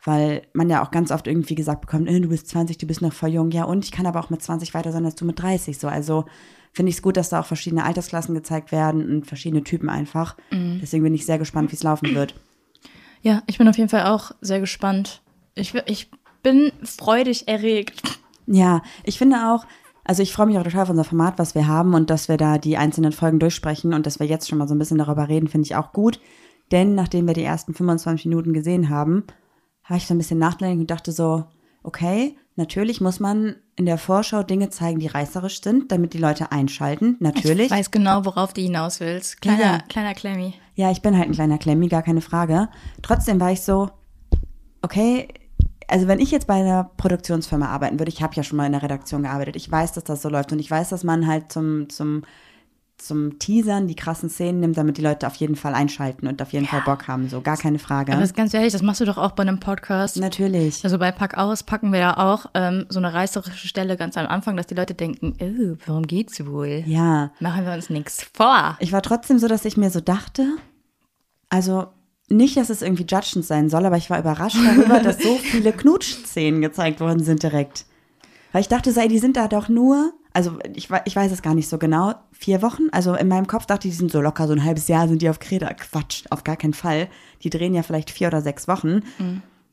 weil 0.05 0.43
man 0.53 0.71
ja 0.71 0.85
auch 0.85 0.93
ganz 0.93 1.11
oft 1.11 1.27
irgendwie 1.27 1.57
gesagt 1.57 1.81
bekommt, 1.81 2.09
äh, 2.09 2.21
du 2.21 2.29
bist 2.29 2.49
20, 2.49 2.79
du 2.79 2.87
bist 2.87 3.03
noch 3.03 3.13
voll 3.13 3.31
jung. 3.31 3.51
Ja, 3.51 3.65
und 3.65 3.85
ich 3.85 3.91
kann 3.93 4.07
aber 4.07 4.21
auch 4.21 4.31
mit 4.31 4.41
20 4.41 4.73
weiter 4.75 4.93
sein 4.93 5.05
als 5.05 5.17
du 5.17 5.25
mit 5.25 5.41
30. 5.43 5.79
So, 5.79 5.89
also 5.89 6.27
finde 6.73 6.91
ich 6.91 6.97
es 6.97 7.03
gut, 7.03 7.17
dass 7.17 7.29
da 7.29 7.41
auch 7.41 7.47
verschiedene 7.47 7.85
Altersklassen 7.85 8.35
gezeigt 8.37 8.71
werden 8.71 9.09
und 9.11 9.27
verschiedene 9.27 9.65
Typen 9.65 9.89
einfach. 9.89 10.37
Mhm. 10.53 10.79
Deswegen 10.81 11.03
bin 11.03 11.15
ich 11.15 11.27
sehr 11.27 11.39
gespannt, 11.39 11.73
wie 11.73 11.77
es 11.77 11.83
laufen 11.83 12.15
wird. 12.15 12.35
Ja, 13.23 13.43
ich 13.47 13.59
bin 13.59 13.69
auf 13.69 13.77
jeden 13.77 13.89
Fall 13.91 14.07
auch 14.07 14.33
sehr 14.41 14.61
gespannt. 14.61 15.23
Ich, 15.55 15.75
ich 15.87 16.11
bin 16.43 16.73
freudig 16.85 17.49
erregt. 17.49 18.01
Ja, 18.47 18.83
ich 19.05 19.19
finde 19.19 19.37
auch, 19.53 19.67
also 20.05 20.23
ich 20.23 20.33
freue 20.33 20.47
mich 20.47 20.57
auch 20.59 20.63
total 20.63 20.83
auf 20.85 20.91
unser 20.91 21.05
Format, 21.05 21.39
was 21.39 21.55
wir 21.55 21.67
haben 21.67 21.95
und 21.95 22.11
dass 22.11 22.29
wir 22.29 22.37
da 22.37 22.59
die 22.59 22.77
einzelnen 22.77 23.13
Folgen 23.13 23.39
durchsprechen 23.39 23.93
und 23.93 24.07
dass 24.07 24.19
wir 24.21 24.27
jetzt 24.27 24.49
schon 24.49 24.59
mal 24.59 24.69
so 24.69 24.75
ein 24.75 24.79
bisschen 24.79 24.99
darüber 24.99 25.29
reden, 25.29 25.49
finde 25.49 25.67
ich 25.67 25.77
auch 25.77 25.93
gut. 25.93 26.21
Denn 26.71 26.95
nachdem 26.95 27.27
wir 27.27 27.35
die 27.35 27.43
ersten 27.45 27.75
25 27.75 28.27
Minuten 28.27 28.53
gesehen 28.53 28.89
haben, 28.89 29.25
habe 29.85 29.99
ich 29.99 30.07
so 30.07 30.15
ein 30.15 30.19
bisschen 30.19 30.39
nachgedacht 30.39 30.77
und 30.79 30.91
dachte 30.91 31.13
so, 31.13 31.45
okay, 31.83 32.37
natürlich 32.57 33.01
muss 33.01 33.21
man 33.21 33.57
in 33.77 33.87
der 33.87 33.99
Vorschau 33.99 34.43
Dinge 34.43 34.69
zeigen, 34.71 34.99
die 34.99 35.07
reißerisch 35.07 35.63
sind, 35.63 35.91
damit 35.93 36.13
die 36.13 36.19
Leute 36.19 36.53
einschalten. 36.53 37.17
Natürlich. 37.21 37.67
Ich 37.67 37.71
weiß 37.71 37.91
genau, 37.91 38.25
worauf 38.25 38.53
du 38.53 38.61
hinaus 38.61 39.01
willst. 39.01 39.41
Kleiner, 39.41 39.61
Ja. 39.61 39.79
kleiner 39.89 40.15
Klemmi. 40.15 40.55
Ja, 40.79 40.93
ich 40.93 41.03
bin 41.03 41.19
halt 41.19 41.27
ein 41.27 41.33
kleiner 41.33 41.59
Klemmi, 41.59 41.89
gar 41.89 42.05
keine 42.05 42.21
Frage. 42.21 42.69
Trotzdem 43.03 43.41
war 43.41 43.51
ich 43.51 43.63
so, 43.63 43.91
okay, 44.81 45.27
also 45.89 46.07
wenn 46.07 46.21
ich 46.21 46.31
jetzt 46.31 46.47
bei 46.47 46.55
einer 46.55 46.85
Produktionsfirma 46.99 47.67
arbeiten 47.67 47.99
würde, 47.99 48.13
ich 48.13 48.23
habe 48.23 48.37
ja 48.37 48.45
schon 48.45 48.59
mal 48.59 48.67
in 48.67 48.73
der 48.73 48.85
Redaktion 48.85 49.25
gearbeitet, 49.25 49.57
ich 49.57 49.69
weiß, 49.69 49.95
dass 49.95 50.05
das 50.05 50.23
so 50.23 50.29
läuft 50.29 50.53
und 50.53 50.61
ich 50.61 50.71
weiß, 50.71 50.91
dass 50.91 51.03
man 51.03 51.27
halt 51.27 51.51
zum, 51.51 51.89
zum, 51.89 52.23
zum 52.99 53.39
Teasern 53.39 53.87
die 53.87 53.95
krassen 53.95 54.29
Szenen 54.29 54.61
nimmt, 54.61 54.77
damit 54.77 54.99
die 54.99 55.03
Leute 55.03 55.27
auf 55.27 55.37
jeden 55.37 55.57
Fall 55.57 55.75
einschalten 55.75 56.27
und 56.27 56.43
auf 56.43 56.53
jeden 56.53 56.67
Fall 56.67 56.83
Bock 56.85 57.09
haben, 57.09 57.29
so 57.29 57.41
gar 57.41 57.57
keine 57.57 57.79
Frage. 57.79 58.13
Aber 58.13 58.21
das 58.21 58.31
ist 58.31 58.37
ganz 58.37 58.53
ehrlich, 58.53 58.73
das 58.73 58.83
machst 58.83 59.01
du 59.01 59.05
doch 59.05 59.19
auch 59.19 59.33
bei 59.33 59.43
einem 59.43 59.61
Podcast. 59.61 60.17
Natürlich. 60.17 60.85
Also 60.85 60.99
bei 60.99 61.13
Pack 61.13 61.39
aus 61.39 61.63
packen 61.63 61.93
wir 61.93 62.01
ja 62.01 62.17
auch 62.19 62.47
ähm, 62.55 62.87
so 62.89 62.99
eine 62.99 63.15
reißerische 63.15 63.69
Stelle 63.69 63.97
ganz 63.97 64.17
am 64.17 64.27
Anfang, 64.27 64.57
dass 64.57 64.67
die 64.67 64.75
Leute 64.75 64.95
denken, 64.95 65.35
oh, 65.41 65.77
worum 65.87 66.07
geht's 66.07 66.45
wohl? 66.45 66.83
Ja. 66.87 67.31
Machen 67.41 67.65
wir 67.65 67.73
uns 67.73 67.89
nichts 67.89 68.27
vor. 68.35 68.77
Ich 68.81 68.93
war 68.93 69.03
trotzdem 69.03 69.39
so, 69.39 69.49
dass 69.49 69.65
ich 69.65 69.77
mir 69.77 69.91
so 69.91 70.01
dachte, 70.01 70.45
also 71.49 71.87
nicht, 72.29 72.57
dass 72.57 72.69
es 72.69 72.83
irgendwie 72.83 73.07
judgend 73.09 73.45
sein 73.45 73.71
soll, 73.71 73.87
aber 73.87 73.97
ich 73.97 74.11
war 74.11 74.19
überrascht 74.19 74.59
darüber, 74.63 75.01
dass 75.03 75.23
so 75.23 75.37
viele 75.37 75.73
Knutschszenen 75.73 76.61
gezeigt 76.61 77.01
worden 77.01 77.23
sind 77.23 77.43
direkt. 77.43 77.87
Weil 78.53 78.63
ich 78.63 78.69
dachte, 78.69 78.93
so, 78.93 79.01
ey, 79.01 79.09
die 79.09 79.19
sind 79.19 79.37
da 79.37 79.49
doch 79.49 79.69
nur, 79.69 80.13
also 80.39 80.57
ich, 80.77 80.89
ich 81.05 81.17
weiß 81.17 81.33
es 81.33 81.43
gar 81.43 81.57
nicht 81.57 81.69
so 81.69 81.79
genau, 81.79 82.15
vier 82.31 82.63
Wochen. 82.63 82.85
Also 82.93 83.17
in 83.17 83.27
meinem 83.27 83.49
Kopf 83.49 83.67
dachte 83.67 83.89
ich, 83.89 83.95
die 83.95 83.99
sind 83.99 84.13
so 84.13 84.21
locker, 84.21 84.47
so 84.47 84.53
ein 84.53 84.63
halbes 84.63 84.87
Jahr 84.87 85.09
sind 85.09 85.21
die 85.21 85.29
auf 85.29 85.41
Kreta. 85.41 85.75
Quatsch, 85.75 86.27
auf 86.31 86.45
gar 86.45 86.55
keinen 86.55 86.75
Fall. 86.75 87.09
Die 87.43 87.51
drehen 87.51 87.75
ja 87.75 87.83
vielleicht 87.83 88.13
vier 88.13 88.29
oder 88.29 88.41
sechs 88.41 88.69
Wochen. 88.69 89.03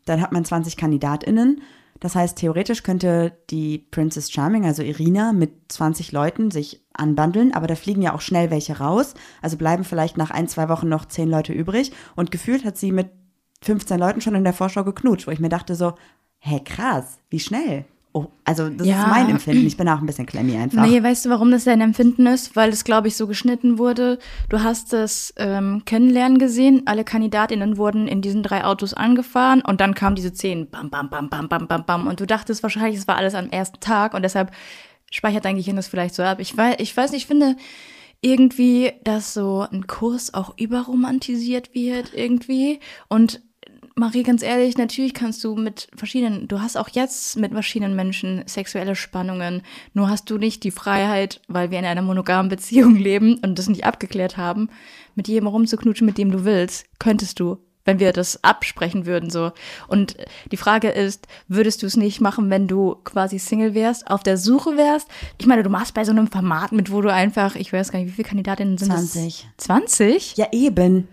Dann 0.05 0.21
hat 0.21 0.31
man 0.31 0.43
20 0.43 0.75
KandidatInnen. 0.75 1.61
Das 1.99 2.15
heißt, 2.15 2.39
theoretisch 2.39 2.81
könnte 2.81 3.37
die 3.51 3.77
Princess 3.77 4.31
Charming, 4.31 4.65
also 4.65 4.81
Irina, 4.81 5.33
mit 5.33 5.51
20 5.67 6.11
Leuten 6.11 6.49
sich 6.49 6.81
anbandeln, 6.93 7.53
aber 7.53 7.67
da 7.67 7.75
fliegen 7.75 8.01
ja 8.01 8.15
auch 8.15 8.21
schnell 8.21 8.49
welche 8.49 8.79
raus. 8.79 9.13
Also 9.43 9.57
bleiben 9.57 9.83
vielleicht 9.83 10.17
nach 10.17 10.31
ein, 10.31 10.47
zwei 10.47 10.67
Wochen 10.67 10.89
noch 10.89 11.05
zehn 11.05 11.29
Leute 11.29 11.53
übrig. 11.53 11.91
Und 12.15 12.31
gefühlt 12.31 12.65
hat 12.65 12.75
sie 12.75 12.91
mit 12.91 13.11
15 13.61 13.99
Leuten 13.99 14.21
schon 14.21 14.33
in 14.33 14.43
der 14.43 14.53
Vorschau 14.53 14.83
geknutscht, 14.83 15.27
wo 15.27 15.31
ich 15.31 15.39
mir 15.39 15.49
dachte 15.49 15.75
so, 15.75 15.93
hä, 16.39 16.59
krass, 16.65 17.19
wie 17.29 17.39
schnell. 17.39 17.85
Oh, 18.17 18.27
also 18.45 18.69
das 18.69 18.87
Ja. 18.87 19.01
ist 19.01 19.09
mein 19.09 19.29
Empfinden. 19.29 19.67
Ich 19.67 19.75
bin 19.75 19.89
auch 19.89 19.99
ein 19.99 20.05
bisschen 20.05 20.25
klemmy 20.25 20.55
einfach. 20.55 20.87
Nee, 20.87 21.03
weißt 21.03 21.25
du, 21.25 21.29
warum 21.31 21.51
das 21.51 21.65
dein 21.65 21.81
Empfinden 21.81 22.25
ist? 22.27 22.55
Weil 22.55 22.69
es, 22.69 22.85
glaube 22.85 23.09
ich, 23.09 23.17
so 23.17 23.27
geschnitten 23.27 23.77
wurde. 23.77 24.19
Du 24.47 24.63
hast 24.63 24.93
das 24.93 25.33
ähm, 25.35 25.81
Kennenlernen 25.83 26.37
gesehen. 26.39 26.83
Alle 26.85 27.03
Kandidatinnen 27.03 27.75
wurden 27.75 28.07
in 28.07 28.21
diesen 28.21 28.41
drei 28.41 28.63
Autos 28.63 28.93
angefahren 28.93 29.59
und 29.61 29.81
dann 29.81 29.95
kamen 29.95 30.15
diese 30.15 30.31
zehn. 30.31 30.69
Bam, 30.69 30.89
bam, 30.89 31.09
bam, 31.09 31.27
bam, 31.27 31.49
bam, 31.49 31.67
bam, 31.67 31.85
bam. 31.85 32.07
Und 32.07 32.21
du 32.21 32.25
dachtest 32.25 32.63
wahrscheinlich, 32.63 32.99
es 32.99 33.07
war 33.09 33.17
alles 33.17 33.35
am 33.35 33.49
ersten 33.49 33.81
Tag 33.81 34.13
und 34.13 34.21
deshalb 34.21 34.51
speichert 35.11 35.43
dein 35.43 35.57
Gehirn 35.57 35.75
das 35.75 35.87
vielleicht 35.89 36.15
so 36.15 36.23
ab. 36.23 36.39
Ich 36.39 36.55
weiß, 36.55 36.75
ich 36.79 36.95
weiß 36.95 37.11
nicht, 37.11 37.23
ich 37.23 37.27
finde 37.27 37.57
irgendwie, 38.21 38.93
dass 39.03 39.33
so 39.33 39.67
ein 39.69 39.87
Kurs 39.87 40.33
auch 40.33 40.53
überromantisiert 40.57 41.75
wird 41.75 42.13
irgendwie 42.15 42.79
und 43.09 43.41
Marie, 43.97 44.23
ganz 44.23 44.43
ehrlich, 44.43 44.77
natürlich 44.77 45.13
kannst 45.13 45.41
du 45.45 45.55
mit 45.55 45.87
verschiedenen, 45.95 46.49
du 46.49 46.59
hast 46.59 46.75
auch 46.75 46.89
jetzt 46.89 47.37
mit 47.37 47.53
verschiedenen 47.53 47.95
Menschen 47.95 48.43
sexuelle 48.45 48.93
Spannungen. 48.93 49.61
Nur 49.93 50.09
hast 50.09 50.29
du 50.29 50.37
nicht 50.37 50.65
die 50.65 50.71
Freiheit, 50.71 51.39
weil 51.47 51.71
wir 51.71 51.79
in 51.79 51.85
einer 51.85 52.01
monogamen 52.01 52.49
Beziehung 52.49 52.95
leben 52.97 53.39
und 53.41 53.57
das 53.57 53.69
nicht 53.69 53.85
abgeklärt 53.85 54.35
haben, 54.35 54.69
mit 55.15 55.29
jedem 55.29 55.47
rumzuknutschen, 55.47 56.05
mit 56.05 56.17
dem 56.17 56.29
du 56.29 56.43
willst. 56.43 56.87
Könntest 56.99 57.39
du, 57.39 57.59
wenn 57.85 57.99
wir 57.99 58.11
das 58.11 58.43
absprechen 58.43 59.05
würden, 59.05 59.29
so. 59.29 59.53
Und 59.87 60.17
die 60.51 60.57
Frage 60.57 60.89
ist, 60.89 61.25
würdest 61.47 61.81
du 61.81 61.85
es 61.85 61.95
nicht 61.95 62.19
machen, 62.19 62.49
wenn 62.49 62.67
du 62.67 62.97
quasi 63.05 63.39
Single 63.39 63.75
wärst, 63.75 64.07
auf 64.07 64.23
der 64.23 64.35
Suche 64.35 64.75
wärst? 64.75 65.07
Ich 65.37 65.45
meine, 65.45 65.63
du 65.63 65.69
machst 65.69 65.93
bei 65.93 66.03
so 66.03 66.11
einem 66.11 66.27
Format 66.27 66.73
mit, 66.73 66.91
wo 66.91 66.99
du 66.99 67.13
einfach, 67.13 67.55
ich 67.55 67.71
weiß 67.71 67.93
gar 67.93 67.99
nicht, 67.99 68.09
wie 68.09 68.15
viele 68.15 68.27
Kandidatinnen 68.27 68.77
sind 68.77 68.91
20. 68.91 69.47
das? 69.55 69.65
20? 69.65 70.35
Ja, 70.35 70.47
eben. 70.51 71.07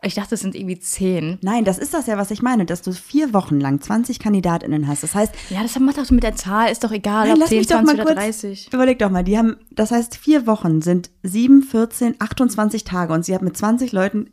Ich 0.00 0.14
dachte, 0.14 0.36
es 0.36 0.40
sind 0.42 0.54
irgendwie 0.54 0.78
10. 0.78 1.38
Nein, 1.42 1.64
das 1.64 1.76
ist 1.76 1.92
das 1.92 2.06
ja, 2.06 2.16
was 2.16 2.30
ich 2.30 2.40
meine, 2.40 2.64
dass 2.64 2.82
du 2.82 2.92
vier 2.92 3.34
Wochen 3.34 3.58
lang 3.58 3.80
20 3.80 4.20
KandidatInnen 4.20 4.86
hast. 4.86 5.02
Das 5.02 5.14
heißt, 5.16 5.34
Ja, 5.50 5.62
das 5.62 5.76
macht 5.80 5.98
doch 5.98 6.08
mit 6.10 6.22
der 6.22 6.36
Zahl, 6.36 6.70
ist 6.70 6.84
doch 6.84 6.92
egal, 6.92 7.24
Nein, 7.24 7.32
ob 7.34 7.40
lass 7.40 7.48
10, 7.48 7.58
mich 7.58 7.66
doch 7.66 7.76
20 7.78 7.96
mal 7.96 8.02
oder 8.04 8.14
kurz. 8.14 8.24
30. 8.40 8.72
Überleg 8.72 8.98
doch 9.00 9.10
mal, 9.10 9.24
die 9.24 9.36
haben, 9.36 9.56
das 9.72 9.90
heißt, 9.90 10.16
vier 10.16 10.46
Wochen 10.46 10.82
sind 10.82 11.10
sieben, 11.24 11.62
14, 11.62 12.14
28 12.20 12.84
Tage 12.84 13.12
und 13.12 13.24
sie 13.24 13.34
hat 13.34 13.42
mit 13.42 13.56
20 13.56 13.90
Leuten, 13.90 14.30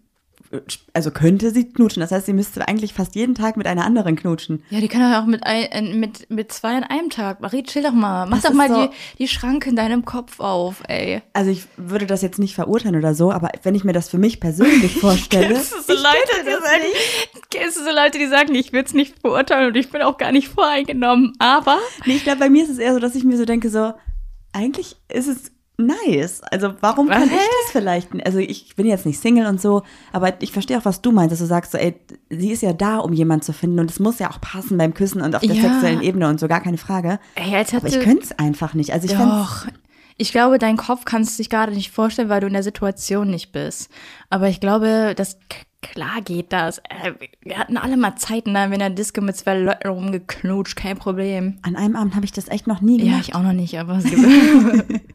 also 0.94 1.12
könnte 1.12 1.52
sie 1.52 1.70
knutschen. 1.72 2.00
Das 2.02 2.12
heißt, 2.12 2.26
sie 2.26 2.34
müsste 2.34 2.68
eigentlich 2.68 2.94
fast 2.94 3.16
jeden 3.16 3.36
Tag 3.36 3.58
mit 3.58 3.68
einer 3.68 3.86
anderen 3.86 4.16
knutschen. 4.16 4.64
Ja, 4.70 4.80
die 4.80 4.88
können 4.88 5.12
doch 5.12 5.20
auch 5.22 5.26
mit, 5.26 5.44
ein, 5.46 6.00
mit, 6.00 6.30
mit 6.30 6.52
zwei 6.52 6.76
an 6.76 6.84
einem 6.84 7.10
Tag. 7.10 7.42
Marie, 7.42 7.64
chill 7.64 7.84
doch 7.84 7.92
mal. 7.94 8.26
Mach 8.26 8.42
Das 8.42 8.52
doch 8.52 8.54
mal 8.58 8.68
so- 8.70 8.88
die, 8.88 8.90
die 9.20 9.28
Schranke 9.28 9.70
in 9.70 9.76
deinem 9.76 10.06
Kopf 10.06 10.40
auf, 10.40 10.84
ey. 10.88 11.22
Also 11.34 11.52
ich 11.52 11.64
würde 11.78 12.06
das 12.06 12.22
jetzt 12.22 12.40
nicht 12.40 12.56
verurteilen 12.56 12.96
oder 12.96 13.14
so, 13.16 13.32
aber 13.32 13.50
wenn 13.64 13.76
ich 13.76 13.84
mir 13.84 13.94
das 13.94 14.10
für 14.10 14.18
mich 14.18 14.40
persönlich 14.40 14.96
vorstelle, 15.00 15.56
Kennst 15.56 15.74
du 15.74 15.82
so 15.82 15.94
Leute, 15.94 16.44
die 16.46 16.52
sagen, 16.52 16.84
kennst 17.50 17.78
du 17.78 17.84
so 17.84 17.92
Leute, 17.92 18.18
die 18.18 18.28
sagen, 18.28 18.56
ich 18.56 18.74
will 18.74 18.84
es 18.84 18.94
nicht 18.94 19.22
beurteilen 19.22 19.68
und 19.70 19.76
ich 19.78 19.90
bin 19.92 20.02
auch 20.02 20.18
gar 20.18 20.32
nicht 20.32 20.48
voreingenommen, 20.50 21.34
aber 21.40 21.78
nee, 22.06 22.16
ich 22.16 22.24
glaube, 22.24 22.40
bei 22.40 22.50
mir 22.50 22.64
ist 22.64 22.70
es 22.70 22.78
eher 22.78 22.94
so, 22.94 23.00
dass 23.00 23.16
ich 23.16 23.24
mir 23.24 23.38
so 23.38 23.46
denke, 23.46 23.70
so, 23.70 23.94
eigentlich 24.54 24.96
ist 25.12 25.28
es 25.28 25.52
nice. 25.78 26.42
Also 26.52 26.74
warum 26.82 27.08
kann 27.10 27.24
Was? 27.24 27.30
ich 27.30 27.36
das 27.38 27.72
vielleicht? 27.72 28.26
Also 28.26 28.40
ich 28.40 28.76
bin 28.76 28.86
jetzt 28.86 29.06
nicht 29.06 29.20
Single 29.20 29.46
und 29.48 29.60
so, 29.62 29.84
aber 30.12 30.42
ich 30.42 30.52
verstehe 30.52 30.78
auch, 30.78 30.86
was 30.86 31.02
du 31.02 31.12
meinst, 31.12 31.32
dass 31.34 31.40
du 31.40 31.46
sagst, 31.46 31.72
so, 31.74 31.78
ey, 31.78 31.96
sie 32.30 32.52
ist 32.52 32.62
ja 32.62 32.74
da, 32.74 32.98
um 32.98 33.14
jemanden 33.14 33.44
zu 33.44 33.54
finden 33.54 33.80
und 33.80 33.92
es 33.92 34.00
muss 34.00 34.20
ja 34.20 34.30
auch 34.32 34.40
passen 34.42 34.78
beim 34.78 34.94
Küssen 34.94 35.22
und 35.22 35.36
auf 35.36 35.42
der 35.42 35.56
Ja. 35.56 35.62
sexuellen 35.62 36.02
Ebene 36.02 36.28
und 36.30 36.40
so, 36.40 36.48
gar 36.48 36.62
keine 36.62 36.78
Frage. 36.78 37.20
ey, 37.36 37.56
als 37.56 37.74
Aber 37.74 37.88
ich 37.88 38.00
könnte 38.00 38.24
es 38.24 38.40
einfach 38.40 38.74
nicht. 38.74 38.94
Also 38.94 39.08
ich 39.08 39.14
Doch. 39.18 39.66
Ich 40.18 40.32
glaube, 40.32 40.60
dein 40.60 40.78
Kopf 40.78 41.04
kannst 41.04 41.36
sich 41.36 41.50
gerade 41.50 41.74
nicht 41.74 41.92
vorstellen, 41.92 42.30
weil 42.30 42.40
du 42.40 42.48
in 42.48 42.54
der 42.54 42.64
Situation 42.64 43.30
nicht 43.30 43.52
bist. 43.52 43.92
Aber 44.30 44.48
ich 44.48 44.62
glaube, 44.62 45.14
das 45.14 45.38
klar 45.82 46.22
geht 46.24 46.54
das. 46.54 46.78
Äh, 46.80 47.12
Wir 47.42 47.58
hatten 47.58 47.76
alle 47.76 47.98
mal 47.98 48.16
Zeiten, 48.16 48.54
da 48.54 48.62
haben 48.62 48.70
wir 48.70 48.76
in 48.76 48.80
der 48.80 48.90
Disco 48.92 49.20
mit 49.20 49.36
zwei 49.36 49.60
Leuten 49.60 49.90
rumgeknutscht, 49.90 50.78
kein 50.78 50.98
Problem. 50.98 51.58
an 51.64 51.76
einem 51.76 51.98
Abend 51.98 52.16
habe 52.16 52.24
ich 52.24 52.32
das 52.32 52.48
echt 52.48 52.66
noch 52.66 52.80
nie 52.80 52.98
Ja, 53.00 53.04
gemacht. 53.06 53.22
ich 53.28 53.36
auch 53.36 53.42
noch 53.44 53.52
nicht, 53.52 53.78
aber 53.78 53.98
es 53.98 54.06
gibt. 54.06 54.22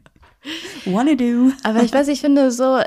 Wanna 0.85 1.15
do. 1.15 1.51
aber 1.63 1.83
ich 1.83 1.93
weiß, 1.93 2.07
ich 2.07 2.21
finde 2.21 2.51
so, 2.51 2.79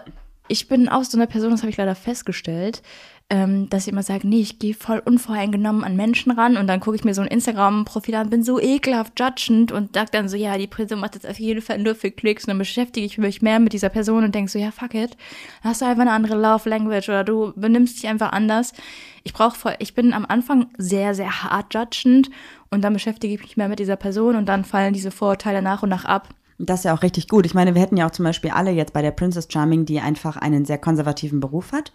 ich 0.49 0.69
bin 0.69 0.88
auch 0.88 1.05
so 1.05 1.17
eine 1.17 1.27
Person, 1.27 1.51
das 1.51 1.62
habe 1.62 1.71
ich 1.71 1.77
leider 1.77 1.95
festgestellt, 1.95 2.83
ähm, 3.31 3.71
dass 3.71 3.87
ich 3.87 3.93
immer 3.93 4.03
sage, 4.03 4.29
nee, 4.29 4.40
ich 4.40 4.59
gehe 4.59 4.75
voll 4.75 5.01
unvoreingenommen 5.03 5.83
an 5.83 5.97
Menschen 5.97 6.31
ran 6.33 6.59
und 6.59 6.67
dann 6.67 6.81
gucke 6.81 6.97
ich 6.97 7.05
mir 7.05 7.14
so 7.14 7.23
ein 7.23 7.29
Instagram-Profil 7.29 8.14
an, 8.17 8.29
bin 8.29 8.43
so 8.43 8.61
ekelhaft 8.61 9.19
judgend 9.19 9.73
und 9.73 9.95
sag 9.95 10.12
dann 10.12 10.29
so, 10.29 10.37
ja, 10.37 10.59
die 10.59 10.67
Person 10.67 11.01
macht 11.01 11.14
jetzt 11.14 11.27
auf 11.27 11.40
jeden 11.40 11.62
Fall 11.62 11.79
nur 11.79 11.95
für 11.95 12.11
Klicks 12.11 12.45
und 12.45 12.49
dann 12.49 12.59
beschäftige 12.59 13.07
ich 13.07 13.17
mich 13.17 13.40
mehr 13.40 13.61
mit 13.61 13.73
dieser 13.73 13.88
Person 13.88 14.25
und 14.25 14.35
denk 14.35 14.51
so, 14.51 14.59
ja, 14.59 14.71
fuck 14.71 14.95
it, 14.95 15.17
hast 15.62 15.81
du 15.81 15.87
einfach 15.87 16.03
eine 16.03 16.12
andere 16.12 16.37
Love 16.37 16.69
Language 16.69 17.09
oder 17.09 17.25
du 17.25 17.55
benimmst 17.57 17.97
dich 17.97 18.09
einfach 18.09 18.33
anders. 18.33 18.75
Ich 19.23 19.33
brauche 19.33 19.57
voll, 19.57 19.75
ich 19.79 19.95
bin 19.95 20.12
am 20.12 20.27
Anfang 20.27 20.67
sehr, 20.77 21.14
sehr 21.14 21.43
hart 21.43 21.73
judgend 21.73 22.31
und 22.71 22.83
dann 22.83 22.93
beschäftige 22.93 23.33
ich 23.33 23.40
mich 23.40 23.57
mehr 23.57 23.71
mit 23.71 23.79
dieser 23.79 23.97
Person 23.97 24.37
und 24.37 24.47
dann 24.47 24.64
fallen 24.64 24.93
diese 24.93 25.11
Vorurteile 25.11 25.62
nach 25.62 25.83
und 25.83 25.88
nach 25.88 26.05
ab. 26.05 26.29
Das 26.59 26.81
ist 26.81 26.85
ja 26.85 26.95
auch 26.95 27.03
richtig 27.03 27.29
gut. 27.29 27.47
Ich 27.47 27.55
meine, 27.55 27.75
wir 27.75 27.83
hätten 27.83 27.97
ja 27.97 28.07
auch 28.07 28.12
zum 28.12 28.25
Beispiel 28.25 28.51
alle 28.51 28.71
jetzt 28.71 28.93
bei 28.93 29.03
der 29.03 29.11
Princess 29.11 29.49
Charming, 29.51 29.87
die 29.87 30.01
einfach 30.01 30.37
einen 30.37 30.64
sehr 30.64 30.79
konservativen 30.79 31.40
Beruf 31.40 31.73
hat. 31.73 31.93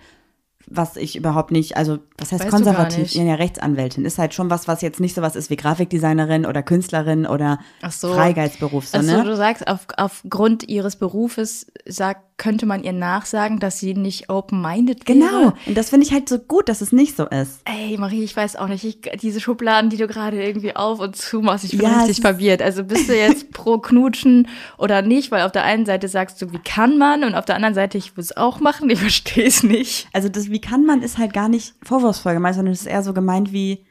Was 0.68 0.98
ich 0.98 1.16
überhaupt 1.16 1.52
nicht, 1.52 1.78
also 1.78 2.00
was 2.18 2.32
heißt 2.32 2.44
Weißt 2.44 2.52
konservativ? 2.52 3.12
Ja, 3.14 3.24
ja, 3.24 3.36
Rechtsanwältin. 3.36 4.04
Ist 4.06 4.18
halt 4.20 4.34
schon 4.34 4.50
was, 4.50 4.68
was 4.68 4.82
jetzt 4.82 5.00
nicht 5.00 5.16
sowas 5.16 5.36
ist 5.36 5.50
wie 5.50 5.56
Grafikdesignerin 5.56 6.46
oder 6.46 6.62
Künstlerin 6.62 7.26
oder 7.26 7.60
Ach 7.82 7.92
so. 7.92 8.14
Freigeistberuf. 8.14 8.88
So, 8.88 8.98
Also 8.98 9.18
ne? 9.18 9.24
du 9.24 9.36
sagst, 9.36 9.68
auf, 9.68 9.88
aufgrund 9.96 10.68
ihres 10.68 10.98
Berufes 10.98 11.68
sag, 11.88 12.18
könnte 12.40 12.66
man 12.66 12.84
ihr 12.84 12.94
nachsagen, 12.94 13.60
dass 13.60 13.80
sie 13.80 13.94
nicht 13.94 14.30
open-minded 14.30 15.08
wäre. 15.08 15.20
Genau. 15.20 15.54
Und 15.68 15.78
das 15.78 15.92
finde 15.92 16.08
ich 16.08 16.14
halt 16.14 16.28
so 16.28 16.40
gut, 16.40 16.70
dass 16.70 16.82
es 16.82 16.92
nicht 16.92 17.16
so 17.16 17.28
ist. 17.28 17.62
Ey, 17.66 17.98
Marie, 17.98 18.24
ich 18.24 18.36
weiß 18.36 18.56
auch 18.56 18.68
nicht, 18.68 18.84
ich, 18.84 19.02
diese 19.22 19.40
Schubladen, 19.40 19.92
die 19.92 19.98
du 19.98 20.08
gerade 20.08 20.44
irgendwie 20.44 20.76
auf 20.76 21.00
und 21.00 21.16
zu 21.16 21.42
machst, 21.42 21.66
ich 21.66 21.72
bin 21.72 21.82
Ja, 21.82 22.00
richtig 22.00 22.22
verwirrt. 22.22 22.64
Also 22.64 22.84
bist 22.84 23.10
du 23.10 23.16
jetzt 23.16 23.52
pro 23.54 23.78
Knutschen 23.78 24.48
oder 24.80 25.04
nicht? 25.04 25.30
Weil 25.30 25.44
auf 25.44 25.52
der 25.52 25.64
einen 25.64 25.86
Seite 25.86 26.08
sagst 26.08 26.42
du, 26.42 26.52
wie 26.52 26.60
kann 26.60 26.98
man? 26.98 27.24
Und 27.24 27.36
auf 27.36 27.46
der 27.46 27.56
anderen 27.56 27.76
Seite, 27.76 28.00
ich 28.00 28.18
will 28.18 28.24
es 28.24 28.36
auch 28.36 28.60
machen, 28.60 28.90
ich 28.90 29.00
verstehe 29.00 29.46
es 29.46 29.62
nicht. 29.62 30.08
Also 30.14 30.30
das, 30.30 30.50
wie 30.50 30.62
kann 30.62 30.86
man, 30.86 31.04
ist 31.04 31.20
halt 31.20 31.34
gar 31.34 31.50
nicht 31.50 31.76
vorwurfsvoll 31.84 32.34
gemeint, 32.34 32.56
sondern 32.56 32.74
es 32.74 32.82
ist 32.82 32.88
eher 32.88 33.04
so 33.04 33.14
gemeint 33.14 33.52
wie, 33.52 33.84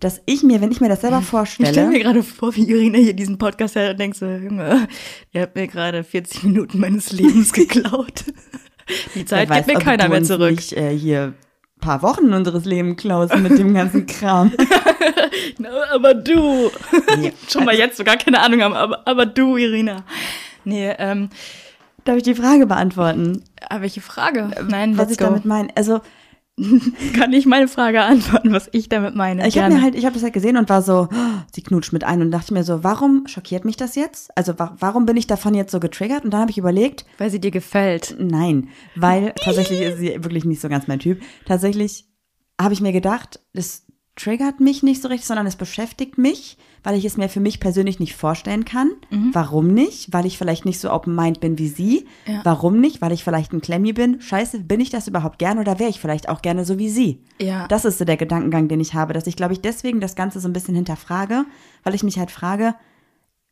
dass 0.00 0.20
ich 0.26 0.42
mir, 0.42 0.60
wenn 0.60 0.72
ich 0.72 0.80
mir 0.80 0.88
das 0.88 1.00
selber 1.00 1.20
Ich 1.20 1.26
stelle 1.26 1.46
vorstelle, 1.46 1.86
mir 1.88 2.00
gerade 2.00 2.22
vor, 2.22 2.54
wie 2.56 2.68
Irina 2.68 2.98
hier 2.98 3.14
diesen 3.14 3.38
Podcast 3.38 3.76
hört 3.76 3.92
und 3.92 4.00
denkt 4.00 4.16
so, 4.16 4.26
Junge, 4.26 4.88
ihr 5.32 5.42
habt 5.42 5.54
mir 5.56 5.66
gerade 5.66 6.04
40 6.04 6.42
Minuten 6.44 6.78
meines 6.78 7.12
Lebens 7.12 7.52
geklaut. 7.54 8.24
Die 9.14 9.24
Zeit 9.24 9.48
wer 9.48 9.62
gibt 9.62 9.68
mir 9.68 9.78
keiner 9.78 10.08
mehr 10.08 10.22
zurück. 10.22 10.56
Nicht, 10.56 10.72
äh, 10.74 10.96
hier 10.96 11.34
paar 11.80 12.02
Wochen 12.02 12.32
unseres 12.32 12.64
Lebens 12.64 13.00
klaust 13.00 13.36
mit 13.36 13.58
dem 13.58 13.74
ganzen 13.74 14.06
Kram. 14.06 14.52
Na, 15.58 15.68
aber 15.92 16.14
du. 16.14 16.70
Nee, 17.18 17.32
Schon 17.48 17.64
mal 17.64 17.74
jetzt 17.74 17.96
so 17.96 18.04
gar 18.04 18.16
keine 18.16 18.40
Ahnung 18.40 18.62
haben, 18.62 18.74
aber, 18.74 19.06
aber 19.06 19.26
du, 19.26 19.56
Irina. 19.56 20.04
Nee, 20.64 20.94
ähm, 20.98 21.28
Darf 22.04 22.16
ich 22.16 22.22
die 22.22 22.34
Frage 22.34 22.66
beantworten? 22.66 23.42
aber 23.68 23.82
welche 23.82 24.00
Frage? 24.00 24.50
Nein, 24.68 24.98
was 24.98 25.10
ich 25.10 25.18
go. 25.18 25.24
damit 25.24 25.44
meine. 25.44 25.68
Also 25.74 26.00
Kann 27.14 27.32
ich 27.32 27.46
meine 27.46 27.66
Frage 27.66 28.02
antworten, 28.02 28.52
was 28.52 28.68
ich 28.72 28.88
damit 28.88 29.16
meine? 29.16 29.46
ich 29.48 29.58
habe 29.58 29.74
mir 29.74 29.82
halt, 29.82 29.96
ich 29.96 30.04
habe 30.04 30.14
das 30.14 30.22
halt 30.22 30.32
gesehen 30.32 30.56
und 30.56 30.68
war 30.68 30.82
so, 30.82 31.08
oh, 31.12 31.40
sie 31.52 31.62
knutscht 31.62 31.92
mit 31.92 32.04
ein 32.04 32.22
und 32.22 32.30
dachte 32.30 32.54
mir 32.54 32.62
so, 32.62 32.84
warum 32.84 33.26
schockiert 33.26 33.64
mich 33.64 33.76
das 33.76 33.96
jetzt? 33.96 34.36
Also 34.36 34.58
wa 34.58 34.76
warum 34.78 35.04
bin 35.04 35.16
ich 35.16 35.26
davon 35.26 35.54
jetzt 35.54 35.72
so 35.72 35.80
getriggert? 35.80 36.24
Und 36.24 36.30
dann 36.32 36.40
habe 36.40 36.52
ich 36.52 36.58
überlegt, 36.58 37.04
Weil 37.18 37.30
sie 37.30 37.40
dir 37.40 37.50
gefällt. 37.50 38.14
nein, 38.18 38.68
weil 38.94 39.32
tatsächlich 39.42 39.80
ist 39.80 39.98
sie 39.98 40.14
wirklich 40.22 40.44
nicht 40.44 40.60
so 40.60 40.68
ganz 40.68 40.86
mein 40.86 41.00
Typ. 41.00 41.20
Tatsächlich 41.44 42.06
habe 42.60 42.72
ich 42.72 42.80
mir 42.80 42.92
gedacht, 42.92 43.40
das 43.52 43.84
triggert 44.16 44.60
mich 44.60 44.82
nicht 44.82 45.02
so 45.02 45.08
richtig, 45.08 45.26
sondern 45.26 45.46
es 45.46 45.56
beschäftigt 45.56 46.18
mich, 46.18 46.56
weil 46.84 46.96
ich 46.96 47.04
es 47.04 47.16
mir 47.16 47.28
für 47.28 47.40
mich 47.40 47.58
persönlich 47.58 47.98
nicht 47.98 48.14
vorstellen 48.14 48.64
kann. 48.64 48.90
Warum 49.32 49.68
nicht? 49.74 50.12
Weil 50.12 50.26
ich 50.26 50.38
vielleicht 50.38 50.64
nicht 50.64 50.78
so 50.78 50.92
open-mind 50.92 51.40
bin 51.40 51.58
wie 51.58 51.68
sie. 51.68 52.06
Ja. 52.26 52.40
Warum 52.44 52.80
nicht? 52.80 53.02
Weil 53.02 53.12
ich 53.12 53.24
vielleicht 53.24 53.52
ein 53.52 53.60
Klemmi 53.60 53.92
bin. 53.92 54.20
Scheiße, 54.20 54.60
bin 54.60 54.80
ich 54.80 54.90
das 54.90 55.08
überhaupt 55.08 55.38
gern 55.38 55.58
oder 55.58 55.78
wäre 55.80 55.90
ich 55.90 56.00
vielleicht 56.00 56.28
auch 56.28 56.42
gerne 56.42 56.64
so 56.64 56.78
wie 56.78 56.90
sie? 56.90 57.24
Ja. 57.40 57.66
Das 57.66 57.84
ist 57.84 57.98
so 57.98 58.04
der 58.04 58.16
Gedankengang, 58.16 58.68
den 58.68 58.80
ich 58.80 58.94
habe, 58.94 59.14
dass 59.14 59.26
ich, 59.26 59.36
glaube 59.36 59.52
ich, 59.52 59.60
deswegen 59.60 60.00
das 60.00 60.14
Ganze 60.14 60.38
so 60.38 60.48
ein 60.48 60.52
bisschen 60.52 60.76
hinterfrage, 60.76 61.44
weil 61.82 61.94
ich 61.94 62.04
mich 62.04 62.18
halt 62.18 62.30
frage, 62.30 62.74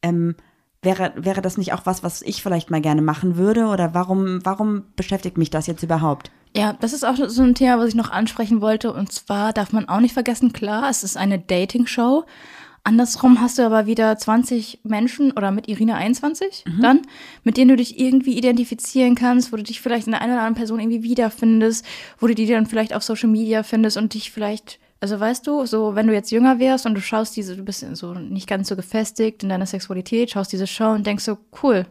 ähm, 0.02 0.36
wäre, 0.82 1.12
wäre 1.16 1.42
das 1.42 1.58
nicht 1.58 1.72
auch 1.72 1.86
was, 1.86 2.04
was 2.04 2.22
ich 2.22 2.42
vielleicht 2.42 2.70
mal 2.70 2.80
gerne 2.80 3.02
machen 3.02 3.36
würde? 3.36 3.66
Oder 3.66 3.94
warum, 3.94 4.44
warum 4.44 4.84
beschäftigt 4.94 5.38
mich 5.38 5.50
das 5.50 5.66
jetzt 5.66 5.82
überhaupt? 5.82 6.30
Ja, 6.54 6.74
das 6.74 6.92
ist 6.92 7.04
auch 7.04 7.16
so 7.16 7.42
ein 7.42 7.54
Thema, 7.54 7.78
was 7.78 7.88
ich 7.88 7.94
noch 7.94 8.10
ansprechen 8.10 8.60
wollte. 8.60 8.92
Und 8.92 9.10
zwar 9.10 9.52
darf 9.52 9.72
man 9.72 9.88
auch 9.88 10.00
nicht 10.00 10.12
vergessen, 10.12 10.52
klar, 10.52 10.90
es 10.90 11.02
ist 11.02 11.16
eine 11.16 11.38
Dating-Show. 11.38 12.24
Andersrum 12.84 13.40
hast 13.40 13.58
du 13.58 13.62
aber 13.62 13.86
wieder 13.86 14.18
20 14.18 14.80
Menschen 14.82 15.30
oder 15.32 15.52
mit 15.52 15.68
Irina 15.68 15.94
21 15.94 16.64
dann, 16.80 17.02
mit 17.44 17.56
denen 17.56 17.68
du 17.68 17.76
dich 17.76 17.96
irgendwie 18.00 18.36
identifizieren 18.36 19.14
kannst, 19.14 19.52
wo 19.52 19.56
du 19.56 19.62
dich 19.62 19.80
vielleicht 19.80 20.08
in 20.08 20.10
der 20.12 20.20
einen 20.20 20.32
oder 20.32 20.40
anderen 20.42 20.56
Person 20.56 20.80
irgendwie 20.80 21.04
wiederfindest, 21.04 21.86
wo 22.18 22.26
du 22.26 22.34
die 22.34 22.44
dann 22.46 22.66
vielleicht 22.66 22.92
auf 22.92 23.04
Social 23.04 23.28
Media 23.28 23.62
findest 23.62 23.96
und 23.98 24.14
dich 24.14 24.32
vielleicht, 24.32 24.80
also 24.98 25.20
weißt 25.20 25.46
du, 25.46 25.64
so 25.64 25.94
wenn 25.94 26.08
du 26.08 26.12
jetzt 26.12 26.32
jünger 26.32 26.58
wärst 26.58 26.84
und 26.84 26.94
du 26.94 27.00
schaust 27.00 27.36
diese, 27.36 27.56
du 27.56 27.62
bist 27.62 27.86
so 27.92 28.14
nicht 28.14 28.48
ganz 28.48 28.66
so 28.66 28.74
gefestigt 28.74 29.44
in 29.44 29.48
deiner 29.48 29.66
Sexualität, 29.66 30.32
schaust 30.32 30.52
diese 30.52 30.66
Show 30.66 30.90
und 30.90 31.06
denkst 31.06 31.22
so, 31.22 31.38
cool, 31.62 31.86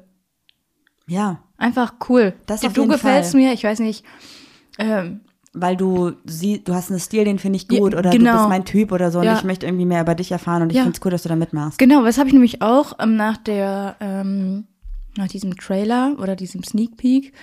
Ja, 1.08 1.42
einfach 1.58 1.94
cool. 2.10 2.34
Das 2.48 2.62
du 2.62 2.68
auf 2.68 2.74
du 2.74 2.82
jeden 2.82 2.92
gefällst 2.92 3.32
Fall. 3.32 3.40
mir, 3.40 3.54
ich 3.54 3.64
weiß 3.64 3.80
nicht, 3.80 4.04
ähm, 4.78 5.22
weil 5.54 5.76
du 5.76 6.14
sie, 6.26 6.64
du 6.64 6.74
hast 6.74 6.90
einen 6.92 7.00
Stil, 7.00 7.26
den 7.26 7.38
finde 7.40 7.58
ich 7.58 7.68
gut, 7.68 7.92
Ja, 7.94 8.00
oder 8.00 8.12
du 8.12 8.18
genau. 8.18 8.38
bist 8.38 8.48
mein 8.50 8.64
Typ 8.66 8.92
oder 8.92 9.12
so 9.12 9.20
und 9.20 9.26
Ja. 9.26 9.34
ich 9.38 9.44
möchte 9.44 9.66
irgendwie 9.66 9.86
mehr 9.86 10.02
über 10.02 10.16
dich 10.16 10.32
erfahren 10.32 10.62
und 10.64 10.70
ich 10.72 10.78
Ja. 10.78 10.84
finde 10.84 10.98
es 10.98 11.06
cool, 11.06 11.12
dass 11.12 11.24
du 11.24 11.30
da 11.30 11.36
mitmachst. 11.36 11.78
Genau, 11.78 12.04
das 12.04 12.18
habe 12.18 12.28
ich 12.28 12.34
nämlich 12.34 12.62
auch 12.62 12.94
ähm, 13.00 13.16
nach 13.18 13.38
der, 13.38 13.98
ähm, 14.00 14.66
nach 15.18 15.28
diesem 15.28 15.58
Trailer 15.58 16.16
oder 16.20 16.36
diesem 16.38 16.64
Sneak 16.64 16.96
Peek, 16.96 17.34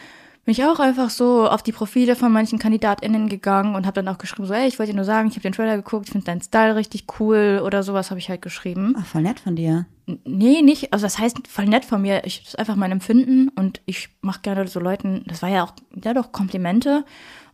bin 0.48 0.54
ich 0.54 0.64
auch 0.64 0.80
einfach 0.80 1.10
so 1.10 1.46
auf 1.46 1.62
die 1.62 1.72
Profile 1.72 2.16
von 2.16 2.32
manchen 2.32 2.58
KandidatInnen 2.58 3.28
gegangen 3.28 3.74
und 3.74 3.84
habe 3.84 4.02
dann 4.02 4.08
auch 4.08 4.16
geschrieben, 4.16 4.46
so, 4.46 4.54
ey, 4.54 4.66
ich 4.66 4.78
wollte 4.78 4.92
dir 4.92 4.96
nur 4.96 5.04
sagen, 5.04 5.28
ich 5.28 5.34
habe 5.34 5.42
den 5.42 5.52
Trailer 5.52 5.76
geguckt, 5.76 6.06
ich 6.06 6.12
finde 6.12 6.24
deinen 6.24 6.40
Style 6.40 6.74
richtig 6.74 7.04
cool 7.20 7.60
oder 7.62 7.82
sowas 7.82 8.08
habe 8.08 8.18
ich 8.18 8.30
halt 8.30 8.40
geschrieben. 8.40 8.94
Ach, 8.98 9.04
voll 9.04 9.20
nett 9.20 9.40
von 9.40 9.56
dir. 9.56 9.84
Nee, 10.24 10.62
nicht, 10.62 10.90
also 10.94 11.04
das 11.04 11.18
heißt 11.18 11.46
voll 11.46 11.66
nett 11.66 11.84
von 11.84 12.00
mir, 12.00 12.24
ich, 12.24 12.38
das 12.38 12.54
ist 12.54 12.58
einfach 12.58 12.76
mein 12.76 12.92
Empfinden 12.92 13.50
und 13.50 13.82
ich 13.84 14.08
mache 14.22 14.40
gerne 14.40 14.66
so 14.68 14.80
Leuten, 14.80 15.22
das 15.26 15.42
war 15.42 15.50
ja 15.50 15.64
auch, 15.64 15.74
ja 16.02 16.14
doch, 16.14 16.32
Komplimente 16.32 17.04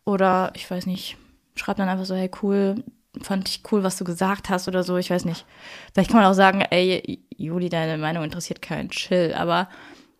oder 0.05 0.53
ich 0.55 0.70
weiß 0.70 0.86
nicht, 0.86 1.16
schreibt 1.57 1.80
dann 1.80 1.88
einfach 1.88 2.05
so, 2.05 2.14
hey, 2.14 2.30
cool, 2.42 2.84
fand 3.22 3.49
ich 3.49 3.64
cool, 3.72 3.82
was 3.82 3.97
du 3.97 4.05
gesagt 4.05 4.51
hast 4.51 4.68
oder 4.68 4.84
so, 4.84 4.99
ich 4.99 5.11
weiß 5.11 5.24
nicht. 5.24 5.47
Vielleicht 5.92 6.12
kann 6.12 6.20
man 6.20 6.30
auch 6.30 6.34
sagen, 6.34 6.61
ey, 6.61 7.24
Juli, 7.36 7.70
deine 7.70 7.99
Meinung 7.99 8.22
interessiert 8.22 8.62
keinen 8.62 8.90
Chill, 8.90 9.34
aber 9.36 9.68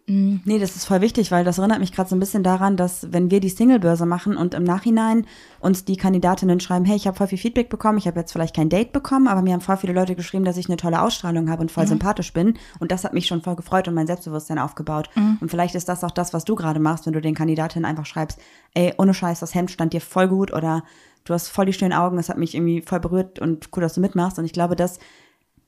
Nee, 0.07 0.59
das 0.59 0.77
ist 0.77 0.85
voll 0.85 1.01
wichtig, 1.01 1.31
weil 1.31 1.45
das 1.45 1.57
erinnert 1.57 1.81
mich 1.81 1.91
gerade 1.91 2.11
so 2.11 2.15
ein 2.15 2.21
bisschen 2.21 2.43
daran, 2.43 2.77
dass 2.77 3.11
wenn 3.11 3.31
wir 3.31 3.41
die 3.41 3.49
Singlebörse 3.49 4.05
machen 4.05 4.37
und 4.37 4.53
im 4.53 4.63
Nachhinein 4.63 5.27
uns 5.61 5.87
die 5.87 5.97
Kandidatinnen 5.97 6.61
schreiben, 6.61 6.85
hey, 6.85 6.97
ich 6.97 7.07
habe 7.07 7.17
voll 7.17 7.29
viel 7.29 7.39
Feedback 7.39 7.71
bekommen, 7.71 7.97
ich 7.97 8.07
habe 8.07 8.21
jetzt 8.21 8.31
vielleicht 8.31 8.55
kein 8.55 8.69
Date 8.69 8.93
bekommen, 8.93 9.29
aber 9.29 9.41
mir 9.41 9.55
haben 9.55 9.63
voll 9.63 9.79
viele 9.79 9.95
Leute 9.95 10.15
geschrieben, 10.15 10.45
dass 10.45 10.59
ich 10.59 10.69
eine 10.69 10.77
tolle 10.77 11.01
Ausstrahlung 11.01 11.49
habe 11.49 11.63
und 11.63 11.73
voll 11.73 11.87
sympathisch 11.87 12.35
bin. 12.35 12.59
Und 12.81 12.93
das 12.93 13.05
hat 13.05 13.15
mich 13.15 13.27
schon 13.27 13.41
voll 13.41 13.57
gefreut 13.57 13.89
und 13.89 13.95
mein 13.95 14.07
Selbstbewusstsein 14.07 14.59
aufgebaut. 14.59 15.09
Und 15.41 15.51
vielleicht 15.51 15.75
ist 15.75 15.89
das 15.89 16.05
auch 16.05 16.11
das, 16.11 16.35
was 16.35 16.45
du 16.45 16.55
gerade 16.55 16.81
machst, 16.81 17.07
wenn 17.07 17.15
du 17.15 17.23
den 17.23 17.35
Kandidatinnen 17.35 17.87
einfach 17.87 18.05
schreibst, 18.05 18.39
ey, 18.75 18.93
ohne 18.99 19.15
Scheiß, 19.15 19.41
das 19.41 19.55
Hemd 19.55 19.71
stand 19.71 19.95
dir 19.95 20.03
voll 20.03 20.29
gut 20.29 20.53
oder 20.53 20.85
du 21.25 21.33
hast 21.33 21.49
voll 21.49 21.65
die 21.65 21.73
schönen 21.73 21.95
Augen, 21.95 22.19
das 22.19 22.29
hat 22.29 22.37
mich 22.37 22.55
irgendwie 22.55 22.83
voll 22.83 23.01
berührt 23.01 23.39
und 23.39 23.71
cool, 23.75 23.83
dass 23.83 23.95
du 23.95 24.03
mitmachst. 24.03 24.39
Und 24.39 24.45
ich 24.45 24.53
glaube, 24.53 24.77
das 24.77 24.99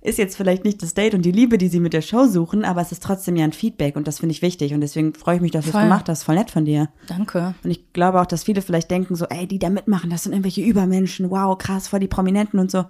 ist 0.06 0.18
jetzt 0.18 0.36
vielleicht 0.36 0.64
nicht 0.64 0.82
das 0.82 0.94
Date 0.94 1.14
und 1.14 1.22
die 1.22 1.32
Liebe, 1.32 1.58
die 1.58 1.68
sie 1.68 1.80
mit 1.80 1.92
der 1.92 2.00
Show 2.00 2.26
suchen, 2.26 2.64
aber 2.64 2.80
es 2.80 2.92
ist 2.92 3.02
trotzdem 3.02 3.36
ja 3.36 3.44
ein 3.44 3.52
Feedback 3.52 3.96
und 3.96 4.06
das 4.06 4.20
finde 4.20 4.32
ich 4.32 4.42
wichtig 4.42 4.72
und 4.72 4.80
deswegen 4.80 5.14
freue 5.14 5.36
ich 5.36 5.42
mich, 5.42 5.50
dass 5.50 5.64
du 5.64 5.70
es 5.70 5.76
gemacht 5.76 6.08
hast. 6.08 6.22
Voll 6.22 6.36
nett 6.36 6.50
von 6.50 6.64
dir. 6.64 6.88
danke. 7.08 7.54
Und 7.64 7.70
ich 7.70 7.92
glaube 7.92 8.20
auch, 8.20 8.26
dass 8.26 8.44
viele 8.44 8.62
vielleicht 8.62 8.90
denken 8.90 9.16
so, 9.16 9.26
ey, 9.26 9.46
die 9.46 9.58
da 9.58 9.68
mitmachen, 9.68 10.08
das 10.08 10.22
sind 10.22 10.32
irgendwelche 10.32 10.62
Übermenschen, 10.62 11.30
wow, 11.30 11.58
krass, 11.58 11.88
voll 11.88 12.00
die 12.00 12.08
Prominenten 12.08 12.60
und 12.60 12.70
so. 12.70 12.84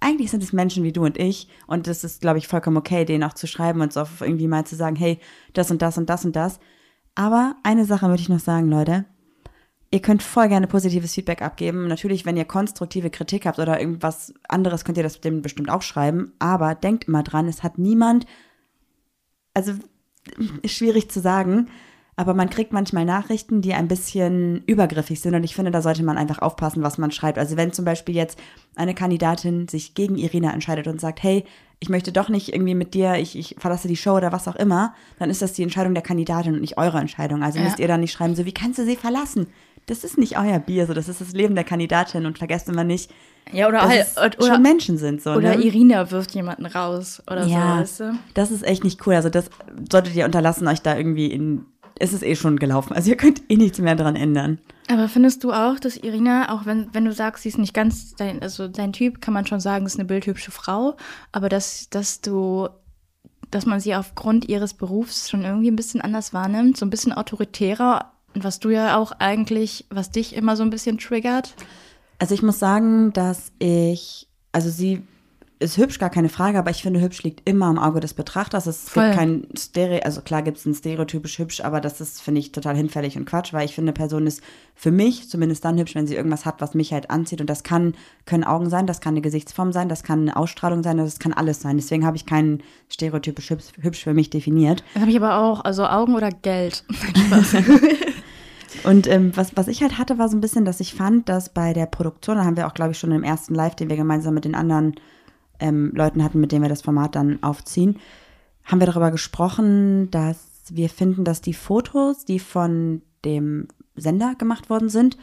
Eigentlich 0.00 0.30
sind 0.30 0.42
es 0.42 0.52
Menschen 0.52 0.82
wie 0.82 0.92
du 0.92 1.04
und 1.04 1.18
ich 1.18 1.48
und 1.66 1.86
das 1.86 2.02
ist, 2.02 2.20
glaube 2.20 2.38
ich, 2.38 2.48
vollkommen 2.48 2.78
okay, 2.78 3.04
denen 3.04 3.22
auch 3.22 3.34
zu 3.34 3.46
schreiben 3.46 3.80
und 3.80 3.92
so 3.92 4.04
irgendwie 4.20 4.48
mal 4.48 4.64
zu 4.64 4.74
sagen, 4.74 4.96
hey, 4.96 5.20
das 5.52 5.70
und 5.70 5.82
das 5.82 5.98
und 5.98 6.10
das 6.10 6.24
und 6.24 6.34
das. 6.34 6.58
Aber 7.14 7.54
eine 7.62 7.84
Sache 7.84 8.08
würde 8.08 8.22
ich 8.22 8.28
noch 8.28 8.40
sagen, 8.40 8.68
Leute. 8.70 9.04
Ihr 9.92 10.00
könnt 10.00 10.22
voll 10.22 10.48
gerne 10.48 10.68
positives 10.68 11.14
Feedback 11.14 11.42
abgeben. 11.42 11.88
Natürlich, 11.88 12.24
wenn 12.24 12.36
ihr 12.36 12.44
konstruktive 12.44 13.10
Kritik 13.10 13.44
habt 13.46 13.58
oder 13.58 13.80
irgendwas 13.80 14.32
anderes, 14.48 14.84
könnt 14.84 14.98
ihr 14.98 15.02
das 15.02 15.20
dem 15.20 15.42
bestimmt 15.42 15.68
auch 15.68 15.82
schreiben. 15.82 16.32
Aber 16.38 16.76
denkt 16.76 17.08
immer 17.08 17.24
dran, 17.24 17.48
es 17.48 17.64
hat 17.64 17.76
niemand, 17.76 18.24
also 19.52 19.72
ist 20.62 20.74
schwierig 20.76 21.10
zu 21.10 21.20
sagen, 21.20 21.68
aber 22.14 22.34
man 22.34 22.50
kriegt 22.50 22.72
manchmal 22.72 23.04
Nachrichten, 23.04 23.62
die 23.62 23.72
ein 23.72 23.88
bisschen 23.88 24.62
übergriffig 24.66 25.20
sind 25.20 25.34
und 25.34 25.42
ich 25.42 25.54
finde, 25.54 25.70
da 25.70 25.80
sollte 25.80 26.02
man 26.02 26.18
einfach 26.18 26.40
aufpassen, 26.40 26.82
was 26.82 26.98
man 26.98 27.10
schreibt. 27.10 27.38
Also 27.38 27.56
wenn 27.56 27.72
zum 27.72 27.86
Beispiel 27.86 28.14
jetzt 28.14 28.38
eine 28.76 28.94
Kandidatin 28.94 29.68
sich 29.68 29.94
gegen 29.94 30.18
Irina 30.18 30.52
entscheidet 30.52 30.86
und 30.86 31.00
sagt, 31.00 31.22
hey, 31.22 31.44
ich 31.78 31.88
möchte 31.88 32.12
doch 32.12 32.28
nicht 32.28 32.52
irgendwie 32.52 32.74
mit 32.74 32.92
dir, 32.92 33.14
ich, 33.14 33.38
ich 33.38 33.56
verlasse 33.58 33.88
die 33.88 33.96
Show 33.96 34.12
oder 34.16 34.32
was 34.32 34.48
auch 34.48 34.56
immer, 34.56 34.94
dann 35.18 35.30
ist 35.30 35.40
das 35.40 35.54
die 35.54 35.62
Entscheidung 35.62 35.94
der 35.94 36.02
Kandidatin 36.02 36.52
und 36.52 36.60
nicht 36.60 36.76
eure 36.76 36.98
Entscheidung. 36.98 37.42
Also 37.42 37.58
Ja. 37.58 37.64
müsst 37.64 37.78
ihr 37.78 37.88
dann 37.88 38.00
nicht 38.00 38.12
schreiben, 38.12 38.34
so 38.34 38.44
wie 38.44 38.52
kannst 38.52 38.78
du 38.78 38.84
sie 38.84 38.96
verlassen? 38.96 39.46
Das 39.86 40.04
ist 40.04 40.18
nicht 40.18 40.38
euer 40.38 40.58
Bier, 40.58 40.86
so 40.86 40.94
das 40.94 41.08
ist 41.08 41.20
das 41.20 41.32
Leben 41.32 41.54
der 41.54 41.64
Kandidatin 41.64 42.26
und 42.26 42.38
vergesst 42.38 42.68
immer 42.68 42.84
nicht, 42.84 43.10
Ja, 43.52 43.66
oder, 43.68 43.78
dass 43.80 44.16
halt, 44.16 44.36
es 44.38 44.44
oder, 44.44 44.54
schon 44.54 44.62
Menschen 44.62 44.98
sind. 44.98 45.20
So, 45.22 45.32
oder 45.32 45.56
ne? 45.56 45.64
Irina 45.64 46.10
wirft 46.10 46.32
jemanden 46.34 46.66
raus 46.66 47.22
oder 47.26 47.44
Ja, 47.46 47.76
so, 47.76 47.80
weißt 47.80 48.00
du? 48.00 48.18
das 48.34 48.50
ist 48.50 48.62
echt 48.64 48.84
nicht 48.84 49.04
cool. 49.06 49.14
Also 49.14 49.28
das 49.30 49.50
solltet 49.90 50.14
ihr 50.14 50.24
unterlassen, 50.24 50.68
euch 50.68 50.80
da 50.82 50.96
irgendwie 50.96 51.26
in. 51.26 51.64
Es 52.02 52.14
ist 52.14 52.22
eh 52.22 52.34
schon 52.34 52.58
gelaufen. 52.58 52.94
Also 52.94 53.10
ihr 53.10 53.16
könnt 53.16 53.42
eh 53.50 53.56
nichts 53.56 53.78
mehr 53.78 53.94
dran 53.94 54.16
ändern. 54.16 54.58
Aber 54.88 55.06
findest 55.06 55.44
du 55.44 55.52
auch, 55.52 55.78
dass 55.78 55.98
Irina, 55.98 56.54
auch 56.54 56.64
wenn, 56.64 56.88
wenn 56.94 57.04
du 57.04 57.12
sagst, 57.12 57.42
sie 57.42 57.50
ist 57.50 57.58
nicht 57.58 57.74
ganz 57.74 58.14
dein, 58.14 58.40
also 58.40 58.68
dein 58.68 58.94
Typ, 58.94 59.20
kann 59.20 59.34
man 59.34 59.44
schon 59.44 59.60
sagen, 59.60 59.84
ist 59.84 59.98
eine 59.98 60.06
bildhübsche 60.06 60.50
Frau, 60.50 60.96
aber 61.30 61.50
dass, 61.50 61.90
dass 61.90 62.22
du, 62.22 62.68
dass 63.50 63.66
man 63.66 63.80
sie 63.80 63.94
aufgrund 63.94 64.48
ihres 64.48 64.72
Berufs 64.72 65.28
schon 65.28 65.44
irgendwie 65.44 65.70
ein 65.70 65.76
bisschen 65.76 66.00
anders 66.00 66.32
wahrnimmt, 66.32 66.78
so 66.78 66.86
ein 66.86 66.90
bisschen 66.90 67.12
autoritärer, 67.12 68.12
und 68.34 68.44
was 68.44 68.60
du 68.60 68.70
ja 68.70 68.96
auch 68.96 69.12
eigentlich, 69.18 69.86
was 69.90 70.10
dich 70.10 70.34
immer 70.34 70.56
so 70.56 70.62
ein 70.62 70.70
bisschen 70.70 70.98
triggert. 70.98 71.54
Also 72.18 72.34
ich 72.34 72.42
muss 72.42 72.58
sagen, 72.58 73.12
dass 73.12 73.52
ich, 73.58 74.28
also 74.52 74.70
sie 74.70 75.02
ist 75.60 75.76
hübsch, 75.76 75.98
gar 75.98 76.08
keine 76.08 76.30
Frage, 76.30 76.58
aber 76.58 76.70
ich 76.70 76.82
finde, 76.82 77.00
hübsch 77.00 77.22
liegt 77.22 77.48
immer 77.48 77.70
im 77.70 77.78
Auge 77.78 78.00
des 78.00 78.14
Betrachters. 78.14 78.66
Es 78.66 78.88
Voll. 78.88 79.04
gibt 79.04 79.16
kein 79.16 79.46
Stereo, 79.56 80.00
also 80.02 80.22
klar 80.22 80.42
gibt 80.42 80.56
es 80.56 80.64
ein 80.64 80.74
stereotypisch 80.74 81.38
hübsch, 81.38 81.60
aber 81.60 81.82
das 81.82 82.00
ist, 82.00 82.22
finde 82.22 82.40
ich, 82.40 82.50
total 82.50 82.74
hinfällig 82.74 83.18
und 83.18 83.26
Quatsch, 83.26 83.52
weil 83.52 83.66
ich 83.66 83.74
finde, 83.74 83.90
eine 83.90 83.92
Person 83.92 84.26
ist 84.26 84.42
für 84.74 84.90
mich 84.90 85.28
zumindest 85.28 85.64
dann 85.64 85.78
hübsch, 85.78 85.94
wenn 85.94 86.06
sie 86.06 86.16
irgendwas 86.16 86.46
hat, 86.46 86.62
was 86.62 86.74
mich 86.74 86.94
halt 86.94 87.10
anzieht. 87.10 87.42
Und 87.42 87.50
das 87.50 87.62
kann, 87.62 87.94
können 88.24 88.44
Augen 88.44 88.70
sein, 88.70 88.86
das 88.86 89.02
kann 89.02 89.12
eine 89.12 89.20
Gesichtsform 89.20 89.72
sein, 89.72 89.90
das 89.90 90.02
kann 90.02 90.22
eine 90.22 90.36
Ausstrahlung 90.36 90.82
sein, 90.82 90.96
das 90.96 91.18
kann 91.18 91.34
alles 91.34 91.60
sein. 91.60 91.76
Deswegen 91.76 92.06
habe 92.06 92.16
ich 92.16 92.24
keinen 92.24 92.62
stereotypisch 92.88 93.50
hübsch, 93.50 93.72
hübsch 93.80 94.02
für 94.02 94.14
mich 94.14 94.30
definiert. 94.30 94.82
Das 94.94 95.02
habe 95.02 95.10
ich 95.10 95.18
aber 95.18 95.38
auch, 95.38 95.62
also 95.62 95.86
Augen 95.86 96.14
oder 96.14 96.30
Geld. 96.30 96.84
Und 98.84 99.06
ähm, 99.08 99.32
was, 99.36 99.56
was 99.56 99.68
ich 99.68 99.82
halt 99.82 99.98
hatte, 99.98 100.18
war 100.18 100.28
so 100.28 100.36
ein 100.36 100.40
bisschen, 100.40 100.64
dass 100.64 100.80
ich 100.80 100.94
fand, 100.94 101.28
dass 101.28 101.50
bei 101.50 101.72
der 101.72 101.86
Produktion, 101.86 102.36
da 102.36 102.44
haben 102.44 102.56
wir 102.56 102.66
auch, 102.66 102.74
glaube 102.74 102.92
ich, 102.92 102.98
schon 102.98 103.12
im 103.12 103.24
ersten 103.24 103.54
Live, 103.54 103.74
den 103.74 103.90
wir 103.90 103.96
gemeinsam 103.96 104.34
mit 104.34 104.44
den 104.44 104.54
anderen 104.54 104.94
ähm, 105.60 105.92
Leuten 105.94 106.24
hatten, 106.24 106.40
mit 106.40 106.52
denen 106.52 106.62
wir 106.62 106.68
das 106.68 106.82
Format 106.82 107.14
dann 107.14 107.42
aufziehen, 107.42 107.98
haben 108.64 108.80
wir 108.80 108.86
darüber 108.86 109.10
gesprochen, 109.10 110.10
dass 110.10 110.38
wir 110.70 110.88
finden, 110.88 111.24
dass 111.24 111.40
die 111.40 111.54
Fotos, 111.54 112.24
die 112.24 112.38
von 112.38 113.02
dem 113.24 113.68
Sender 113.96 114.34
gemacht 114.36 114.70
worden 114.70 114.88
sind, 114.88 115.16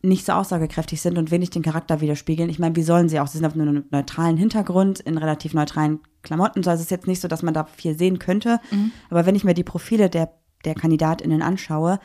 nicht 0.00 0.24
so 0.24 0.32
aussagekräftig 0.32 1.00
sind 1.00 1.18
und 1.18 1.30
wenig 1.30 1.50
den 1.50 1.62
Charakter 1.62 2.00
widerspiegeln. 2.00 2.48
Ich 2.50 2.60
meine, 2.60 2.76
wie 2.76 2.82
sollen 2.82 3.08
sie 3.08 3.18
auch? 3.18 3.26
Sie 3.26 3.38
sind 3.38 3.46
auf 3.46 3.54
einem 3.54 3.84
neutralen 3.90 4.36
Hintergrund, 4.36 5.00
in 5.00 5.18
relativ 5.18 5.54
neutralen 5.54 6.00
Klamotten. 6.22 6.62
So, 6.62 6.70
also 6.70 6.80
es 6.80 6.86
ist 6.86 6.90
jetzt 6.90 7.08
nicht 7.08 7.20
so, 7.20 7.26
dass 7.26 7.42
man 7.42 7.54
da 7.54 7.64
viel 7.64 7.98
sehen 7.98 8.18
könnte. 8.20 8.60
Aber 9.10 9.26
wenn 9.26 9.34
ich 9.34 9.42
mir 9.44 9.54
die 9.54 9.64
Profile 9.64 10.08
der, 10.08 10.30
der 10.64 10.74
KandidatInnen 10.74 11.42
anschaue, 11.42 11.98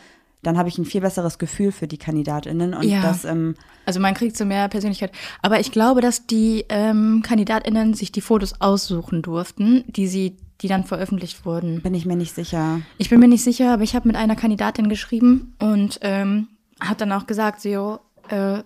dann 0.43 0.57
habe 0.57 0.69
ich 0.69 0.77
ein 0.77 0.85
viel 0.85 1.01
besseres 1.01 1.37
Gefühl 1.39 1.71
für 1.71 1.87
die 1.87 1.97
KandidatInnen. 1.97 2.73
Und 2.73 2.83
Ja. 2.83 3.01
das, 3.01 3.25
ähm, 3.25 3.55
Also 3.85 3.99
man 3.99 4.13
kriegt 4.13 4.37
so 4.37 4.45
mehr 4.45 4.67
Persönlichkeit. 4.69 5.11
Aber 5.41 5.59
ich 5.59 5.71
glaube, 5.71 6.01
dass 6.01 6.27
die 6.27 6.65
ähm, 6.69 7.21
KandidatInnen 7.25 7.93
sich 7.93 8.11
die 8.11 8.21
Fotos 8.21 8.61
aussuchen 8.61 9.21
durften, 9.21 9.83
die 9.87 10.07
sie, 10.07 10.37
die 10.61 10.67
dann 10.67 10.83
veröffentlicht 10.83 11.45
wurden. 11.45 11.81
bin 11.81 11.93
ich 11.95 12.05
mir 12.05 12.15
nicht 12.15 12.33
sicher. 12.35 12.81
Ich 12.97 13.09
bin 13.09 13.19
mir 13.19 13.27
nicht 13.27 13.43
sicher, 13.43 13.73
aber 13.73 13.83
ich 13.83 13.95
habe 13.95 14.07
mit 14.07 14.15
einer 14.15 14.35
Kandidatin 14.35 14.87
geschrieben 14.89 15.55
und 15.59 15.99
ähm, 16.01 16.47
hat 16.79 17.01
dann 17.01 17.11
auch 17.11 17.25
gesagt, 17.27 17.61
so, 17.61 17.99
äh, 18.29 18.61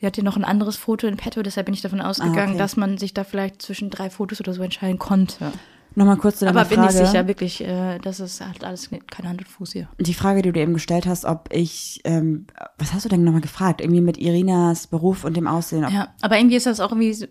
sie 0.00 0.06
hat 0.06 0.14
hier 0.16 0.24
noch 0.24 0.36
ein 0.36 0.44
anderes 0.44 0.76
Foto 0.76 1.06
in 1.06 1.16
petto, 1.16 1.42
deshalb 1.42 1.66
bin 1.66 1.74
ich 1.74 1.82
davon 1.82 2.00
ausgegangen, 2.00 2.38
Ah, 2.38 2.48
okay. 2.50 2.58
dass 2.58 2.76
man 2.76 2.98
sich 2.98 3.12
da 3.14 3.22
vielleicht 3.24 3.62
zwischen 3.62 3.90
drei 3.90 4.08
Fotos 4.10 4.40
oder 4.40 4.52
so 4.54 4.62
entscheiden 4.62 4.98
konnte. 4.98 5.52
Nochmal 5.96 6.16
kurz 6.18 6.38
zu 6.38 6.44
deiner 6.44 6.60
Aber 6.60 6.68
bin 6.68 6.78
Frage. 6.78 6.92
ich 7.02 7.06
sicher, 7.08 7.26
wirklich, 7.26 7.60
äh, 7.62 7.98
das 7.98 8.20
ist 8.20 8.40
hat 8.40 8.62
alles 8.64 8.90
keine 9.10 9.28
Hand 9.28 9.40
und 9.40 9.48
Fuß 9.48 9.72
hier. 9.72 9.88
Die 9.98 10.14
Frage, 10.14 10.42
die 10.42 10.52
du 10.52 10.60
eben 10.60 10.72
gestellt 10.74 11.06
hast, 11.06 11.24
ob 11.24 11.48
ich, 11.52 12.00
ähm, 12.04 12.46
was 12.78 12.92
hast 12.94 13.04
du 13.04 13.08
denn 13.08 13.24
nochmal 13.24 13.40
gefragt? 13.40 13.80
Irgendwie 13.80 14.00
mit 14.00 14.16
Irinas 14.16 14.86
Beruf 14.86 15.24
und 15.24 15.36
dem 15.36 15.46
Aussehen. 15.48 15.82
Ja, 15.90 16.14
aber 16.22 16.38
irgendwie 16.38 16.56
ist 16.56 16.66
das 16.66 16.78
auch 16.80 16.92
irgendwie, 16.92 17.12
so- 17.12 17.26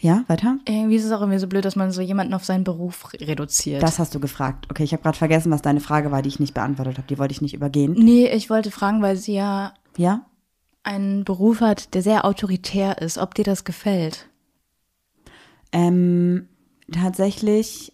ja, 0.00 0.24
weiter? 0.26 0.58
irgendwie 0.68 0.96
ist 0.96 1.04
es 1.04 1.12
auch 1.12 1.20
irgendwie 1.20 1.38
so 1.38 1.46
blöd, 1.46 1.64
dass 1.64 1.76
man 1.76 1.90
so 1.92 2.02
jemanden 2.02 2.34
auf 2.34 2.44
seinen 2.44 2.64
Beruf 2.64 3.12
reduziert. 3.14 3.82
Das 3.82 3.98
hast 3.98 4.14
du 4.14 4.20
gefragt. 4.20 4.66
Okay, 4.70 4.82
ich 4.82 4.92
habe 4.92 5.02
gerade 5.02 5.16
vergessen, 5.16 5.50
was 5.52 5.62
deine 5.62 5.80
Frage 5.80 6.10
war, 6.10 6.20
die 6.22 6.28
ich 6.28 6.40
nicht 6.40 6.54
beantwortet 6.54 6.98
habe. 6.98 7.06
Die 7.08 7.18
wollte 7.18 7.32
ich 7.32 7.40
nicht 7.40 7.54
übergehen. 7.54 7.92
nee, 7.92 8.26
ich 8.28 8.50
wollte 8.50 8.70
fragen, 8.72 9.00
weil 9.00 9.16
sie 9.16 9.34
ja 9.34 9.72
Ja? 9.96 10.26
einen 10.82 11.24
Beruf 11.24 11.60
hat, 11.60 11.94
der 11.94 12.02
sehr 12.02 12.24
autoritär 12.24 13.00
ist, 13.00 13.16
ob 13.16 13.34
dir 13.34 13.44
das 13.44 13.64
gefällt. 13.64 14.28
Ähm, 15.72 16.48
tatsächlich, 16.90 17.92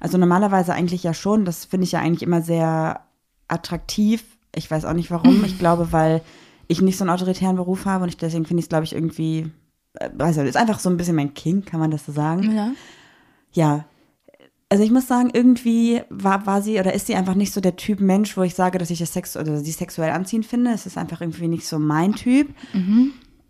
also 0.00 0.18
normalerweise 0.18 0.74
eigentlich 0.74 1.02
ja 1.02 1.14
schon. 1.14 1.44
Das 1.44 1.64
finde 1.64 1.84
ich 1.84 1.92
ja 1.92 2.00
eigentlich 2.00 2.22
immer 2.22 2.42
sehr 2.42 3.00
attraktiv. 3.48 4.24
Ich 4.54 4.70
weiß 4.70 4.84
auch 4.84 4.94
nicht 4.94 5.10
warum. 5.10 5.44
Ich 5.44 5.58
glaube, 5.60 5.92
weil 5.92 6.22
ich 6.68 6.80
nicht 6.80 6.96
so 6.96 7.04
einen 7.04 7.10
autoritären 7.10 7.56
Beruf 7.56 7.84
habe 7.84 8.04
und 8.04 8.08
ich 8.08 8.16
deswegen 8.16 8.44
finde 8.44 8.60
ich 8.60 8.64
es, 8.64 8.68
glaube 8.68 8.84
ich, 8.84 8.94
irgendwie, 8.94 9.50
äh, 9.94 10.10
weiß 10.12 10.36
nicht, 10.38 10.48
ist 10.48 10.56
einfach 10.56 10.78
so 10.78 10.88
ein 10.90 10.96
bisschen 10.96 11.16
mein 11.16 11.34
King, 11.34 11.64
kann 11.64 11.80
man 11.80 11.90
das 11.90 12.06
so 12.06 12.12
sagen. 12.12 12.54
Ja. 12.54 12.72
Ja. 13.52 13.84
Also 14.68 14.84
ich 14.84 14.90
muss 14.90 15.06
sagen, 15.06 15.30
irgendwie 15.34 16.00
war, 16.08 16.46
war 16.46 16.62
sie 16.62 16.80
oder 16.80 16.94
ist 16.94 17.06
sie 17.06 17.14
einfach 17.14 17.34
nicht 17.34 17.52
so 17.52 17.60
der 17.60 17.76
Typ 17.76 18.00
Mensch, 18.00 18.38
wo 18.38 18.42
ich 18.42 18.54
sage, 18.54 18.78
dass 18.78 18.88
ich 18.88 19.00
das 19.00 19.12
Sex 19.12 19.36
oder 19.36 19.58
sie 19.58 19.70
sexuell 19.70 20.10
anziehend 20.10 20.46
finde. 20.46 20.70
Es 20.70 20.86
ist 20.86 20.96
einfach 20.96 21.20
irgendwie 21.20 21.48
nicht 21.48 21.66
so 21.66 21.78
mein 21.78 22.14
Typ. 22.14 22.48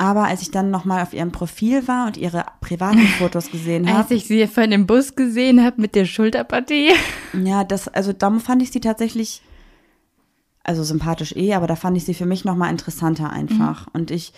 Aber 0.02 0.24
als 0.24 0.42
ich 0.42 0.50
dann 0.50 0.72
nochmal 0.72 1.00
auf 1.00 1.12
ihrem 1.12 1.30
Profil 1.30 1.86
war 1.86 2.08
und 2.08 2.16
ihre 2.16 2.44
privaten 2.60 2.98
Fotos 3.18 3.52
gesehen 3.52 3.86
Als 3.86 4.06
habe, 4.06 4.14
ich 4.14 4.26
sie 4.26 4.48
vorhin 4.48 4.72
im 4.72 4.88
Bus 4.88 5.14
gesehen 5.14 5.62
habe 5.64 5.80
mit 5.80 5.94
der 5.94 6.06
Schulterpartie. 6.06 6.90
ja, 7.44 7.62
das, 7.62 7.86
also 7.86 8.12
da 8.12 8.36
fand 8.40 8.62
ich 8.62 8.72
sie 8.72 8.80
tatsächlich, 8.80 9.42
also 10.64 10.82
sympathisch 10.82 11.36
eh, 11.36 11.54
aber 11.54 11.68
da 11.68 11.76
fand 11.76 11.96
ich 11.96 12.04
sie 12.04 12.14
für 12.14 12.26
mich 12.26 12.44
nochmal 12.44 12.72
interessanter 12.72 13.30
einfach. 13.30 13.86
Und 13.92 14.10
ich 14.10 14.32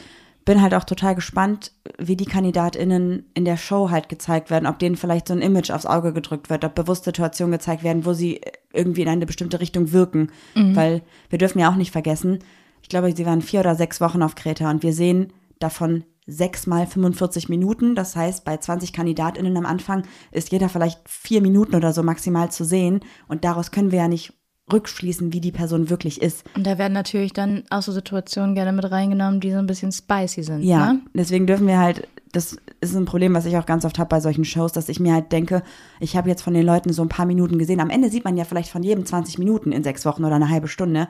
bin 0.45 0.61
halt 0.61 0.75
auch 0.75 0.85
total 0.85 1.15
gespannt, 1.15 1.73
wie 1.97 2.17
die 2.17 2.27
KandidatInnen 2.27 3.25
in 3.33 3.47
der 3.47 3.57
Show 3.57 3.89
halt 3.89 4.11
gezeigt 4.11 4.51
werden, 4.51 4.67
ob 4.67 4.79
denen 4.79 4.97
vielleicht 4.97 5.29
so 5.29 5.33
ein 5.33 5.41
Image 5.41 5.71
aufs 5.71 5.87
Auge 5.87 6.13
gedrückt 6.13 6.51
wird, 6.51 6.67
ob 6.67 6.75
bewusst 6.75 7.05
Situationen 7.05 7.53
gezeigt 7.53 7.83
werden, 7.83 8.05
wo 8.05 8.13
sie 8.13 8.43
irgendwie 8.75 9.01
in 9.01 9.09
eine 9.09 9.25
bestimmte 9.25 9.61
Richtung 9.61 9.93
wirken. 9.93 10.31
Weil 10.75 11.01
wir 11.31 11.39
dürfen 11.39 11.59
ja 11.59 11.71
auch 11.71 11.77
nicht 11.77 11.91
vergessen, 11.91 12.41
ich 12.83 12.91
glaube, 12.91 13.17
sie 13.17 13.25
waren 13.25 13.41
vier 13.41 13.61
oder 13.61 13.75
sechs 13.77 14.03
Wochen 14.03 14.23
auf 14.23 14.35
Kreta 14.35 14.69
und 14.69 14.83
wir 14.83 14.93
sehen 14.93 15.33
davon 15.59 16.05
sechs 16.27 16.67
mal 16.67 16.87
45 16.87 17.49
Minuten. 17.49 17.95
Das 17.95 18.17
heißt, 18.17 18.45
bei 18.45 18.57
20 18.57 18.93
KandidatInnen 18.93 19.57
am 19.57 19.67
Anfang 19.67 20.05
ist 20.31 20.53
jeder 20.53 20.69
vielleicht 20.69 21.01
vier 21.09 21.43
Minuten 21.43 21.75
oder 21.75 21.93
so 21.93 22.03
maximal 22.03 22.51
zu 22.51 22.65
sehen. 22.65 23.01
Und 23.29 23.45
daraus 23.45 23.71
können 23.71 23.91
wir 23.93 23.99
ja 23.99 24.09
nicht 24.09 24.33
rückschließen, 24.73 25.35
wie 25.35 25.43
die 25.43 25.53
Person 25.53 25.91
wirklich 25.91 26.23
ist. 26.23 26.45
Und 26.57 26.67
da 26.67 26.79
werden 26.79 26.95
natürlich 26.95 27.35
dann 27.35 27.65
auch 27.69 27.83
so 27.83 27.93
Situationen 27.93 28.55
gerne 28.55 28.73
mit 28.73 28.91
reingenommen, 28.91 29.41
die 29.41 29.51
so 29.53 29.59
ein 29.59 29.67
bisschen 29.67 29.93
spicy 29.93 30.43
sind. 30.43 30.63
Ja, 30.63 30.95
Ne? 30.95 31.01
deswegen 31.13 31.47
dürfen 31.47 31.67
wir 31.67 31.79
halt, 31.79 32.09
das 32.33 32.57
ist 32.81 32.97
ein 32.97 33.05
Problem, 33.05 33.35
was 33.35 33.45
ich 33.45 33.59
auch 33.59 33.67
ganz 33.67 33.85
oft 33.85 33.99
habe 33.99 34.09
bei 34.09 34.21
solchen 34.21 34.47
Shows, 34.47 34.73
dass 34.73 34.89
ich 34.89 34.99
mir 35.01 35.13
halt 35.13 35.33
denke, 35.33 35.63
ich 36.01 36.17
habe 36.17 36.31
jetzt 36.31 36.41
von 36.41 36.55
den 36.55 36.65
Leuten 36.65 36.95
so 36.95 37.03
ein 37.03 37.11
paar 37.11 37.27
Minuten 37.27 37.59
gesehen. 37.59 37.81
Am 37.81 37.91
Ende 37.91 38.09
sieht 38.09 38.25
man 38.25 38.39
ja 38.39 38.45
vielleicht 38.45 38.71
von 38.71 38.83
jedem 38.83 39.05
20 39.05 39.39
Minuten 39.39 39.71
in 39.71 39.85
sechs 39.85 40.07
Wochen 40.07 40.25
oder 40.25 40.37
eine 40.37 40.49
halbe 40.49 40.69
Stunde. 40.69 41.09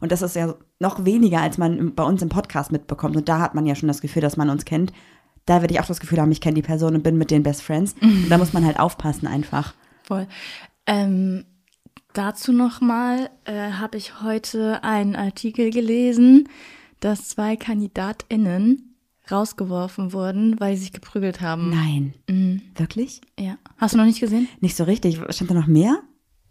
Und 0.00 0.12
das 0.12 0.22
ist 0.22 0.36
ja 0.36 0.54
noch 0.78 1.04
weniger, 1.04 1.40
als 1.40 1.58
man 1.58 1.94
bei 1.94 2.02
uns 2.02 2.22
im 2.22 2.28
Podcast 2.28 2.72
mitbekommt. 2.72 3.16
Und 3.16 3.28
da 3.28 3.38
hat 3.38 3.54
man 3.54 3.66
ja 3.66 3.74
schon 3.74 3.88
das 3.88 4.00
Gefühl, 4.00 4.22
dass 4.22 4.36
man 4.36 4.50
uns 4.50 4.64
kennt. 4.64 4.92
Da 5.46 5.60
würde 5.60 5.74
ich 5.74 5.80
auch 5.80 5.86
das 5.86 6.00
Gefühl 6.00 6.20
haben, 6.20 6.32
ich 6.32 6.40
kenne 6.40 6.54
die 6.54 6.62
Person 6.62 6.94
und 6.94 7.02
bin 7.02 7.18
mit 7.18 7.30
den 7.30 7.42
Best 7.42 7.62
Friends. 7.62 7.94
Und 8.00 8.28
da 8.30 8.38
muss 8.38 8.52
man 8.52 8.64
halt 8.64 8.78
aufpassen 8.78 9.26
einfach. 9.26 9.74
Voll. 10.04 10.26
Ähm, 10.86 11.44
dazu 12.12 12.52
nochmal 12.52 13.30
äh, 13.44 13.72
habe 13.72 13.98
ich 13.98 14.22
heute 14.22 14.82
einen 14.82 15.16
Artikel 15.16 15.70
gelesen, 15.70 16.48
dass 17.00 17.28
zwei 17.28 17.56
KandidatInnen 17.56 18.96
rausgeworfen 19.30 20.12
wurden, 20.12 20.58
weil 20.60 20.76
sie 20.76 20.82
sich 20.82 20.92
geprügelt 20.92 21.40
haben. 21.40 21.70
Nein. 21.70 22.14
Mhm. 22.28 22.62
Wirklich? 22.74 23.20
Ja. 23.38 23.58
Hast 23.76 23.94
du 23.94 23.98
noch 23.98 24.04
nicht 24.04 24.20
gesehen? 24.20 24.48
Nicht 24.60 24.76
so 24.76 24.84
richtig. 24.84 25.20
Stand 25.30 25.50
da 25.50 25.54
noch 25.54 25.66
mehr? 25.66 26.00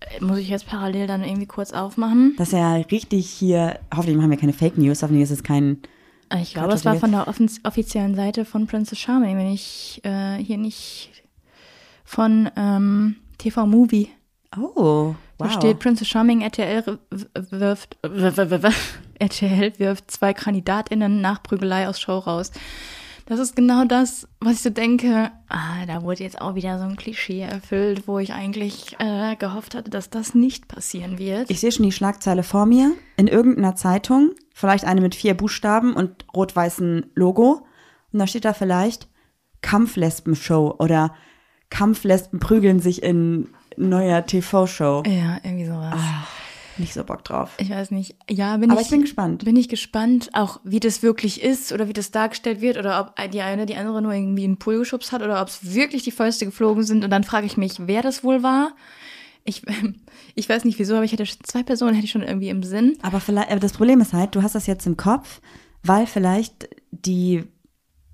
Äh, 0.01 0.23
Muss 0.23 0.37
ich 0.39 0.49
jetzt 0.49 0.65
parallel 0.67 1.07
dann 1.07 1.23
irgendwie 1.23 1.45
kurz 1.47 1.71
aufmachen? 1.73 2.35
Das 2.37 2.49
ist 2.49 2.53
ja 2.53 2.75
richtig 2.75 3.29
hier, 3.29 3.79
hoffentlich 3.93 4.17
machen 4.17 4.29
wir 4.31 4.37
keine 4.37 4.53
Fake 4.53 4.77
News, 4.77 5.01
hoffentlich 5.03 5.23
ist 5.23 5.31
es 5.31 5.43
kein, 5.43 5.79
Äh, 6.29 6.41
Ich 6.41 6.53
glaube, 6.53 6.73
es 6.73 6.85
war 6.85 6.95
von 6.95 7.11
der 7.11 7.27
offiziellen 7.27 8.15
Seite 8.15 8.45
von 8.45 8.67
Princess 8.67 8.97
Charming, 8.99 9.37
wenn 9.37 9.51
ich 9.51 10.01
äh, 10.03 10.37
hier 10.37 10.57
nicht 10.57 11.11
von 12.05 12.49
ähm, 12.55 13.17
TV 13.37 13.65
Movie. 13.65 14.09
oh, 14.57 15.13
Da 15.37 15.45
wow. 15.45 15.51
steht 15.53 15.79
Princess 15.79 16.07
Charming 16.07 16.41
RTL 16.41 16.97
wirft 17.51 17.97
RTL 19.19 19.73
wirft 19.79 20.11
zwei 20.11 20.33
KandidatInnen 20.33 21.21
nach 21.21 21.43
Prügelei 21.43 21.87
aus 21.87 21.99
Show 21.99 22.17
raus. 22.19 22.51
Das 23.29 23.39
ist 23.39 23.55
genau 23.55 23.85
das, 23.85 24.27
was 24.39 24.53
ich 24.53 24.61
so 24.63 24.71
denke. 24.71 25.29
Ah, 25.49 25.85
da 25.85 26.01
wurde 26.01 26.23
jetzt 26.23 26.41
auch 26.41 26.55
wieder 26.55 26.79
so 26.79 26.85
ein 26.85 26.95
Klischee 26.95 27.41
erfüllt, 27.41 28.07
wo 28.07 28.17
ich 28.17 28.33
eigentlich 28.33 28.95
äh, 28.97 29.35
gehofft 29.35 29.75
hatte, 29.75 29.91
dass 29.91 30.09
das 30.09 30.33
nicht 30.33 30.67
passieren 30.67 31.19
wird. 31.19 31.51
Ich 31.51 31.59
sehe 31.59 31.71
schon 31.71 31.85
die 31.85 31.91
Schlagzeile 31.91 32.41
vor 32.41 32.65
mir 32.65 32.91
in 33.17 33.27
irgendeiner 33.27 33.75
Zeitung, 33.75 34.31
vielleicht 34.55 34.83
eine 34.83 35.01
mit 35.01 35.13
vier 35.13 35.35
Buchstaben 35.35 35.93
und 35.93 36.25
rot-weißen 36.35 37.11
Logo. 37.13 37.67
Und 38.11 38.17
da 38.17 38.25
steht 38.25 38.45
da 38.45 38.53
vielleicht 38.53 39.07
Kampflespen-Show 39.61 40.77
oder 40.79 41.13
Kampflespen 41.69 42.39
prügeln 42.39 42.79
sich 42.79 43.03
in 43.03 43.49
neuer 43.77 44.25
TV-Show. 44.25 45.03
ja, 45.05 45.37
irgendwie 45.43 45.67
sowas. 45.67 45.93
Nicht 46.79 46.93
so 46.93 47.03
Bock 47.03 47.23
drauf. 47.23 47.51
Ich 47.57 47.69
weiß 47.69 47.91
nicht. 47.91 48.15
Ja, 48.29 48.55
bin 48.57 48.71
Aber 48.71 48.79
ich, 48.79 48.87
ich 48.87 48.91
bin 48.91 49.01
gespannt. 49.01 49.43
Bin 49.43 49.55
ich 49.55 49.67
gespannt, 49.67 50.29
auch 50.33 50.59
wie 50.63 50.79
das 50.79 51.03
wirklich 51.03 51.43
ist 51.43 51.71
oder 51.73 51.87
wie 51.87 51.93
das 51.93 52.11
dargestellt 52.11 52.61
wird 52.61 52.77
oder 52.77 52.99
ob 53.01 53.31
die 53.31 53.41
eine 53.41 53.65
die 53.65 53.75
andere 53.75 54.01
nur 54.01 54.13
irgendwie 54.13 54.45
einen 54.45 54.57
Pool 54.57 54.79
geschubst 54.79 55.11
hat 55.11 55.21
oder 55.21 55.41
ob 55.41 55.49
es 55.49 55.73
wirklich 55.73 56.03
die 56.03 56.11
Fäuste 56.11 56.45
geflogen 56.45 56.83
sind. 56.83 57.03
Und 57.03 57.09
dann 57.09 57.23
frage 57.23 57.45
ich 57.45 57.57
mich, 57.57 57.73
wer 57.79 58.01
das 58.01 58.23
wohl 58.23 58.43
war. 58.43 58.71
Ich, 59.43 59.63
ich 60.35 60.47
weiß 60.47 60.63
nicht 60.63 60.79
wieso, 60.79 60.95
aber 60.95 61.03
ich 61.03 61.11
hätte 61.11 61.25
zwei 61.43 61.63
Personen 61.63 61.93
hätte 61.93 62.05
ich 62.05 62.11
schon 62.11 62.23
irgendwie 62.23 62.49
im 62.49 62.63
Sinn. 62.63 62.97
Aber 63.01 63.19
vielleicht, 63.19 63.51
aber 63.51 63.59
das 63.59 63.73
Problem 63.73 63.99
ist 63.99 64.13
halt, 64.13 64.35
du 64.35 64.41
hast 64.41 64.55
das 64.55 64.67
jetzt 64.67 64.87
im 64.87 64.95
Kopf, 64.97 65.41
weil 65.83 66.07
vielleicht 66.07 66.69
die 66.91 67.43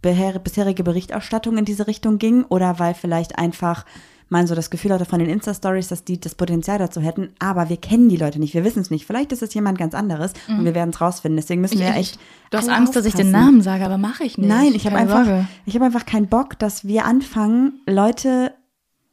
bisherige 0.02 0.84
Berichterstattung 0.84 1.58
in 1.58 1.66
diese 1.66 1.88
Richtung 1.88 2.20
ging 2.20 2.44
oder 2.44 2.78
weil 2.78 2.94
vielleicht 2.94 3.40
einfach 3.40 3.86
man 4.30 4.48
so 4.48 4.56
das 4.56 4.70
Gefühl 4.70 4.92
hatte 4.92 5.06
von 5.06 5.20
den 5.20 5.30
Insta-Stories, 5.30 5.88
dass 5.88 6.04
die 6.04 6.20
das 6.20 6.36
Potenzial 6.36 6.80
dazu 6.80 7.02
hätten, 7.02 7.30
aber 7.40 7.70
wir 7.70 7.78
kennen 7.78 8.10
die 8.10 8.18
Leute 8.18 8.40
nicht, 8.40 8.54
wir 8.54 8.64
wissen 8.64 8.82
es 8.82 8.90
nicht. 8.90 9.06
Vielleicht 9.06 9.32
ist 9.32 9.44
es 9.44 9.54
jemand 9.54 9.78
ganz 9.78 9.94
anderes 9.94 10.34
und 10.48 10.66
wir 10.66 10.74
werden 10.74 10.90
es 10.90 11.02
rausfinden. 11.02 11.38
Deswegen 11.38 11.62
müssen 11.62 11.80
wir 11.80 11.96
echt. 11.96 12.20
du 12.50 12.58
hast 12.58 12.70
Angst, 12.70 12.96
dass 12.96 13.06
ich 13.06 13.14
den 13.14 13.28
aufpassen. 13.28 13.46
Namen 13.46 13.62
sage, 13.62 13.86
aber 13.86 13.98
mache 13.98 14.24
ich 14.24 14.38
nicht. 14.38 14.48
Nein, 14.48 14.74
ich 14.74 14.86
habe 14.86 14.98
einfach, 14.98 15.26
Sorge. 15.26 15.48
ich 15.66 15.76
habe 15.76 15.86
einfach 15.86 16.06
keinen 16.06 16.28
Bock, 16.28 16.58
dass 16.58 16.86
wir 16.86 17.06
anfangen, 17.06 17.82
Leute 17.86 18.54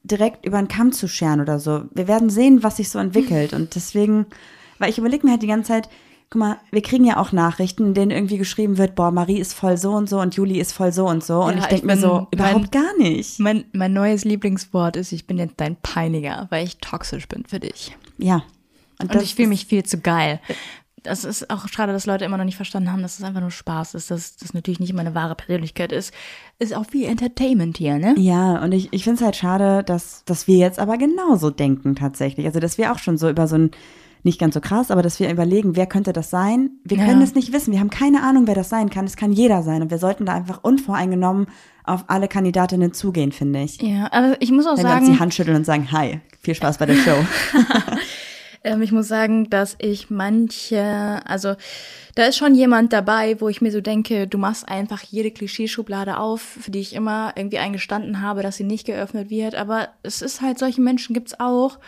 direkt 0.03 0.47
über 0.47 0.59
den 0.59 0.69
Kamm 0.69 0.93
zu 0.93 1.09
scheren 1.09 1.41
oder 1.41 1.59
so. 1.59 1.85
Wir 1.93 2.09
werden 2.09 2.31
sehen, 2.31 2.63
was 2.63 2.79
sich 2.79 2.89
so 2.89 2.99
entwickelt 2.99 3.53
und 3.53 3.75
deswegen, 3.75 4.27
weil 4.79 4.91
ich 4.91 4.99
überlege 4.99 5.27
mir 5.27 5.33
halt 5.33 5.43
die 5.43 5.47
ganze 5.47 5.69
Zeit, 5.69 5.89
guck 6.33 6.41
mal, 6.41 6.57
wir 6.71 6.81
kriegen 6.81 7.05
ja 7.05 7.19
auch 7.19 7.33
Nachrichten, 7.33 7.89
in 7.89 7.95
denen 7.95 8.11
irgendwie 8.11 8.39
geschrieben 8.39 8.79
wird, 8.79 8.95
boah, 8.95 9.11
Marie 9.11 9.39
ist 9.39 9.53
voll 9.53 9.77
so 9.77 9.93
und 9.93 10.09
so 10.09 10.19
und 10.19 10.35
Juli 10.35 10.59
ist 10.59 10.73
voll 10.73 10.91
so 10.91 11.07
und 11.07 11.23
so 11.23 11.43
und 11.43 11.59
Ja, 11.59 11.61
ich 11.61 11.67
denke 11.67 11.87
mir 11.87 11.99
so, 11.99 12.27
überhaupt 12.31 12.73
gar 12.73 12.97
nicht. 12.97 13.39
Mein, 13.39 13.67
mein 13.73 13.93
neues 13.93 14.25
Lieblingswort 14.25 14.97
ist, 14.97 15.13
ich 15.13 15.27
bin 15.27 15.37
jetzt 15.37 15.55
dein 15.59 15.77
Peiniger, 15.77 16.47
weil 16.49 16.65
ich 16.65 16.79
toxisch 16.79 17.29
bin 17.29 17.45
für 17.45 17.61
dich. 17.61 17.95
Ja. 18.17 18.45
Und 18.99 19.15
das 19.15 19.25
ich 19.25 19.35
fühle 19.35 19.49
mich 19.49 19.67
viel 19.67 19.83
zu 19.83 19.99
geil. 19.99 20.41
Das 21.03 21.25
ist 21.25 21.51
auch 21.51 21.69
schade, 21.69 21.93
dass 21.93 22.07
Leute 22.07 22.25
immer 22.25 22.39
noch 22.39 22.47
nicht 22.47 22.57
verstanden 22.57 22.91
haben, 22.91 23.03
dass 23.03 23.19
es 23.19 23.25
einfach 23.25 23.41
nur 23.43 23.51
Spaß 23.51 23.95
ist, 23.95 24.11
dass 24.11 24.37
das 24.37 24.55
natürlich 24.55 24.81
nicht 24.81 24.95
meine 24.95 25.15
wahre 25.15 25.35
Persönlichkeit 25.35 25.93
ist. 25.93 26.15
Ist 26.59 26.75
auch 26.75 26.87
wie 26.93 27.05
Entertainment 27.05 27.77
hier, 27.77 27.99
ne? 27.99 28.15
Ja, 28.17 28.63
und 28.63 28.73
ich, 28.73 28.91
ich 28.93 29.05
finde 29.05 29.17
es 29.17 29.25
halt 29.25 29.37
schade, 29.37 29.83
dass, 29.85 30.25
dass 30.25 30.47
wir 30.47 30.57
jetzt 30.57 30.79
aber 30.79 30.97
genauso 30.97 31.51
denken 31.51 31.95
tatsächlich. 31.95 32.47
Also, 32.47 32.59
dass 32.59 32.79
wir 32.79 32.93
auch 32.93 32.99
schon 32.99 33.19
so 33.19 33.29
über 33.29 33.49
so 33.49 33.57
ein, 33.57 33.73
nicht 34.25 34.39
ganz 34.39 34.55
so 34.55 34.61
krass, 34.61 34.91
aber 34.91 35.03
dass 35.03 35.19
wir 35.19 35.31
überlegen, 35.31 35.75
wer 35.77 35.87
könnte 35.87 36.13
das 36.13 36.31
sein? 36.31 36.71
Wir 36.85 36.99
Ja. 36.99 37.07
können 37.07 37.23
es 37.23 37.35
nicht 37.35 37.53
wissen. 37.53 37.73
Wir 37.73 37.81
haben 37.81 37.91
keine 37.91 38.23
Ahnung, 38.23 38.47
wer 38.47 38.55
das 38.55 38.69
sein 38.69 38.89
kann. 38.91 39.05
Es 39.05 39.17
kann 39.17 39.33
jeder 39.33 39.63
sein. 39.63 39.83
Und 39.83 39.91
wir 39.91 39.99
sollten 39.99 40.27
da 40.27 40.35
einfach 40.35 40.61
unvoreingenommen 40.63 41.47
auf 41.85 42.05
alle 42.07 42.29
Kandidatinnen 42.29 42.93
zugehen, 42.93 43.33
finde 43.33 43.63
ich. 43.63 43.83
Ja, 43.83 44.09
aber 44.13 44.37
ich 44.41 44.53
muss 44.53 44.67
auch 44.67 44.77
Wenn 44.77 44.85
wir 44.85 44.91
uns 44.93 45.01
sagen, 45.01 45.13
die 45.13 45.19
Hand 45.19 45.35
schütteln 45.35 45.57
und 45.57 45.67
sagen, 45.67 45.91
hi, 45.91 46.21
viel 46.41 46.55
Spaß 46.55 46.79
bei 46.79 46.87
der 46.87 46.95
Show. 46.95 47.17
ähm, 48.65 48.83
ich 48.83 48.93
muss 48.93 49.09
sagen, 49.09 49.51
dass 49.51 49.75
ich 49.81 50.11
manche, 50.11 51.21
also 51.27 51.55
da 52.15 52.25
ist 52.27 52.37
schon 52.37 52.55
jemand 52.55 52.93
dabei, 52.93 53.41
wo 53.41 53.49
ich 53.49 53.61
mir 53.61 53.73
so 53.73 53.81
denke, 53.81 54.27
du 54.29 54.39
machst 54.39 54.69
einfach 54.69 55.03
jede 55.03 55.31
Klischeeschublade 55.31 56.19
auf, 56.19 56.41
für 56.43 56.71
die 56.71 56.81
ich 56.81 56.95
immer 56.95 57.33
irgendwie 57.37 57.59
eingestanden 57.59 58.21
habe, 58.21 58.43
dass 58.43 58.57
sie 58.57 58.65
nicht 58.65 58.87
geöffnet 58.87 59.31
wird. 59.31 59.55
Aber 59.55 59.89
es 60.03 60.23
ist 60.23 60.43
halt, 60.43 60.59
solche 60.59 60.81
Menschen 60.81 61.15
gibt's 61.15 61.41
auch. 61.41 61.79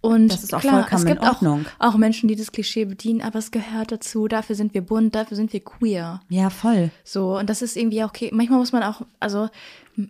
Und 0.00 0.28
Das 0.32 0.42
ist 0.42 0.54
auch 0.54 0.60
klar, 0.60 0.80
vollkommen 0.80 1.02
es 1.02 1.06
gibt 1.06 1.22
in 1.22 1.28
Ordnung. 1.28 1.66
Auch, 1.78 1.94
auch 1.94 1.96
Menschen, 1.98 2.28
die 2.28 2.36
das 2.36 2.52
Klischee 2.52 2.86
bedienen, 2.86 3.20
aber 3.20 3.38
es 3.38 3.50
gehört 3.50 3.92
dazu. 3.92 4.28
Dafür 4.28 4.56
sind 4.56 4.72
wir 4.72 4.80
bunt, 4.80 5.14
dafür 5.14 5.36
sind 5.36 5.52
wir 5.52 5.60
queer. 5.60 6.20
ja, 6.28 6.48
voll. 6.48 6.90
So, 7.04 7.38
und 7.38 7.50
das 7.50 7.60
ist 7.60 7.76
irgendwie 7.76 8.02
auch 8.02 8.08
okay. 8.08 8.30
Manchmal 8.32 8.58
muss 8.58 8.72
man 8.72 8.82
auch, 8.82 9.02
also 9.18 9.48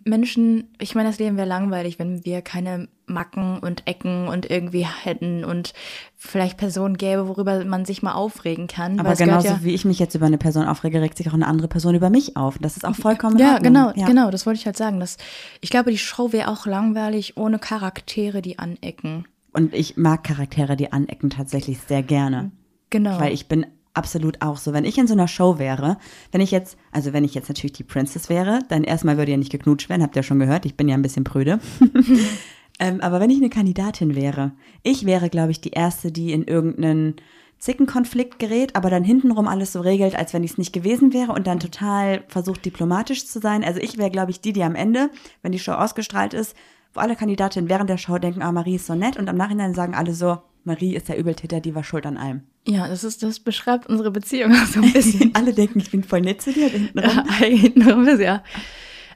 Menschen, 0.05 0.69
ich 0.79 0.95
meine, 0.95 1.09
das 1.09 1.19
Leben 1.19 1.37
wäre 1.37 1.47
langweilig, 1.47 1.99
wenn 1.99 2.23
wir 2.23 2.41
keine 2.41 2.87
Macken 3.05 3.59
und 3.59 3.87
Ecken 3.87 4.27
und 4.27 4.49
irgendwie 4.49 4.85
hätten 4.85 5.43
und 5.43 5.73
vielleicht 6.17 6.57
Personen 6.57 6.97
gäbe, 6.97 7.27
worüber 7.27 7.65
man 7.65 7.83
sich 7.83 8.01
mal 8.01 8.13
aufregen 8.13 8.67
kann. 8.67 8.99
Aber 8.99 9.15
genauso 9.15 9.47
ja, 9.47 9.59
wie 9.63 9.73
ich 9.73 9.83
mich 9.83 9.99
jetzt 9.99 10.15
über 10.15 10.27
eine 10.27 10.37
Person 10.37 10.65
aufrege, 10.65 11.01
regt 11.01 11.17
sich 11.17 11.29
auch 11.29 11.33
eine 11.33 11.47
andere 11.47 11.67
Person 11.67 11.95
über 11.95 12.09
mich 12.09 12.37
auf. 12.37 12.57
Das 12.59 12.77
ist 12.77 12.85
auch 12.85 12.95
vollkommen 12.95 13.37
Ja, 13.37 13.59
genau, 13.59 13.91
ja. 13.95 14.05
genau, 14.05 14.31
das 14.31 14.45
wollte 14.45 14.59
ich 14.59 14.65
halt 14.65 14.77
sagen. 14.77 14.99
Dass, 14.99 15.17
ich 15.59 15.69
glaube, 15.69 15.91
die 15.91 15.97
Show 15.97 16.31
wäre 16.31 16.49
auch 16.49 16.65
langweilig 16.65 17.35
ohne 17.35 17.59
Charaktere, 17.59 18.41
die 18.41 18.59
anecken. 18.59 19.25
Und 19.53 19.73
ich 19.73 19.97
mag 19.97 20.23
Charaktere, 20.23 20.75
die 20.75 20.91
anecken, 20.91 21.29
tatsächlich 21.29 21.79
sehr 21.79 22.03
gerne. 22.03 22.51
Genau. 22.89 23.19
Weil 23.19 23.33
ich 23.33 23.47
bin 23.47 23.65
absolut 23.93 24.41
auch 24.41 24.57
so. 24.57 24.73
Wenn 24.73 24.85
ich 24.85 24.97
in 24.97 25.07
so 25.07 25.13
einer 25.13 25.27
Show 25.27 25.59
wäre, 25.59 25.97
wenn 26.31 26.41
ich 26.41 26.51
jetzt, 26.51 26.77
also 26.91 27.13
wenn 27.13 27.23
ich 27.23 27.33
jetzt 27.33 27.49
natürlich 27.49 27.73
die 27.73 27.83
Princess 27.83 28.29
wäre, 28.29 28.59
dann 28.69 28.83
erstmal 28.83 29.17
würde 29.17 29.31
ja 29.31 29.37
nicht 29.37 29.51
geknutscht 29.51 29.89
werden, 29.89 30.01
habt 30.03 30.15
ihr 30.15 30.21
ja 30.21 30.23
schon 30.23 30.39
gehört, 30.39 30.65
ich 30.65 30.75
bin 30.75 30.87
ja 30.87 30.95
ein 30.95 31.01
bisschen 31.01 31.23
prüde. 31.23 31.59
ähm, 32.79 33.01
aber 33.01 33.19
wenn 33.19 33.29
ich 33.29 33.37
eine 33.37 33.49
Kandidatin 33.49 34.15
wäre, 34.15 34.53
ich 34.83 35.05
wäre, 35.05 35.29
glaube 35.29 35.51
ich, 35.51 35.61
die 35.61 35.71
Erste, 35.71 36.11
die 36.11 36.31
in 36.31 36.43
irgendeinen 36.43 37.15
Zickenkonflikt 37.59 38.39
gerät, 38.39 38.75
aber 38.75 38.89
dann 38.89 39.03
hintenrum 39.03 39.47
alles 39.47 39.73
so 39.73 39.81
regelt, 39.81 40.15
als 40.15 40.33
wenn 40.33 40.43
ich 40.43 40.51
es 40.51 40.57
nicht 40.57 40.73
gewesen 40.73 41.13
wäre 41.13 41.31
und 41.31 41.45
dann 41.45 41.59
total 41.59 42.23
versucht, 42.27 42.65
diplomatisch 42.65 43.27
zu 43.27 43.39
sein. 43.39 43.63
Also 43.63 43.79
ich 43.79 43.97
wäre, 43.97 44.09
glaube 44.09 44.31
ich, 44.31 44.41
die, 44.41 44.51
die 44.51 44.63
am 44.63 44.73
Ende, 44.73 45.11
wenn 45.43 45.51
die 45.51 45.59
Show 45.59 45.73
ausgestrahlt 45.73 46.33
ist, 46.33 46.55
wo 46.93 46.99
alle 46.99 47.15
Kandidatinnen 47.15 47.69
während 47.69 47.89
der 47.89 47.97
Show 47.97 48.17
denken, 48.17 48.41
ah, 48.41 48.51
Marie 48.51 48.75
ist 48.75 48.87
so 48.87 48.95
nett 48.95 49.17
und 49.17 49.29
am 49.29 49.37
Nachhinein 49.37 49.73
sagen 49.73 49.95
alle 49.95 50.13
so, 50.13 50.39
Marie 50.63 50.95
ist 50.95 51.09
der 51.09 51.17
Übeltäter, 51.17 51.59
die 51.59 51.73
war 51.73 51.83
schuld 51.83 52.05
an 52.05 52.17
allem. 52.17 52.41
ja, 52.67 52.87
das 52.87 53.03
ist, 53.03 53.23
das 53.23 53.39
beschreibt 53.39 53.87
unsere 53.87 54.11
Beziehung 54.11 54.53
auch 54.53 54.65
so 54.67 54.81
ein 54.81 54.93
bisschen. 54.93 55.31
Alle 55.35 55.53
denken, 55.53 55.79
ich 55.79 55.89
bin 55.89 56.03
voll 56.03 56.21
nett 56.21 56.41
zu 56.41 56.53
dir. 56.53 56.69
Ja, 56.93 57.23
hintenrum 57.39 58.07
ist 58.07 58.19
ja. 58.21 58.43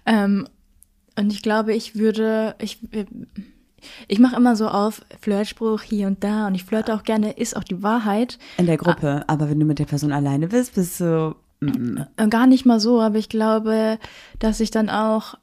Ähm, 0.07 0.47
und 1.17 1.31
ich 1.31 1.41
glaube, 1.43 1.73
ich 1.73 1.95
würde, 1.95 2.55
ich, 2.59 2.79
ich 4.07 4.19
mache 4.19 4.35
immer 4.35 4.55
so 4.55 4.67
auf 4.67 5.01
Flirtspruch 5.21 5.81
hier 5.83 6.07
und 6.07 6.23
da 6.23 6.47
und 6.47 6.55
ich 6.55 6.63
flirte 6.63 6.95
auch 6.95 7.03
gerne, 7.03 7.31
ist 7.33 7.55
auch 7.55 7.63
die 7.63 7.83
Wahrheit. 7.83 8.39
In 8.57 8.65
der 8.65 8.77
Gruppe. 8.77 9.23
Aber 9.27 9.49
wenn 9.49 9.59
du 9.59 9.65
mit 9.65 9.77
der 9.79 9.85
Person 9.85 10.11
alleine 10.11 10.47
bist, 10.47 10.73
bist 10.75 10.99
du. 10.99 11.35
mm, 11.61 11.99
Äh, 12.17 12.27
Gar 12.27 12.47
nicht 12.47 12.65
mal 12.65 12.79
so, 12.79 12.99
aber 13.01 13.17
ich 13.17 13.29
glaube, 13.29 13.99
dass 14.39 14.59
ich 14.59 14.71
dann 14.71 14.89
auch, 14.89 15.35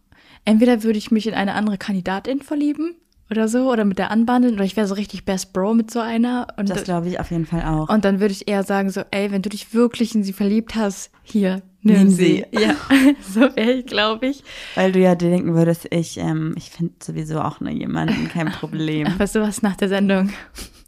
entweder 0.44 0.82
würde 0.82 0.98
ich 0.98 1.10
mich 1.10 1.26
in 1.26 1.34
eine 1.34 1.54
andere 1.54 1.78
Kandidatin 1.78 2.40
verlieben 2.42 2.94
oder 3.30 3.48
so, 3.48 3.70
oder 3.72 3.84
mit 3.86 3.98
der 3.98 4.10
anbandeln, 4.10 4.54
oder 4.56 4.64
ich 4.64 4.76
wäre 4.76 4.86
so 4.86 4.94
richtig 4.94 5.24
Best 5.24 5.52
Bro 5.54 5.72
mit 5.74 5.90
so 5.90 6.00
einer. 6.00 6.48
Und, 6.58 6.68
Das 6.68 6.84
glaube 6.84 7.08
ich 7.08 7.18
auf 7.18 7.30
jeden 7.30 7.46
Fall 7.46 7.62
auch. 7.64 7.88
und 7.88 8.04
dann 8.04 8.20
würde 8.20 8.32
ich 8.32 8.46
eher 8.46 8.62
sagen, 8.62 8.90
so, 8.90 9.02
ey, 9.10 9.30
wenn 9.32 9.40
du 9.40 9.48
dich 9.48 9.72
wirklich 9.72 10.14
in 10.14 10.22
sie 10.22 10.34
verliebt 10.34 10.74
hast, 10.74 11.10
hier, 11.22 11.62
nimm, 11.80 11.96
Nimm 11.96 12.08
sie. 12.10 12.44
sie. 12.52 12.60
Ja, 12.60 12.74
so 13.22 13.40
wäre 13.56 13.72
ich, 13.72 13.86
glaube 13.86 14.26
ich. 14.26 14.44
Weil 14.74 14.92
du 14.92 14.98
ja 14.98 15.14
denken 15.14 15.54
würdest, 15.54 15.86
ich, 15.90 16.18
ähm, 16.18 16.52
ich 16.58 16.68
finde 16.70 16.92
sowieso 17.02 17.40
auch 17.40 17.60
nur 17.60 17.70
jemanden, 17.72 18.28
kein 18.28 18.50
Problem. 18.52 19.06
Aber 19.06 19.26
sowas 19.26 19.62
nach 19.62 19.76
der 19.76 19.88
Sendung. 19.88 20.30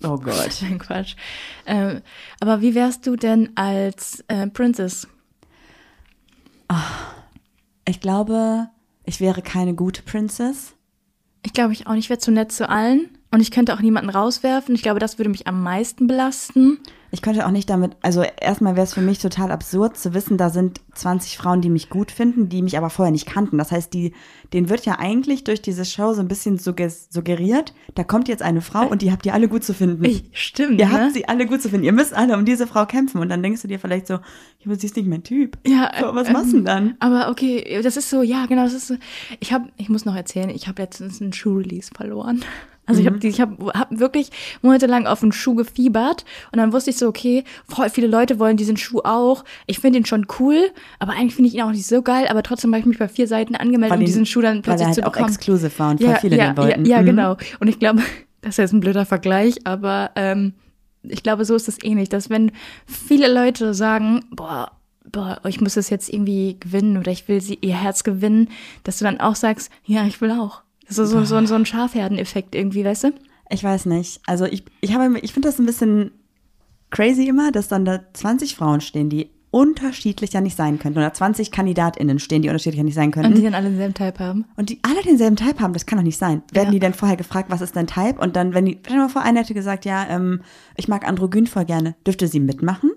Oh 0.02 0.18
Gott. 0.18 0.50
Nein, 0.60 0.78
Quatsch. 0.78 1.14
Ähm, 1.64 2.02
aber 2.40 2.60
wie 2.60 2.74
wärst 2.74 3.06
du 3.06 3.16
denn 3.16 3.52
als 3.54 4.22
äh, 4.28 4.48
Princess? 4.48 5.08
Ich 7.86 8.00
glaube, 8.00 8.68
ich 9.04 9.20
wäre 9.20 9.42
keine 9.42 9.74
gute 9.74 10.02
Princess. 10.02 10.74
Ich 11.44 11.52
glaube, 11.52 11.72
ich 11.72 11.86
auch 11.86 11.92
nicht. 11.92 12.04
Ich 12.04 12.10
wäre 12.10 12.18
zu 12.18 12.30
nett 12.30 12.52
zu 12.52 12.68
allen. 12.68 13.10
Und 13.30 13.40
ich 13.40 13.50
könnte 13.50 13.74
auch 13.74 13.80
niemanden 13.80 14.10
rauswerfen. 14.10 14.74
Ich 14.74 14.82
glaube, 14.82 15.00
das 15.00 15.18
würde 15.18 15.28
mich 15.28 15.46
am 15.46 15.62
meisten 15.62 16.06
belasten. 16.06 16.78
Ich 17.14 17.22
könnte 17.22 17.46
auch 17.46 17.52
nicht 17.52 17.70
damit, 17.70 17.92
also 18.02 18.22
erstmal 18.22 18.74
wäre 18.74 18.82
es 18.82 18.92
für 18.92 19.00
mich 19.00 19.20
total 19.20 19.52
absurd 19.52 19.96
zu 19.96 20.14
wissen, 20.14 20.36
da 20.36 20.50
sind 20.50 20.80
20 20.94 21.38
Frauen, 21.38 21.60
die 21.60 21.70
mich 21.70 21.88
gut 21.88 22.10
finden, 22.10 22.48
die 22.48 22.60
mich 22.60 22.76
aber 22.76 22.90
vorher 22.90 23.12
nicht 23.12 23.26
kannten. 23.26 23.56
Das 23.56 23.70
heißt, 23.70 23.94
die, 23.94 24.14
denen 24.52 24.68
wird 24.68 24.84
ja 24.84 24.98
eigentlich 24.98 25.44
durch 25.44 25.62
diese 25.62 25.84
Show 25.84 26.12
so 26.12 26.20
ein 26.20 26.26
bisschen 26.26 26.58
suggeriert, 26.58 27.72
da 27.94 28.02
kommt 28.02 28.26
jetzt 28.26 28.42
eine 28.42 28.62
Frau 28.62 28.88
und 28.88 29.00
die 29.00 29.12
habt 29.12 29.24
ihr 29.26 29.32
alle 29.32 29.46
gut 29.46 29.62
zu 29.62 29.74
finden. 29.74 30.22
Stimmt, 30.32 30.80
Ihr 30.80 30.86
ne? 30.86 30.92
habt 30.92 31.12
sie 31.14 31.28
alle 31.28 31.46
gut 31.46 31.62
zu 31.62 31.68
finden. 31.68 31.86
Ihr 31.86 31.92
müsst 31.92 32.14
alle 32.14 32.36
um 32.36 32.44
diese 32.44 32.66
Frau 32.66 32.84
kämpfen. 32.84 33.20
Und 33.20 33.28
dann 33.28 33.44
denkst 33.44 33.62
du 33.62 33.68
dir 33.68 33.78
vielleicht 33.78 34.08
so, 34.08 34.14
ja, 34.14 34.20
aber 34.66 34.74
sie 34.74 34.86
ist 34.86 34.96
nicht 34.96 35.06
mein 35.06 35.22
Typ. 35.22 35.56
Ja, 35.64 35.92
so, 36.00 36.16
was 36.16 36.26
ähm, 36.26 36.32
machst 36.32 36.52
du 36.52 36.56
denn 36.56 36.64
dann? 36.64 36.96
Aber 36.98 37.30
okay, 37.30 37.80
das 37.80 37.96
ist 37.96 38.10
so, 38.10 38.22
ja, 38.22 38.46
genau, 38.46 38.64
das 38.64 38.72
ist 38.72 38.88
so. 38.88 38.96
Ich 39.38 39.52
habe, 39.52 39.68
ich 39.76 39.88
muss 39.88 40.04
noch 40.04 40.16
erzählen, 40.16 40.50
ich 40.50 40.66
habe 40.66 40.82
letztens 40.82 41.22
einen 41.22 41.32
Schuhrelease 41.32 41.92
verloren. 41.94 42.44
Also 42.86 43.00
ich 43.00 43.06
habe 43.06 43.18
ich 43.26 43.40
hab, 43.40 43.58
hab 43.74 43.98
wirklich 43.98 44.30
monatelang 44.60 45.06
auf 45.06 45.22
einen 45.22 45.32
Schuh 45.32 45.54
gefiebert 45.54 46.24
und 46.52 46.58
dann 46.58 46.72
wusste 46.72 46.90
ich 46.90 46.96
so, 46.98 47.08
okay, 47.08 47.44
voll 47.66 47.88
viele 47.88 48.06
Leute 48.06 48.38
wollen 48.38 48.56
diesen 48.58 48.76
Schuh 48.76 49.00
auch. 49.04 49.44
Ich 49.66 49.78
finde 49.78 49.98
ihn 50.00 50.04
schon 50.06 50.26
cool, 50.38 50.70
aber 50.98 51.12
eigentlich 51.12 51.34
finde 51.34 51.48
ich 51.48 51.54
ihn 51.54 51.62
auch 51.62 51.70
nicht 51.70 51.86
so 51.86 52.02
geil, 52.02 52.26
aber 52.28 52.42
trotzdem 52.42 52.70
habe 52.72 52.80
ich 52.80 52.86
mich 52.86 52.98
bei 52.98 53.08
vier 53.08 53.26
Seiten 53.26 53.54
angemeldet, 53.56 53.90
Weil 53.90 53.98
um 53.98 54.02
ihn- 54.02 54.06
diesen 54.06 54.26
Schuh 54.26 54.42
dann 54.42 54.56
Weil 54.56 54.62
plötzlich 54.62 54.82
er 54.82 54.86
halt 54.88 54.94
zu 54.96 55.02
auch 55.06 55.12
bekommen. 55.12 55.28
exclusive 55.30 55.78
war 55.78 55.90
und 55.92 56.02
voll 56.02 56.16
viele 56.16 56.36
ja, 56.36 56.46
den 56.52 56.56
wollten. 56.58 56.84
Ja, 56.84 56.96
ja 56.96 57.02
Mhm. 57.02 57.06
genau. 57.06 57.36
Und 57.60 57.68
ich 57.68 57.78
glaube, 57.78 58.02
das 58.42 58.50
ist 58.50 58.56
jetzt 58.58 58.72
ein 58.74 58.80
blöder 58.80 59.06
Vergleich, 59.06 59.56
aber 59.64 60.10
ähm, 60.16 60.52
ich 61.02 61.22
glaube, 61.22 61.44
so 61.46 61.54
ist 61.54 61.68
es 61.68 61.82
ähnlich, 61.82 62.08
dass 62.10 62.28
wenn 62.28 62.52
viele 62.86 63.32
Leute 63.32 63.72
sagen, 63.74 64.20
boah, 64.30 64.72
boah, 65.10 65.40
ich 65.46 65.60
muss 65.60 65.74
das 65.74 65.88
jetzt 65.90 66.12
irgendwie 66.12 66.56
gewinnen 66.60 66.96
oder 66.98 67.12
ich 67.12 67.28
will 67.28 67.40
sie 67.40 67.58
ihr 67.60 67.74
Herz 67.80 68.04
gewinnen, 68.04 68.48
dass 68.84 68.98
du 68.98 69.04
dann 69.04 69.20
auch 69.20 69.36
sagst, 69.36 69.70
ja, 69.84 70.06
ich 70.06 70.20
will 70.20 70.30
auch. 70.32 70.62
Das 70.88 70.98
ist 70.98 71.10
so, 71.10 71.24
so, 71.24 71.44
so 71.46 71.54
ein 71.54 71.66
Schafherdeneffekt 71.66 72.54
irgendwie, 72.54 72.84
weißt 72.84 73.04
du? 73.04 73.12
Ich 73.50 73.62
weiß 73.64 73.86
nicht. 73.86 74.20
Also 74.26 74.44
ich, 74.46 74.64
ich 74.80 74.94
habe, 74.94 75.18
ich 75.20 75.32
finde 75.32 75.48
das 75.48 75.58
ein 75.58 75.66
bisschen 75.66 76.10
crazy 76.90 77.26
immer, 77.28 77.52
dass 77.52 77.68
dann 77.68 77.84
da 77.84 78.00
20 78.12 78.54
Frauen 78.56 78.80
stehen, 78.80 79.10
die 79.10 79.30
unterschiedlicher 79.50 80.40
nicht 80.40 80.56
sein 80.56 80.78
könnten. 80.80 80.98
Oder 80.98 81.12
20 81.12 81.52
KandidatInnen 81.52 82.18
stehen, 82.18 82.42
die 82.42 82.48
unterschiedlicher 82.48 82.82
nicht 82.82 82.94
sein 82.94 83.06
Und 83.06 83.14
die 83.14 83.20
könnten. 83.22 83.42
dann 83.44 83.54
alle 83.54 83.68
denselben 83.68 83.94
Type 83.94 84.18
haben. 84.18 84.46
Und 84.56 84.68
die 84.70 84.80
alle 84.82 85.00
denselben 85.02 85.36
Type 85.36 85.60
haben, 85.60 85.72
das 85.72 85.86
kann 85.86 85.98
doch 85.98 86.04
nicht 86.04 86.18
sein. 86.18 86.42
Werden 86.52 86.66
Ja. 86.68 86.72
die 86.72 86.80
denn 86.80 86.92
vorher 86.94 87.16
gefragt, 87.16 87.50
was 87.50 87.60
ist 87.60 87.76
dein 87.76 87.86
Type? 87.86 88.20
Und 88.20 88.34
dann, 88.34 88.52
wenn 88.52 88.66
die, 88.66 88.78
stell 88.82 88.96
dir 88.96 89.02
mal 89.02 89.08
vor, 89.08 89.22
eine 89.22 89.38
hätte 89.40 89.54
gesagt, 89.54 89.84
ja, 89.84 90.06
ähm, 90.08 90.40
ich 90.76 90.88
mag 90.88 91.06
Androgyn 91.06 91.46
voll 91.46 91.64
gerne. 91.66 91.94
Dürfte 92.04 92.26
sie 92.26 92.40
mitmachen? 92.40 92.90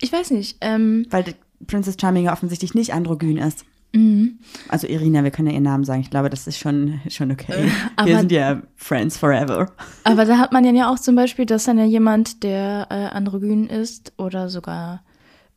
Ich 0.00 0.10
weiß 0.12 0.30
nicht. 0.30 0.56
Ähm, 0.62 1.06
Weil 1.10 1.24
Princess 1.66 1.96
Charming 2.00 2.24
ja 2.24 2.32
offensichtlich 2.32 2.72
nicht 2.74 2.94
androgyn 2.94 3.36
ist. 3.36 3.64
Mhm. 3.94 4.38
Also 4.68 4.86
Irina, 4.86 5.22
wir 5.22 5.30
können 5.30 5.48
ja 5.48 5.54
ihren 5.54 5.64
Namen 5.64 5.84
sagen. 5.84 6.00
Ich 6.00 6.10
glaube, 6.10 6.30
das 6.30 6.46
ist 6.46 6.58
schon, 6.58 7.00
schon 7.08 7.30
okay. 7.30 7.66
Äh, 7.66 7.70
aber- 7.96 8.08
wir 8.08 8.18
sind 8.18 8.32
ja 8.32 8.62
Friends 8.76 9.18
forever. 9.18 9.70
aber 10.04 10.24
da 10.24 10.38
hat 10.38 10.52
man 10.52 10.64
ja 10.74 10.90
auch 10.90 10.98
zum 10.98 11.14
Beispiel, 11.14 11.44
dass 11.46 11.64
dann 11.64 11.78
ja 11.78 11.84
jemand, 11.84 12.42
der 12.42 12.86
äh, 12.90 12.94
androgyn 13.14 13.66
ist 13.66 14.12
oder 14.16 14.48
sogar, 14.48 15.02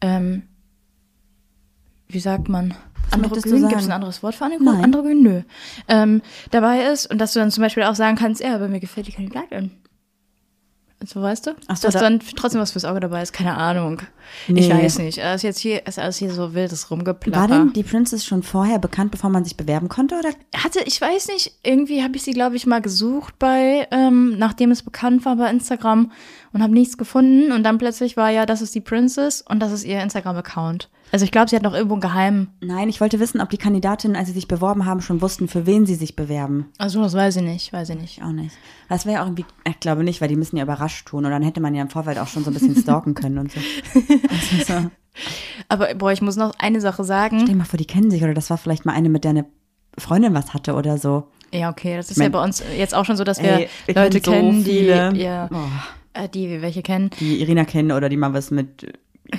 ähm, 0.01 0.43
wie 2.07 2.19
sagt 2.19 2.49
man? 2.49 2.73
Androgyn, 3.11 3.67
gibt 3.67 3.79
es 3.81 3.86
ein 3.86 3.91
anderes 3.91 4.21
Wort 4.23 4.36
für 4.36 4.45
Androgyn? 4.45 4.65
Nein. 4.65 4.83
Androgyn? 4.83 5.23
Nö. 5.23 5.41
Ähm, 5.88 6.21
dabei 6.51 6.86
ist 6.91 7.09
und 7.09 7.19
dass 7.19 7.33
du 7.33 7.39
dann 7.39 7.51
zum 7.51 7.61
Beispiel 7.61 7.83
auch 7.83 7.95
sagen 7.95 8.17
kannst, 8.17 8.41
ja, 8.41 8.53
aber 8.55 8.67
mir 8.67 8.79
gefällt 8.79 9.07
die 9.07 9.11
Kandidatin. 9.11 9.71
So 11.04 11.22
weißt 11.22 11.48
du? 11.48 11.52
Ach 11.68 11.76
so, 11.76 11.88
dass 11.88 11.93
da- 11.96 12.00
dann 12.00 12.20
trotzdem 12.36 12.62
was 12.62 12.72
fürs 12.72 12.86
Auge 12.86 13.00
dabei 13.00 13.22
ist, 13.22 13.34
keine 13.34 13.56
Ahnung. 13.58 14.02
Ich 14.48 14.54
Nee. 14.70 14.74
weiß 14.74 14.98
nicht. 15.00 15.18
Es 15.20 15.36
ist 15.38 15.41
jetzt 15.43 15.60
hier, 15.60 15.86
ist 15.86 16.00
alles 16.00 16.18
hier 16.18 16.32
so 16.32 16.54
wildes 16.54 16.89
Rumgeplapper. 16.89 17.39
War 17.41 17.48
denn 17.48 17.74
die 17.74 17.84
Princess 17.84 18.26
schon 18.26 18.41
vorher 18.43 18.80
bekannt, 18.80 19.12
bevor 19.12 19.30
man 19.30 19.43
sich 19.43 19.56
bewerben 19.58 19.88
konnte? 19.89 20.16
Oder 20.18 20.30
hatte, 20.56 20.80
ich 20.86 21.00
weiß 21.00 21.28
nicht, 21.28 21.52
irgendwie 21.64 22.02
habe 22.02 22.16
ich 22.16 22.24
sie, 22.24 22.32
glaube 22.32 22.56
ich, 22.56 22.66
mal 22.66 22.82
gesucht 22.82 23.38
bei, 23.38 23.88
ähm, 23.91 24.38
nachdem 24.39 24.72
es 24.72 24.82
bekannt 24.84 25.26
war 25.26 25.36
bei 25.36 25.50
Instagram 25.52 26.12
und 26.54 26.64
habe 26.64 26.74
nichts 26.74 26.98
gefunden. 26.98 27.52
Und 27.52 27.64
dann 27.64 27.78
plötzlich 27.78 28.16
war 28.18 28.30
ja, 28.30 28.46
das 28.46 28.62
ist 28.62 28.74
die 28.74 28.82
Princess 28.82 29.41
und 29.41 29.60
das 29.60 29.72
ist 29.74 29.84
ihr 29.84 30.02
Instagram-Account. 30.02 30.89
Also 31.12 31.24
ich 31.24 31.32
glaube, 31.32 31.49
sie 31.49 31.56
hat 31.56 31.64
noch 31.64 31.74
irgendwo 31.74 31.93
einen 31.95 32.01
Geheimen. 32.01 32.49
Nein, 32.62 32.89
ich 32.89 32.99
wollte 32.99 33.20
wissen, 33.20 33.39
ob 33.39 33.49
die 33.49 33.58
Kandidatinnen, 33.58 34.18
als 34.18 34.28
sie 34.28 34.34
sich 34.34 34.47
beworben 34.47 34.86
haben, 34.86 35.01
schon 35.01 35.22
wussten, 35.22 35.47
für 35.47 35.66
wen 35.66 35.86
sie 35.86 35.95
sich 35.95 36.16
bewerben. 36.16 36.66
Also 36.78 37.01
das 37.01 37.14
weiß 37.14 37.38
ich 37.38 37.43
nicht, 37.43 37.72
weiß 37.72 37.89
ich 37.89 37.95
nicht. 37.99 38.18
Ich 38.18 38.24
auch 38.24 38.32
nicht. 38.34 38.56
Das 38.89 39.06
wäre 39.06 39.16
ja 39.16 39.22
auch 39.22 39.28
irgendwie, 39.28 39.45
ich 39.68 39.80
glaube 39.80 40.03
nicht, 40.03 40.20
weil 40.20 40.28
die 40.28 40.36
müssen 40.36 40.58
ja 40.58 40.64
überrascht 40.64 41.08
tun. 41.08 41.24
Und 41.26 41.32
dann 41.32 41.43
hätte 41.43 41.62
man 41.62 41.74
ja 41.74 41.82
im 41.84 41.89
Vorfeld 41.89 42.18
auch 42.20 42.28
schon 42.28 42.43
so 42.43 42.49
ein 42.49 42.53
bisschen 42.53 42.76
stalken 42.76 43.14
können 43.14 43.38
und 43.38 43.51
so. 43.51 43.60
Also 44.30 44.82
so. 44.82 44.91
Aber 45.70 45.93
boah, 45.95 46.12
ich 46.12 46.22
muss 46.22 46.36
noch 46.36 46.53
eine 46.60 46.82
Sache 46.82 47.03
sagen. 47.06 47.38
Stell 47.39 47.53
dir 47.53 47.56
mal 47.60 47.64
vor, 47.66 47.78
die 47.78 47.86
kennen 47.86 48.12
sich 48.12 48.22
oder 48.24 48.34
das 48.34 48.49
war 48.49 48.58
vielleicht 48.58 48.86
mal 48.86 48.91
eine, 48.93 49.08
mit 49.08 49.24
der 49.24 49.30
eine 49.32 49.45
Freundin 49.97 50.34
was 50.34 50.53
hatte 50.53 50.74
oder 50.74 50.97
so. 50.97 51.28
Ja, 51.53 51.70
okay, 51.70 51.95
das 51.95 52.12
ist 52.12 52.18
mein- 52.18 52.32
ja 52.34 52.38
bei 52.38 52.43
uns 52.43 52.62
jetzt 52.78 52.93
auch 52.93 53.06
schon 53.06 53.16
so, 53.16 53.24
dass 53.24 53.41
wir 53.41 53.51
Ey, 53.60 53.70
Leute 53.93 54.20
kennen 54.20 54.24
so 54.26 54.32
kennen, 54.32 54.64
viele. 54.66 55.14
die, 55.14 55.22
ja, 55.22 55.47
Boah. 55.47 55.70
äh, 56.14 56.28
die 56.28 56.49
wir 56.49 56.62
welche 56.62 56.82
kennen. 56.82 57.12
Die 57.22 57.39
Irina 57.39 57.64
kennen 57.64 57.93
oder 57.93 58.10
die 58.10 58.18
mal 58.18 58.34
was 58.34 58.51
mit 58.51 58.91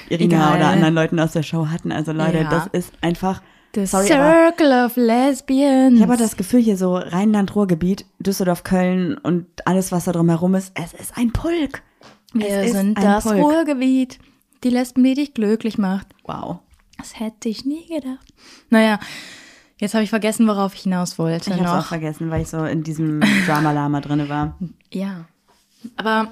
Irina 0.09 0.37
Egal. 0.49 0.57
oder 0.57 0.68
anderen 0.68 0.95
Leuten 0.95 1.20
aus 1.20 1.32
der 1.32 1.43
Show 1.43 1.68
hatten. 1.68 1.93
Also 1.93 2.12
Leute, 2.12 2.39
Ja. 2.39 2.51
das 2.51 2.66
ist 2.68 2.93
einfach. 3.01 3.43
The 3.74 3.84
sorry, 3.87 4.11
aber 4.12 4.32
Circle 4.57 4.84
of 4.87 4.97
Lesbians. 4.97 5.95
ich 5.97 6.01
habe 6.03 6.14
aber 6.14 6.22
das 6.22 6.37
Gefühl, 6.37 6.61
hier 6.62 6.76
so 6.78 6.97
Rheinland-Ruhr-Gebiet, 6.97 8.07
Düsseldorf, 8.20 8.64
Köln 8.64 9.18
und 9.18 9.47
alles, 9.66 9.93
was 9.93 10.05
da 10.07 10.12
drumherum 10.12 10.55
ist, 10.55 10.72
es 10.74 10.95
ist 10.95 11.16
ein 11.18 11.30
Pulk. 11.32 11.82
wir 12.32 12.49
es 12.49 12.72
sind 12.72 12.97
das 13.03 13.24
Pulk. 13.24 13.37
Ruhrgebiet. 13.37 14.18
Die 14.64 14.70
Lesben, 14.70 15.05
die 15.05 15.14
dich 15.14 15.34
glücklich 15.34 15.76
macht. 15.76 16.07
Wow. 16.24 16.59
Das 16.97 17.20
hätte 17.20 17.51
ich 17.51 17.66
nie 17.66 17.87
gedacht. 17.87 18.26
Naja, 18.70 18.99
jetzt 19.78 19.93
habe 19.93 20.05
ich 20.05 20.11
vergessen, 20.11 20.49
worauf 20.49 20.74
ich 20.74 20.82
hinaus 20.82 21.18
wollte. 21.18 21.51
Ich 21.53 21.61
habe 21.61 21.78
auch 21.78 21.84
vergessen, 21.87 22.30
weil 22.30 22.41
ich 22.43 22.49
so 22.49 22.64
in 22.64 22.82
diesem 22.82 23.20
Drama-Lama 23.47 24.01
drin 24.01 24.26
war. 24.30 24.57
Ja. 24.91 25.26
Aber, 25.97 26.28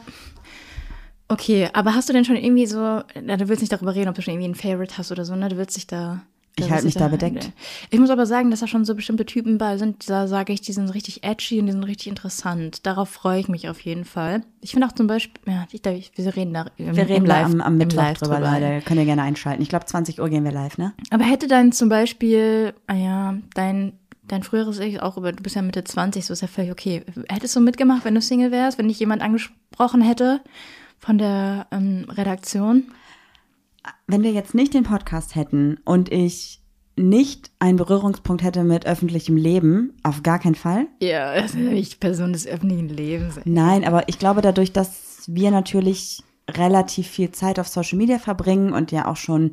okay, 1.28 1.68
aber 1.72 1.94
hast 1.94 2.08
du 2.08 2.12
denn 2.12 2.24
schon 2.24 2.36
irgendwie 2.36 2.66
so, 2.66 3.02
na, 3.22 3.36
du 3.36 3.48
willst 3.48 3.62
nicht 3.62 3.72
darüber 3.72 3.94
reden, 3.94 4.08
ob 4.08 4.14
du 4.14 4.22
schon 4.22 4.34
irgendwie 4.34 4.46
einen 4.46 4.54
Favorite 4.54 4.98
hast 4.98 5.12
oder 5.12 5.24
so, 5.24 5.34
ne? 5.34 5.48
Du 5.48 5.56
willst 5.56 5.76
dich 5.76 5.86
da. 5.86 6.22
Ich 6.56 6.70
halte 6.70 6.84
mich 6.84 6.94
da 6.94 7.08
bedeckt. 7.08 7.50
Ich 7.90 7.98
muss 7.98 8.10
aber 8.10 8.26
sagen, 8.26 8.52
dass 8.52 8.60
da 8.60 8.68
schon 8.68 8.84
so 8.84 8.94
bestimmte 8.94 9.26
Typen 9.26 9.58
bei 9.58 9.76
sind, 9.76 10.08
da 10.08 10.28
sage 10.28 10.52
ich, 10.52 10.60
die 10.60 10.72
sind 10.72 10.88
richtig 10.94 11.24
edgy 11.24 11.58
und 11.58 11.66
die 11.66 11.72
sind 11.72 11.82
richtig 11.82 12.06
interessant. 12.06 12.86
Darauf 12.86 13.08
freue 13.08 13.40
ich 13.40 13.48
mich 13.48 13.68
auf 13.68 13.80
jeden 13.80 14.04
Fall. 14.04 14.42
Ich 14.60 14.70
finde 14.70 14.86
auch 14.86 14.92
zum 14.92 15.08
Beispiel, 15.08 15.42
ja, 15.52 15.66
ich, 15.72 15.84
ich, 15.84 16.12
wir 16.14 16.36
reden 16.36 16.54
da 16.54 16.66
im, 16.76 16.94
Wir 16.94 17.08
reden 17.08 17.24
im 17.24 17.26
Live, 17.26 17.46
am, 17.46 17.60
am 17.60 17.76
Mittwoch 17.76 17.96
Live 17.96 18.18
drüber, 18.18 18.38
Leute. 18.38 18.82
Könnt 18.84 19.00
ihr 19.00 19.04
gerne 19.04 19.22
einschalten. 19.22 19.62
Ich 19.62 19.68
glaube, 19.68 19.86
20 19.86 20.20
Uhr 20.20 20.28
gehen 20.28 20.44
wir 20.44 20.52
live, 20.52 20.78
ne? 20.78 20.92
Aber 21.10 21.24
hätte 21.24 21.48
dann 21.48 21.72
zum 21.72 21.88
Beispiel, 21.88 22.72
ah 22.86 22.94
ja, 22.94 23.34
dein, 23.54 23.94
dein 24.28 24.44
früheres 24.44 24.78
Ich 24.78 25.02
auch 25.02 25.16
über, 25.16 25.32
du 25.32 25.42
bist 25.42 25.56
ja 25.56 25.62
Mitte 25.62 25.82
20, 25.82 26.24
so 26.24 26.32
ist 26.34 26.42
ja 26.42 26.46
völlig 26.46 26.70
okay. 26.70 27.02
Hättest 27.28 27.56
du 27.56 27.60
mitgemacht, 27.60 28.04
wenn 28.04 28.14
du 28.14 28.20
Single 28.20 28.52
wärst, 28.52 28.78
wenn 28.78 28.86
dich 28.86 29.00
jemand 29.00 29.22
angesprochen 29.22 30.02
hätte 30.02 30.40
von 31.04 31.18
der 31.18 31.66
ähm, 31.70 32.06
Redaktion? 32.08 32.84
Wenn 34.06 34.22
wir 34.22 34.32
jetzt 34.32 34.54
nicht 34.54 34.74
den 34.74 34.84
Podcast 34.84 35.34
hätten 35.34 35.78
und 35.84 36.10
ich 36.10 36.60
nicht 36.96 37.50
einen 37.58 37.76
Berührungspunkt 37.76 38.42
hätte 38.42 38.64
mit 38.64 38.86
öffentlichem 38.86 39.36
Leben, 39.36 39.94
auf 40.02 40.22
gar 40.22 40.38
keinen 40.38 40.54
Fall. 40.54 40.86
Ja, 41.00 41.30
also 41.30 41.58
ich 41.58 41.98
Person 42.00 42.32
des 42.32 42.46
öffentlichen 42.46 42.88
Lebens. 42.88 43.40
Nein, 43.44 43.84
aber 43.84 44.08
ich 44.08 44.18
glaube 44.18 44.42
dadurch, 44.42 44.72
dass 44.72 45.24
wir 45.26 45.50
natürlich 45.50 46.22
relativ 46.48 47.08
viel 47.08 47.32
Zeit 47.32 47.58
auf 47.58 47.68
Social 47.68 47.98
Media 47.98 48.18
verbringen 48.18 48.72
und 48.72 48.92
ja 48.92 49.08
auch 49.08 49.16
schon 49.16 49.52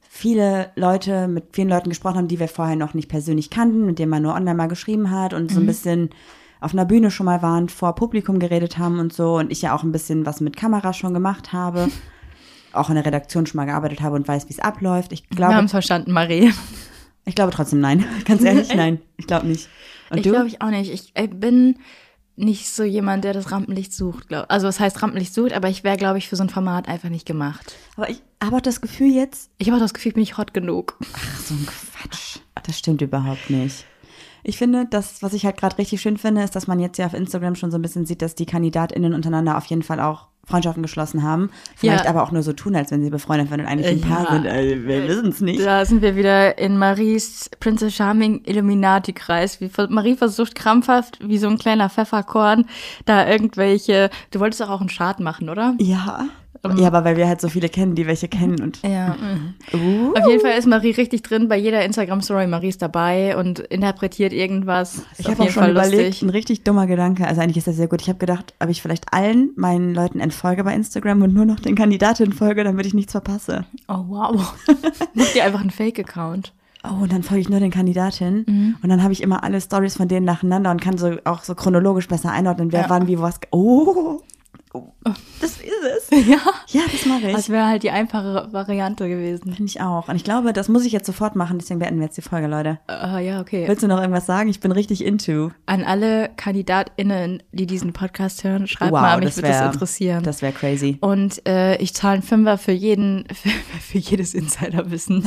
viele 0.00 0.70
Leute, 0.76 1.28
mit 1.28 1.44
vielen 1.52 1.68
Leuten 1.68 1.88
gesprochen 1.88 2.16
haben, 2.16 2.28
die 2.28 2.40
wir 2.40 2.48
vorher 2.48 2.76
noch 2.76 2.94
nicht 2.94 3.08
persönlich 3.08 3.50
kannten, 3.50 3.84
mit 3.84 3.98
denen 3.98 4.10
man 4.10 4.22
nur 4.22 4.34
online 4.34 4.54
mal 4.54 4.68
geschrieben 4.68 5.10
hat 5.10 5.34
und 5.34 5.50
so 5.50 5.60
ein 5.60 5.66
bisschen 5.66 6.10
auf 6.60 6.72
einer 6.72 6.84
Bühne 6.84 7.10
schon 7.10 7.26
mal 7.26 7.42
waren, 7.42 7.68
vor 7.68 7.94
Publikum 7.94 8.38
geredet 8.38 8.78
haben 8.78 8.98
und 8.98 9.12
so 9.12 9.36
und 9.36 9.52
ich 9.52 9.62
ja 9.62 9.74
auch 9.74 9.82
ein 9.82 9.92
bisschen 9.92 10.26
was 10.26 10.40
mit 10.40 10.56
Kamera 10.56 10.92
schon 10.92 11.14
gemacht 11.14 11.52
habe, 11.52 11.88
auch 12.72 12.88
in 12.88 12.94
der 12.96 13.06
Redaktion 13.06 13.46
schon 13.46 13.56
mal 13.58 13.66
gearbeitet 13.66 14.00
habe 14.00 14.16
und 14.16 14.26
weiß, 14.26 14.48
wie 14.48 14.52
es 14.52 14.60
abläuft. 14.60 15.12
Ich 15.12 15.24
Wir 15.30 15.36
glaube, 15.36 15.54
haben 15.54 15.66
es 15.66 15.70
verstanden, 15.70 16.12
Marie. 16.12 16.52
ich 17.24 17.34
glaube 17.34 17.52
trotzdem 17.52 17.80
nein. 17.80 18.04
Ganz 18.24 18.42
ehrlich, 18.42 18.74
nein. 18.74 19.00
Ich 19.16 19.26
glaube 19.26 19.46
nicht. 19.46 19.68
Und 20.10 20.18
ich 20.18 20.22
glaube 20.22 20.46
ich 20.46 20.62
auch 20.62 20.70
nicht. 20.70 20.92
Ich 20.92 21.10
äh, 21.14 21.26
bin 21.28 21.78
nicht 22.38 22.68
so 22.68 22.84
jemand, 22.84 23.24
der 23.24 23.32
das 23.32 23.50
Rampenlicht 23.50 23.92
sucht. 23.94 24.28
Glaub. 24.28 24.44
Also 24.50 24.68
was 24.68 24.78
heißt 24.78 25.02
Rampenlicht 25.02 25.32
sucht, 25.32 25.52
aber 25.54 25.68
ich 25.68 25.84
wäre, 25.84 25.96
glaube 25.96 26.18
ich, 26.18 26.28
für 26.28 26.36
so 26.36 26.42
ein 26.42 26.50
Format 26.50 26.86
einfach 26.86 27.08
nicht 27.08 27.26
gemacht. 27.26 27.74
aber 27.96 28.10
ich 28.10 28.22
habe 28.44 28.56
auch 28.56 28.60
das 28.60 28.82
Gefühl 28.82 29.10
jetzt, 29.10 29.50
Ich 29.56 29.68
habe 29.68 29.78
auch 29.78 29.82
das 29.82 29.94
Gefühl, 29.94 30.10
ich 30.10 30.14
bin 30.14 30.20
nicht 30.20 30.36
hot 30.36 30.52
genug. 30.52 30.98
Ach, 31.14 31.38
so 31.40 31.54
ein 31.54 31.66
Quatsch. 31.66 32.38
Das 32.62 32.78
stimmt 32.78 33.00
überhaupt 33.00 33.48
nicht. 33.48 33.86
Ich 34.48 34.58
finde, 34.58 34.86
das, 34.88 35.22
was 35.24 35.32
ich 35.32 35.44
halt 35.44 35.56
gerade 35.56 35.76
richtig 35.76 36.00
schön 36.00 36.16
finde, 36.18 36.42
ist, 36.44 36.54
dass 36.54 36.68
man 36.68 36.78
jetzt 36.78 36.98
ja 36.98 37.06
auf 37.06 37.14
Instagram 37.14 37.56
schon 37.56 37.72
so 37.72 37.78
ein 37.78 37.82
bisschen 37.82 38.06
sieht, 38.06 38.22
dass 38.22 38.36
die 38.36 38.46
KandidatInnen 38.46 39.12
untereinander 39.12 39.56
auf 39.58 39.64
jeden 39.66 39.82
Fall 39.82 39.98
auch 39.98 40.28
Freundschaften 40.44 40.84
geschlossen 40.84 41.24
haben. 41.24 41.50
Vielleicht 41.74 42.04
Ja. 42.04 42.10
aber 42.10 42.22
auch 42.22 42.30
nur 42.30 42.44
so 42.44 42.52
tun, 42.52 42.76
als 42.76 42.92
wenn 42.92 43.02
sie 43.02 43.10
befreundet 43.10 43.50
wären 43.50 43.62
und 43.62 43.66
eigentlich 43.66 43.88
ein 43.88 44.00
Paar 44.02 44.24
Ja. 44.26 44.32
sind. 44.34 44.46
Äh, 44.46 44.86
wir 44.86 45.08
wissen 45.08 45.30
es 45.30 45.40
nicht. 45.40 45.58
Da 45.66 45.84
sind 45.84 46.00
wir 46.00 46.14
wieder 46.14 46.56
in 46.58 46.78
Maries 46.78 47.50
Princess 47.58 47.92
Charming 47.94 48.42
Illuminati-Kreis. 48.44 49.58
Marie 49.88 50.14
versucht 50.14 50.54
krampfhaft, 50.54 51.18
wie 51.26 51.38
so 51.38 51.48
ein 51.48 51.58
kleiner 51.58 51.90
Pfefferkorn, 51.90 52.66
da 53.04 53.28
irgendwelche. 53.28 54.10
Du 54.30 54.38
wolltest 54.38 54.60
doch 54.60 54.70
auch 54.70 54.80
einen 54.80 54.88
Chart 54.88 55.18
machen, 55.18 55.48
oder? 55.48 55.74
Ja. 55.80 56.26
Ja, 56.76 56.88
aber 56.88 57.04
weil 57.04 57.16
wir 57.16 57.28
halt 57.28 57.40
so 57.40 57.48
viele 57.48 57.68
kennen, 57.68 57.94
die 57.94 58.06
welche 58.06 58.28
kennen 58.28 58.60
und 58.60 58.80
Ja. 58.82 59.16
uh, 59.74 60.14
Auf 60.18 60.28
jeden 60.28 60.40
Fall 60.40 60.58
ist 60.58 60.66
Marie 60.66 60.90
richtig 60.92 61.22
drin 61.22 61.48
bei 61.48 61.56
jeder 61.56 61.84
Instagram-Story. 61.84 62.46
Marie 62.46 62.68
ist 62.68 62.82
dabei 62.82 63.36
und 63.36 63.60
interpretiert 63.60 64.32
irgendwas. 64.32 64.96
Ist 64.96 65.20
ich 65.20 65.26
habe 65.28 65.42
auch 65.42 65.50
schon 65.50 65.62
Fall 65.62 65.70
überlegt, 65.72 66.06
lustig. 66.06 66.22
ein 66.22 66.30
richtig 66.30 66.64
dummer 66.64 66.86
Gedanke. 66.86 67.26
Also 67.26 67.40
eigentlich 67.40 67.58
ist 67.58 67.66
das 67.66 67.76
sehr 67.76 67.88
gut. 67.88 68.02
Ich 68.02 68.08
habe 68.08 68.18
gedacht, 68.18 68.54
ob 68.60 68.68
ich 68.68 68.82
vielleicht 68.82 69.12
allen 69.12 69.50
meinen 69.56 69.94
Leuten 69.94 70.20
entfolge 70.20 70.64
bei 70.64 70.74
Instagram 70.74 71.22
und 71.22 71.34
nur 71.34 71.44
noch 71.44 71.60
den 71.60 71.74
Kandidatinnen 71.74 72.32
folge, 72.32 72.64
damit 72.64 72.86
ich 72.86 72.94
nichts 72.94 73.12
verpasse. 73.12 73.64
Oh, 73.88 74.04
wow. 74.08 74.54
Mach 75.14 75.26
dir 75.32 75.44
einfach 75.44 75.60
einen 75.60 75.70
Fake-Account. 75.70 76.52
Oh, 76.84 77.02
und 77.02 77.12
dann 77.12 77.24
folge 77.24 77.40
ich 77.40 77.48
nur 77.48 77.58
den 77.58 77.72
Kandidatinnen 77.72 78.44
Mhm. 78.46 78.76
und 78.80 78.88
dann 78.88 79.02
habe 79.02 79.12
ich 79.12 79.20
immer 79.22 79.42
alle 79.42 79.60
Stories 79.60 79.96
von 79.96 80.06
denen 80.06 80.24
nacheinander 80.24 80.70
und 80.70 80.80
kann 80.80 80.96
so 80.98 81.16
auch 81.24 81.42
so 81.42 81.56
chronologisch 81.56 82.06
besser 82.06 82.30
einordnen, 82.30 82.70
wer 82.70 82.82
Ja. 82.82 82.90
wann 82.90 83.08
wie 83.08 83.18
was. 83.18 83.40
Oh, 83.50 84.20
oh, 84.76 84.92
das 85.40 85.58
ist 85.58 86.10
es. 86.10 86.26
Ja. 86.26 86.38
Ja, 86.68 86.82
das 86.90 87.06
mache 87.06 87.28
ich. 87.28 87.32
Das 87.34 87.48
wäre 87.48 87.66
halt 87.66 87.82
die 87.82 87.90
einfache 87.90 88.48
Variante 88.52 89.08
gewesen. 89.08 89.52
Finde 89.54 89.70
ich 89.70 89.80
auch. 89.80 90.08
Und 90.08 90.16
ich 90.16 90.24
glaube, 90.24 90.52
das 90.52 90.68
muss 90.68 90.84
ich 90.84 90.92
jetzt 90.92 91.06
sofort 91.06 91.36
machen, 91.36 91.58
deswegen 91.58 91.78
beenden 91.78 91.98
wir 92.00 92.06
jetzt 92.06 92.16
die 92.16 92.22
Folge, 92.22 92.46
Leute. 92.46 92.78
Ah, 92.86 93.18
ja, 93.18 93.40
okay. 93.40 93.68
Willst 93.68 93.82
du 93.82 93.88
noch 93.88 94.00
irgendwas 94.00 94.26
sagen? 94.26 94.48
Ich 94.48 94.60
bin 94.60 94.72
richtig 94.72 95.04
into. 95.04 95.50
An 95.66 95.84
alle 95.84 96.30
KandidatInnen, 96.36 97.42
die 97.52 97.66
diesen 97.66 97.92
Podcast 97.92 98.44
hören, 98.44 98.66
schreibt 98.66 98.92
wow, 98.92 99.00
mal, 99.00 99.18
mich 99.20 99.36
würde 99.36 99.48
das 99.48 99.74
interessieren. 99.74 100.22
Das 100.24 100.42
wäre 100.42 100.52
crazy. 100.52 100.98
Und 101.00 101.46
äh, 101.46 101.76
ich 101.76 101.94
zahle 101.94 102.14
einen 102.14 102.22
Fünfer 102.22 102.58
für 102.58 102.72
jeden, 102.72 103.26
für, 103.32 103.50
für 103.80 103.98
jedes 103.98 104.34
Insiderwissen. 104.34 105.26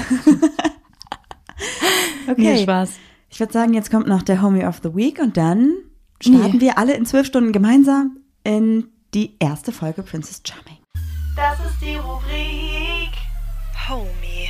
Nee, 2.37 2.63
Spaß. 2.63 2.91
Ich 3.29 3.39
würde 3.39 3.53
sagen, 3.53 3.73
jetzt 3.73 3.91
kommt 3.91 4.07
noch 4.07 4.21
der 4.21 4.41
Homie 4.41 4.65
of 4.65 4.79
the 4.83 4.95
Week 4.95 5.19
und 5.19 5.37
dann 5.37 5.73
starten 6.21 6.57
Nee. 6.57 6.61
wir 6.61 6.77
alle 6.77 6.93
in 6.93 7.05
zwölf 7.05 7.27
Stunden 7.27 7.51
gemeinsam 7.51 8.17
in 8.43 8.87
die 9.13 9.35
erste 9.39 9.71
Folge 9.71 10.03
Princess 10.03 10.41
Charming. 10.45 10.77
Das 11.35 11.59
ist 11.59 11.81
die 11.81 11.95
Rubrik 11.95 13.11
Homie 13.89 14.49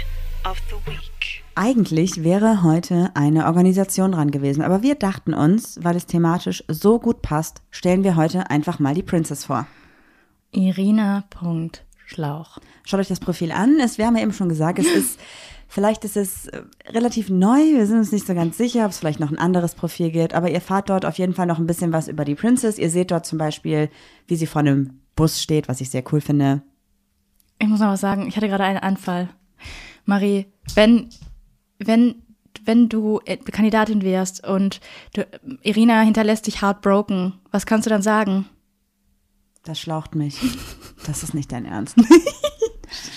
of 0.49 0.57
the 0.70 0.91
Week. 0.91 1.43
Eigentlich 1.55 2.24
wäre 2.24 2.64
heute 2.64 3.12
eine 3.16 3.45
Organisation 3.45 4.14
dran 4.14 4.32
gewesen, 4.32 4.62
aber 4.62 4.82
wir 4.82 4.95
dachten 4.95 5.34
uns, 5.34 5.80
weil 5.82 5.95
es 5.95 6.05
thematisch 6.05 6.64
so 6.68 6.99
gut 6.99 7.22
passt, 7.22 7.62
stellen 7.70 8.03
wir 8.03 8.16
heute 8.16 8.49
einfach 8.49 8.80
mal 8.80 8.93
die 8.93 9.03
Princess 9.03 9.45
vor. 9.45 9.68
Irina.schlauch. 10.51 12.57
Schaut 12.86 12.99
euch 12.99 13.07
das 13.07 13.20
Profil 13.20 13.51
an. 13.51 13.80
Es, 13.80 13.97
wir 13.97 14.07
haben 14.07 14.16
ja 14.16 14.24
eben 14.24 14.34
schon 14.34 14.49
gesagt, 14.49 14.80
es 14.80 14.88
ist, 14.88 15.20
vielleicht 15.70 16.03
ist 16.03 16.17
es 16.17 16.47
äh, 16.47 16.63
relativ 16.88 17.30
neu. 17.30 17.59
Wir 17.59 17.86
sind 17.88 17.99
uns 17.99 18.11
nicht 18.11 18.28
so 18.28 18.36
ganz 18.36 18.57
sicher, 18.57 18.84
ob 18.84 18.91
es 18.91 18.99
vielleicht 18.99 19.22
noch 19.22 19.32
ein 19.32 19.38
anderes 19.38 19.76
Profil 19.76 20.11
gibt. 20.11 20.34
Aber 20.34 20.49
ihr 20.49 20.55
erfahrt 20.55 20.89
dort 20.89 21.05
auf 21.05 21.17
jeden 21.17 21.34
Fall 21.34 21.45
noch 21.45 21.59
ein 21.59 21.67
bisschen 21.67 21.93
was 21.93 22.09
über 22.09 22.26
die 22.26 22.36
Princess. 22.36 22.78
Ihr 22.78 22.89
seht 22.89 23.11
dort 23.11 23.26
zum 23.26 23.38
Beispiel, 23.38 23.89
wie 24.28 24.36
sie 24.36 24.47
vor 24.47 24.59
einem 24.59 24.99
Bus 25.15 25.41
steht, 25.41 25.70
was 25.70 25.80
ich 25.80 25.89
sehr 25.89 26.03
cool 26.11 26.20
finde. 26.20 26.61
Ich 27.59 27.67
muss 27.67 27.80
noch 27.80 27.88
was 27.88 28.01
sagen, 28.01 28.28
ich 28.28 28.36
hatte 28.36 28.49
gerade 28.49 28.63
einen 28.63 28.80
Anfall. 28.80 29.30
Marie, 30.05 30.47
wenn, 30.76 31.09
wenn, 31.78 32.15
wenn 32.65 32.89
du 32.89 33.20
äh, 33.26 33.38
Kandidatin 33.38 34.01
wärst 34.01 34.45
und 34.47 34.82
du, 35.13 35.26
Irina 35.61 36.01
hinterlässt 36.01 36.47
dich 36.47 36.61
heartbroken, 36.61 37.34
was 37.51 37.65
kannst 37.65 37.86
du 37.86 37.89
dann 37.89 38.01
sagen? 38.01 38.45
Das 39.63 39.80
schlaucht 39.80 40.15
mich. 40.15 40.39
Das 41.05 41.24
ist 41.24 41.34
nicht 41.34 41.53
dein 41.53 41.63
Ernst. 41.63 41.95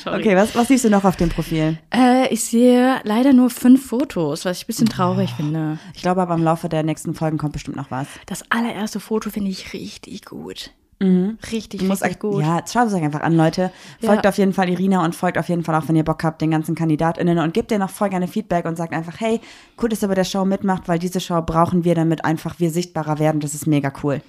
Sorry. 0.03 0.21
Okay, 0.21 0.37
was, 0.37 0.55
was 0.55 0.69
siehst 0.69 0.85
du 0.85 0.91
noch 0.91 1.05
auf 1.05 1.17
dem 1.17 1.29
Profil? 1.29 1.79
Äh, 1.95 2.29
ich 2.33 2.43
sehe 2.45 3.01
leider 3.05 3.33
nur 3.33 3.51
fünf 3.51 3.87
Fotos, 3.87 4.45
was 4.45 4.59
ich 4.59 4.65
ein 4.65 4.67
bisschen 4.69 4.89
traurig 4.89 5.31
finde. 5.35 5.79
Ich 5.95 6.03
glaube 6.03 6.23
aber 6.23 6.35
im 6.35 6.43
Laufe 6.43 6.69
der 6.69 6.83
nächsten 6.83 7.15
Folgen 7.15 7.39
kommt 7.39 7.53
bestimmt 7.53 7.77
noch 7.77 7.91
was. 7.91 8.07
Das 8.27 8.43
allererste 8.51 9.01
Foto 9.01 9.31
finde 9.31 9.51
ich 9.51 9.73
richtig 9.73 10.25
gut. 10.25 10.71
Richtig, 11.51 11.81
Du 11.81 11.87
musst 11.87 12.05
richtig 12.05 12.21
gut. 12.21 12.43
Ja, 12.43 12.63
schaut 12.73 12.87
es 12.87 12.95
euch 12.95 13.03
einfach 13.03 13.23
an, 13.23 13.37
Leute. 13.37 13.73
Folgt 14.01 14.25
Ja. 14.25 14.29
auf 14.29 14.39
jeden 14.39 14.53
Fall 14.53 14.69
Irina 14.69 15.05
und 15.05 15.17
folgt 15.17 15.37
auf 15.37 15.49
jeden 15.49 15.65
Fall 15.65 15.75
auch, 15.75 15.89
wenn 15.89 15.97
ihr 15.97 16.05
Bock 16.05 16.23
habt, 16.23 16.41
den 16.41 16.53
ganzen 16.53 16.77
KandidatInnen 16.77 17.39
und 17.41 17.53
gebt 17.55 17.73
dir 17.73 17.81
noch 17.81 17.91
voll 17.91 18.09
gerne 18.09 18.29
Feedback 18.29 18.67
und 18.67 18.77
sagt 18.77 18.93
einfach, 18.93 19.19
hey, 19.19 19.41
cool, 19.83 19.89
dass 19.89 20.01
ihr 20.03 20.07
bei 20.07 20.15
der 20.15 20.23
Show 20.23 20.45
mitmacht, 20.45 20.87
weil 20.87 21.01
diese 21.01 21.19
Show 21.19 21.43
brauchen 21.43 21.83
wir, 21.83 21.97
damit 21.97 22.25
einfach 22.25 22.61
wir 22.61 22.71
sichtbarer 22.71 23.19
werden. 23.19 23.41
Das 23.41 23.53
ist 23.53 23.67
mega 23.67 23.93
cool. 24.05 24.23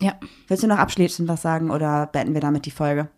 Ja. 0.00 0.14
Willst 0.48 0.62
du 0.62 0.66
noch 0.66 0.78
abschließend 0.78 1.28
was 1.28 1.42
sagen 1.42 1.70
oder 1.70 2.06
beenden 2.06 2.32
wir 2.32 2.40
damit 2.40 2.64
die 2.64 2.70
Folge? 2.70 3.08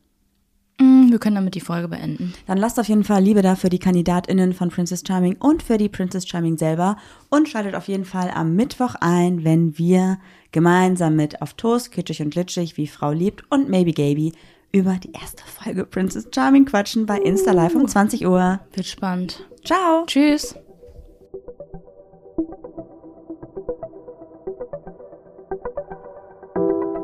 Mm, 0.78 1.10
Wir 1.10 1.18
können 1.18 1.36
damit 1.36 1.54
die 1.54 1.60
Folge 1.60 1.88
beenden. 1.88 2.34
Dann 2.46 2.58
lasst 2.58 2.78
auf 2.78 2.88
jeden 2.88 3.04
Fall 3.04 3.22
Liebe 3.22 3.42
da 3.42 3.54
für 3.54 3.68
die 3.70 3.78
KandidatInnen 3.78 4.52
von 4.52 4.68
Princess 4.70 5.02
Charming 5.06 5.36
und 5.38 5.62
für 5.62 5.78
die 5.78 5.88
Princess 5.88 6.26
Charming 6.28 6.58
selber 6.58 6.96
und 7.30 7.48
schaltet 7.48 7.74
auf 7.74 7.88
jeden 7.88 8.04
Fall 8.04 8.30
am 8.34 8.54
Mittwoch 8.54 8.94
ein, 9.00 9.44
wenn 9.44 9.78
wir 9.78 10.18
gemeinsam 10.52 11.16
mit 11.16 11.40
Auf 11.42 11.54
Toast, 11.54 11.92
Kitschig 11.92 12.20
und 12.22 12.30
Glitschig, 12.30 12.76
wie 12.76 12.86
Frau 12.86 13.12
liebt 13.12 13.44
und 13.50 13.68
Maybe 13.68 13.92
Gaby 13.92 14.32
über 14.72 14.94
die 15.02 15.12
erste 15.12 15.42
Folge 15.44 15.84
Princess 15.86 16.28
Charming 16.34 16.66
quatschen 16.66 17.06
bei 17.06 17.18
Insta 17.18 17.52
Live 17.52 17.74
um 17.74 17.88
20 17.88 18.26
Uhr. 18.26 18.60
Wird 18.74 18.86
spannend. 18.86 19.46
Ciao! 19.64 20.04
Tschüss. 20.06 20.54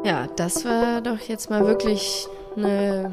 Ja, 0.04 0.26
das 0.36 0.64
war 0.64 1.00
doch 1.00 1.18
jetzt 1.20 1.48
mal 1.48 1.64
wirklich 1.64 2.26
eine 2.56 3.12